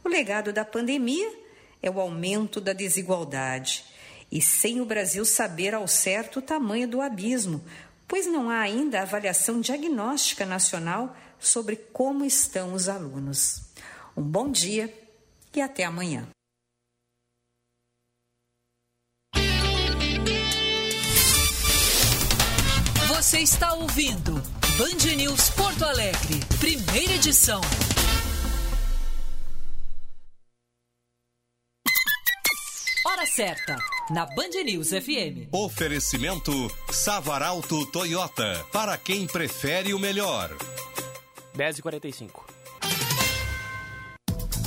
O 0.03 0.07
legado 0.07 0.53
da 0.53 0.63
pandemia 0.63 1.33
é 1.81 1.89
o 1.89 1.99
aumento 1.99 2.61
da 2.61 2.71
desigualdade. 2.71 3.83
E 4.31 4.39
sem 4.43 4.79
o 4.79 4.85
Brasil 4.85 5.25
saber 5.25 5.73
ao 5.73 5.87
certo 5.87 6.37
o 6.37 6.41
tamanho 6.41 6.87
do 6.87 7.01
abismo, 7.01 7.63
pois 8.07 8.27
não 8.27 8.47
há 8.47 8.59
ainda 8.59 9.01
avaliação 9.01 9.59
diagnóstica 9.59 10.45
nacional 10.45 11.17
sobre 11.39 11.75
como 11.75 12.23
estão 12.23 12.73
os 12.73 12.87
alunos. 12.87 13.61
Um 14.15 14.21
bom 14.21 14.51
dia 14.51 14.93
e 15.55 15.61
até 15.61 15.83
amanhã. 15.83 16.27
Você 23.07 23.39
está 23.39 23.73
ouvindo 23.73 24.33
Band 24.77 25.15
News 25.15 25.49
Porto 25.51 25.83
Alegre, 25.83 26.39
primeira 26.59 27.13
edição. 27.13 27.61
Hora 33.05 33.25
certa, 33.25 33.77
na 34.09 34.25
Band 34.25 34.63
News 34.63 34.89
FM. 34.89 35.51
Oferecimento 35.51 36.51
Savaralto 36.91 37.85
Toyota, 37.91 38.65
para 38.71 38.97
quem 38.97 39.27
prefere 39.27 39.93
o 39.93 39.99
melhor. 39.99 40.49
10h45. 41.55 42.48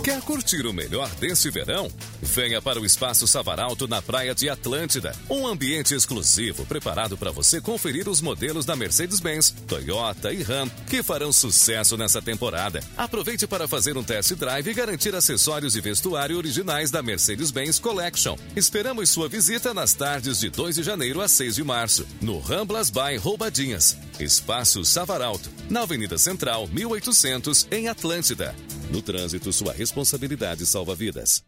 Quer 0.03 0.21
curtir 0.21 0.67
o 0.67 0.73
melhor 0.73 1.09
desse 1.21 1.49
verão? 1.49 1.89
Venha 2.21 2.61
para 2.61 2.81
o 2.81 2.85
Espaço 2.85 3.25
Savaralto 3.29 3.87
na 3.87 4.03
Praia 4.03 4.35
de 4.35 4.49
Atlântida. 4.49 5.15
Um 5.31 5.47
ambiente 5.47 5.95
exclusivo 5.95 6.67
preparado 6.67 7.17
para 7.17 7.31
você 7.31 7.61
conferir 7.61 8.09
os 8.09 8.21
modelos 8.21 8.67
da 8.67 8.75
Mercedes-Benz, 8.75 9.55
Toyota 9.69 10.33
e 10.33 10.43
Ram 10.43 10.69
que 10.89 11.05
farão 11.05 11.33
sucesso 11.33 11.97
nessa 11.97 12.21
temporada. 12.21 12.81
Aproveite 12.97 13.47
para 13.47 13.69
fazer 13.69 13.97
um 13.97 14.03
test 14.03 14.33
drive 14.33 14.69
e 14.69 14.75
garantir 14.75 15.15
acessórios 15.15 15.77
e 15.77 15.81
vestuário 15.81 16.37
originais 16.37 16.91
da 16.91 17.01
Mercedes-Benz 17.01 17.79
Collection. 17.79 18.37
Esperamos 18.57 19.09
sua 19.09 19.29
visita 19.29 19.73
nas 19.73 19.95
tardes 19.95 20.41
de 20.41 20.51
2 20.51 20.75
de 20.75 20.83
janeiro 20.83 21.21
a 21.21 21.29
6 21.29 21.55
de 21.55 21.63
março, 21.63 22.05
no 22.21 22.41
Ramblas 22.41 22.91
by 22.91 23.17
Roubadinhas. 23.19 23.97
Espaço 24.19 24.85
Savaralto, 24.85 25.49
na 25.71 25.83
Avenida 25.83 26.19
Central, 26.19 26.67
1800, 26.67 27.69
em 27.71 27.87
Atlântida. 27.87 28.53
No 28.93 29.01
trânsito, 29.01 29.51
sua 29.55 29.73
responsabilidade 29.73 30.67
salva 30.67 30.95
vidas. 30.95 31.43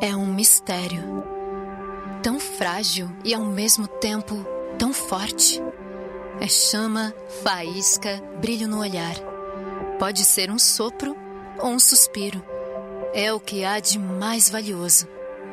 É 0.00 0.16
um 0.16 0.32
mistério. 0.32 1.22
Tão 2.22 2.40
frágil 2.40 3.14
e 3.22 3.34
ao 3.34 3.44
mesmo 3.44 3.86
tempo 3.86 4.42
tão 4.78 4.94
forte. 4.94 5.60
É 6.40 6.48
chama, 6.48 7.14
faísca, 7.44 8.22
brilho 8.40 8.66
no 8.66 8.80
olhar. 8.80 9.14
Pode 9.98 10.24
ser 10.24 10.50
um 10.50 10.58
sopro 10.58 11.14
ou 11.60 11.68
um 11.72 11.78
suspiro. 11.78 12.42
É 13.12 13.30
o 13.30 13.38
que 13.38 13.62
há 13.62 13.78
de 13.78 13.98
mais 13.98 14.48
valioso. 14.48 15.06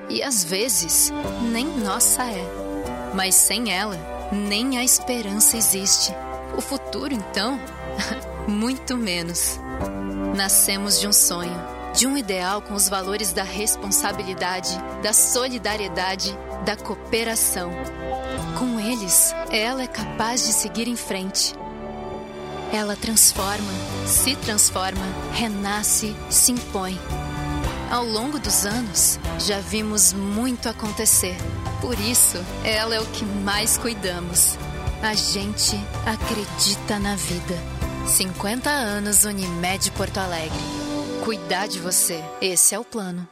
E 0.09 0.23
às 0.23 0.45
vezes, 0.45 1.11
nem 1.51 1.65
nossa 1.65 2.23
é. 2.23 2.45
Mas 3.13 3.35
sem 3.35 3.73
ela, 3.73 3.97
nem 4.31 4.77
a 4.77 4.83
esperança 4.83 5.57
existe. 5.57 6.13
O 6.57 6.61
futuro, 6.61 7.13
então, 7.13 7.59
muito 8.47 8.95
menos. 8.95 9.59
Nascemos 10.35 10.99
de 10.99 11.07
um 11.07 11.13
sonho, 11.13 11.55
de 11.93 12.07
um 12.07 12.15
ideal 12.17 12.61
com 12.61 12.73
os 12.73 12.87
valores 12.87 13.33
da 13.33 13.43
responsabilidade, 13.43 14.77
da 15.01 15.11
solidariedade, 15.11 16.37
da 16.65 16.75
cooperação. 16.75 17.71
Com 18.57 18.79
eles, 18.79 19.33
ela 19.51 19.83
é 19.83 19.87
capaz 19.87 20.45
de 20.45 20.53
seguir 20.53 20.87
em 20.87 20.95
frente. 20.95 21.53
Ela 22.71 22.95
transforma, 22.95 23.71
se 24.05 24.35
transforma, 24.35 25.05
renasce, 25.33 26.15
se 26.29 26.51
impõe. 26.51 26.99
Ao 27.89 28.05
longo 28.05 28.37
dos 28.37 28.67
anos, 28.67 29.19
já 29.39 29.59
vimos 29.59 30.13
muito 30.13 30.69
acontecer. 30.69 31.35
Por 31.81 31.99
isso, 31.99 32.37
ela 32.63 32.93
é 32.93 33.01
o 33.01 33.05
que 33.07 33.25
mais 33.25 33.79
cuidamos. 33.79 34.57
A 35.01 35.15
gente 35.15 35.75
acredita 36.05 36.99
na 36.99 37.15
vida. 37.15 37.78
50 38.09 38.69
anos 38.69 39.23
Unimed 39.23 39.91
Porto 39.91 40.17
Alegre. 40.17 40.57
Cuidar 41.23 41.67
de 41.67 41.79
você, 41.79 42.19
esse 42.41 42.73
é 42.73 42.79
o 42.79 42.83
plano. 42.83 43.27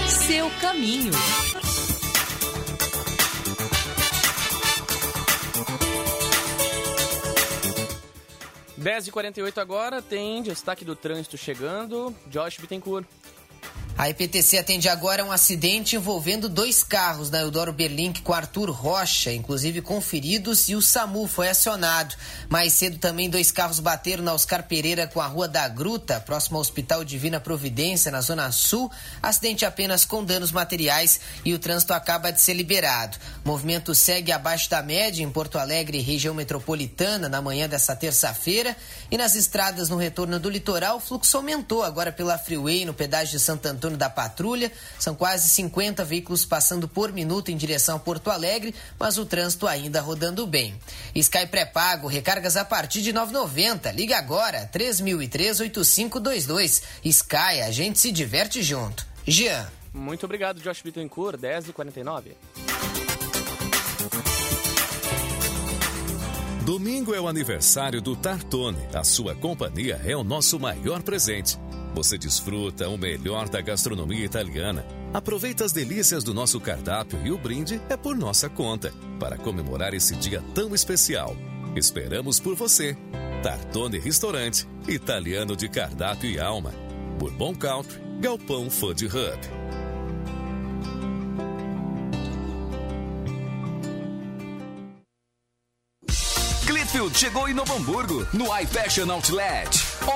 Seu 0.09 0.51
caminho. 0.61 1.12
Dez 8.77 9.07
e 9.07 9.11
quarenta 9.11 9.61
agora, 9.61 10.03
tem 10.03 10.43
destaque 10.43 10.85
do 10.85 10.95
trânsito 10.95 11.37
chegando. 11.37 12.15
Josh 12.28 12.59
Bittencourt. 12.59 13.07
A 13.98 14.10
EPTC 14.10 14.59
atende 14.59 14.90
agora 14.90 15.24
um 15.24 15.32
acidente 15.32 15.97
envolvendo 15.97 16.51
dois 16.51 16.82
carros 16.82 17.31
na 17.31 17.40
Eudoro 17.40 17.73
Berlink 17.73 18.20
com 18.20 18.35
Arthur 18.35 18.70
Rocha, 18.70 19.32
inclusive 19.32 19.81
conferidos, 19.81 20.68
e 20.68 20.74
o 20.74 20.82
SAMU 20.82 21.27
foi 21.27 21.48
acionado. 21.48 22.14
Mais 22.47 22.74
cedo 22.74 22.98
também 22.98 23.31
dois 23.31 23.51
carros 23.51 23.81
bateram 23.81 24.23
na 24.23 24.35
Oscar 24.35 24.64
Pereira 24.64 25.06
com 25.06 25.18
a 25.18 25.27
Rua 25.27 25.48
da 25.48 25.66
Gruta, 25.66 26.20
próximo 26.20 26.59
ao 26.59 26.60
Hospital 26.60 27.05
Divina 27.05 27.40
Providência, 27.40 28.12
na 28.12 28.20
Zona 28.20 28.52
Sul. 28.52 28.93
Acidente 29.23 29.64
apenas 29.64 30.05
com 30.05 30.23
danos 30.23 30.52
materiais 30.52 31.18
e 31.43 31.55
o 31.55 31.59
trânsito 31.59 31.94
acaba 31.94 32.31
de 32.31 32.40
ser 32.43 32.52
liberado. 32.52 33.16
O 33.47 33.48
movimento 33.48 33.94
segue 33.94 34.31
abaixo 34.31 34.68
da 34.68 34.82
média 34.82 35.23
em 35.23 35.31
Porto 35.31 35.59
Alegre, 35.59 36.01
região 36.01 36.35
metropolitana, 36.35 37.31
na 37.31 37.40
manhã 37.40 37.66
dessa 37.66 37.97
terça-feira. 37.97 38.77
E 39.10 39.16
nas 39.16 39.35
estradas 39.35 39.89
no 39.89 39.97
retorno 39.97 40.39
do 40.39 40.51
litoral, 40.51 40.98
o 40.98 41.01
fluxo 41.01 41.39
aumentou 41.39 41.82
agora 41.82 42.12
pela 42.12 42.36
Freeway, 42.36 42.85
no 42.85 42.93
pedágio 42.93 43.39
de 43.39 43.43
Santo 43.43 43.64
Antônio 43.64 43.86
da 43.95 44.09
Patrulha. 44.09 44.73
São 44.99 45.15
quase 45.15 45.51
50 45.51 46.03
veículos 46.03 46.47
passando 46.47 46.89
por 46.89 47.13
minuto 47.13 47.51
em 47.51 47.57
direção 47.57 47.97
a 47.97 47.99
Porto 47.99 48.31
Alegre, 48.31 48.75
mas 48.99 49.19
o 49.19 49.27
trânsito 49.27 49.67
ainda 49.67 50.01
rodando 50.01 50.47
bem. 50.47 50.75
Sky 51.15 51.47
pré-pago, 51.47 52.09
recargas 52.09 52.57
a 52.57 52.65
partir 52.65 53.03
de 53.03 53.13
9,90. 53.13 53.95
Liga 53.95 54.17
agora, 54.17 54.67
3003-8522. 54.73 56.83
Sky, 57.05 57.61
a 57.67 57.71
gente 57.71 57.99
se 57.99 58.11
diverte 58.11 58.63
junto. 58.63 59.07
Jean. 59.27 59.67
Muito 59.93 60.25
obrigado, 60.25 60.59
Josh 60.61 60.81
Bittencourt, 60.83 61.39
10h49. 61.39 62.33
Domingo 66.67 67.15
é 67.15 67.21
o 67.21 67.29
aniversário 67.29 68.03
do 68.03 68.17
Tartone. 68.17 68.89
A 68.93 69.05
sua 69.05 69.37
companhia 69.37 70.01
é 70.05 70.17
o 70.17 70.25
nosso 70.25 70.59
maior 70.59 71.01
presente. 71.01 71.57
Você 71.97 72.18
desfruta 72.18 72.90
o 72.90 72.98
melhor 72.98 73.48
da 73.48 73.62
gastronomia 73.62 74.23
italiana. 74.23 74.85
Aproveita 75.14 75.64
as 75.64 75.73
delícias 75.73 76.23
do 76.23 76.35
nosso 76.35 76.60
cardápio 76.60 77.18
e 77.24 77.32
o 77.32 77.39
brinde 77.39 77.81
é 77.89 77.97
por 77.97 78.14
nossa 78.14 78.51
conta, 78.51 78.93
para 79.18 79.39
comemorar 79.39 79.94
esse 79.94 80.14
dia 80.14 80.44
tão 80.55 80.74
especial. 80.74 81.35
Esperamos 81.74 82.39
por 82.39 82.55
você. 82.55 82.94
Tartone 83.43 83.98
Restaurante, 83.98 84.68
italiano 84.86 85.56
de 85.56 85.70
cardápio 85.70 86.31
e 86.31 86.39
alma. 86.39 86.74
Bourbon 87.18 87.55
Country, 87.55 87.98
Galpão 88.20 88.68
Food 88.68 89.06
Hub. 89.06 89.39
Chegou 97.15 97.49
em 97.49 97.55
Novo 97.55 97.74
Hamburgo, 97.74 98.27
no 98.33 98.47
iFashion 98.61 99.11
Outlet. 99.11 99.69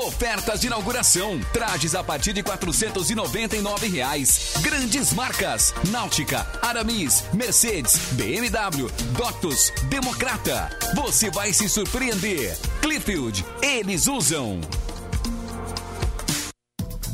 Ofertas 0.07 0.61
de 0.61 0.67
inauguração. 0.67 1.41
Trajes 1.53 1.95
a 1.95 2.05
partir 2.05 2.33
de 2.33 2.43
499 2.43 3.89
reais. 3.89 4.55
Grandes 4.61 5.13
marcas: 5.13 5.75
Náutica, 5.91 6.47
Aramis, 6.63 7.25
Mercedes, 7.33 7.97
BMW, 8.13 8.91
Doctus, 9.17 9.73
Democrata. 9.89 10.71
Você 10.95 11.31
vai 11.31 11.53
se 11.53 11.69
surpreender. 11.69 12.57
Clipfield, 12.83 13.45
eles 13.63 14.07
usam. 14.07 14.61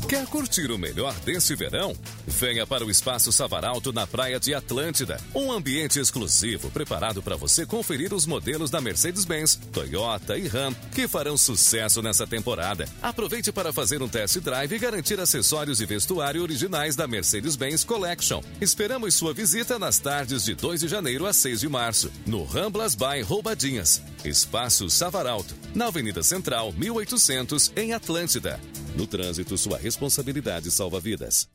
Quer 0.07 0.25
curtir 0.25 0.71
o 0.71 0.77
melhor 0.77 1.13
desse 1.25 1.53
verão? 1.53 1.93
Venha 2.25 2.65
para 2.65 2.85
o 2.85 2.89
Espaço 2.89 3.29
Savaralto 3.29 3.91
na 3.91 4.07
Praia 4.07 4.39
de 4.39 4.53
Atlântida. 4.53 5.19
Um 5.35 5.51
ambiente 5.51 5.99
exclusivo 5.99 6.71
preparado 6.71 7.21
para 7.21 7.35
você 7.35 7.65
conferir 7.65 8.13
os 8.13 8.25
modelos 8.25 8.69
da 8.69 8.79
Mercedes-Benz, 8.79 9.59
Toyota 9.73 10.37
e 10.37 10.47
Ram 10.47 10.73
que 10.93 11.09
farão 11.09 11.35
sucesso 11.35 12.01
nessa 12.01 12.25
temporada. 12.25 12.87
Aproveite 13.01 13.51
para 13.51 13.73
fazer 13.73 14.01
um 14.01 14.07
test 14.07 14.37
drive 14.37 14.73
e 14.73 14.79
garantir 14.79 15.19
acessórios 15.19 15.81
e 15.81 15.85
vestuário 15.85 16.41
originais 16.41 16.95
da 16.95 17.05
Mercedes-Benz 17.05 17.83
Collection. 17.83 18.41
Esperamos 18.61 19.13
sua 19.13 19.33
visita 19.33 19.77
nas 19.77 19.99
tardes 19.99 20.45
de 20.45 20.55
2 20.55 20.79
de 20.79 20.87
janeiro 20.87 21.25
a 21.25 21.33
6 21.33 21.59
de 21.59 21.67
março, 21.67 22.09
no 22.25 22.45
Ramblas 22.45 22.95
by 22.95 23.21
Roubadinhas. 23.23 24.01
Espaço 24.23 24.89
Savaralto, 24.89 25.53
na 25.75 25.87
Avenida 25.87 26.23
Central, 26.23 26.71
1800, 26.71 27.73
em 27.75 27.93
Atlântida. 27.93 28.57
No 28.97 29.05
trânsito, 29.05 29.55
sua 29.59 29.77
responsabilidade 29.97 30.69
salva 30.69 30.99
vidas. 30.99 31.49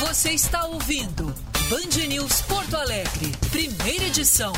Você 0.00 0.30
está 0.30 0.64
ouvindo 0.64 1.34
Band 1.68 2.06
News 2.08 2.40
Porto 2.42 2.74
Alegre, 2.74 3.30
primeira 3.50 4.04
edição. 4.06 4.54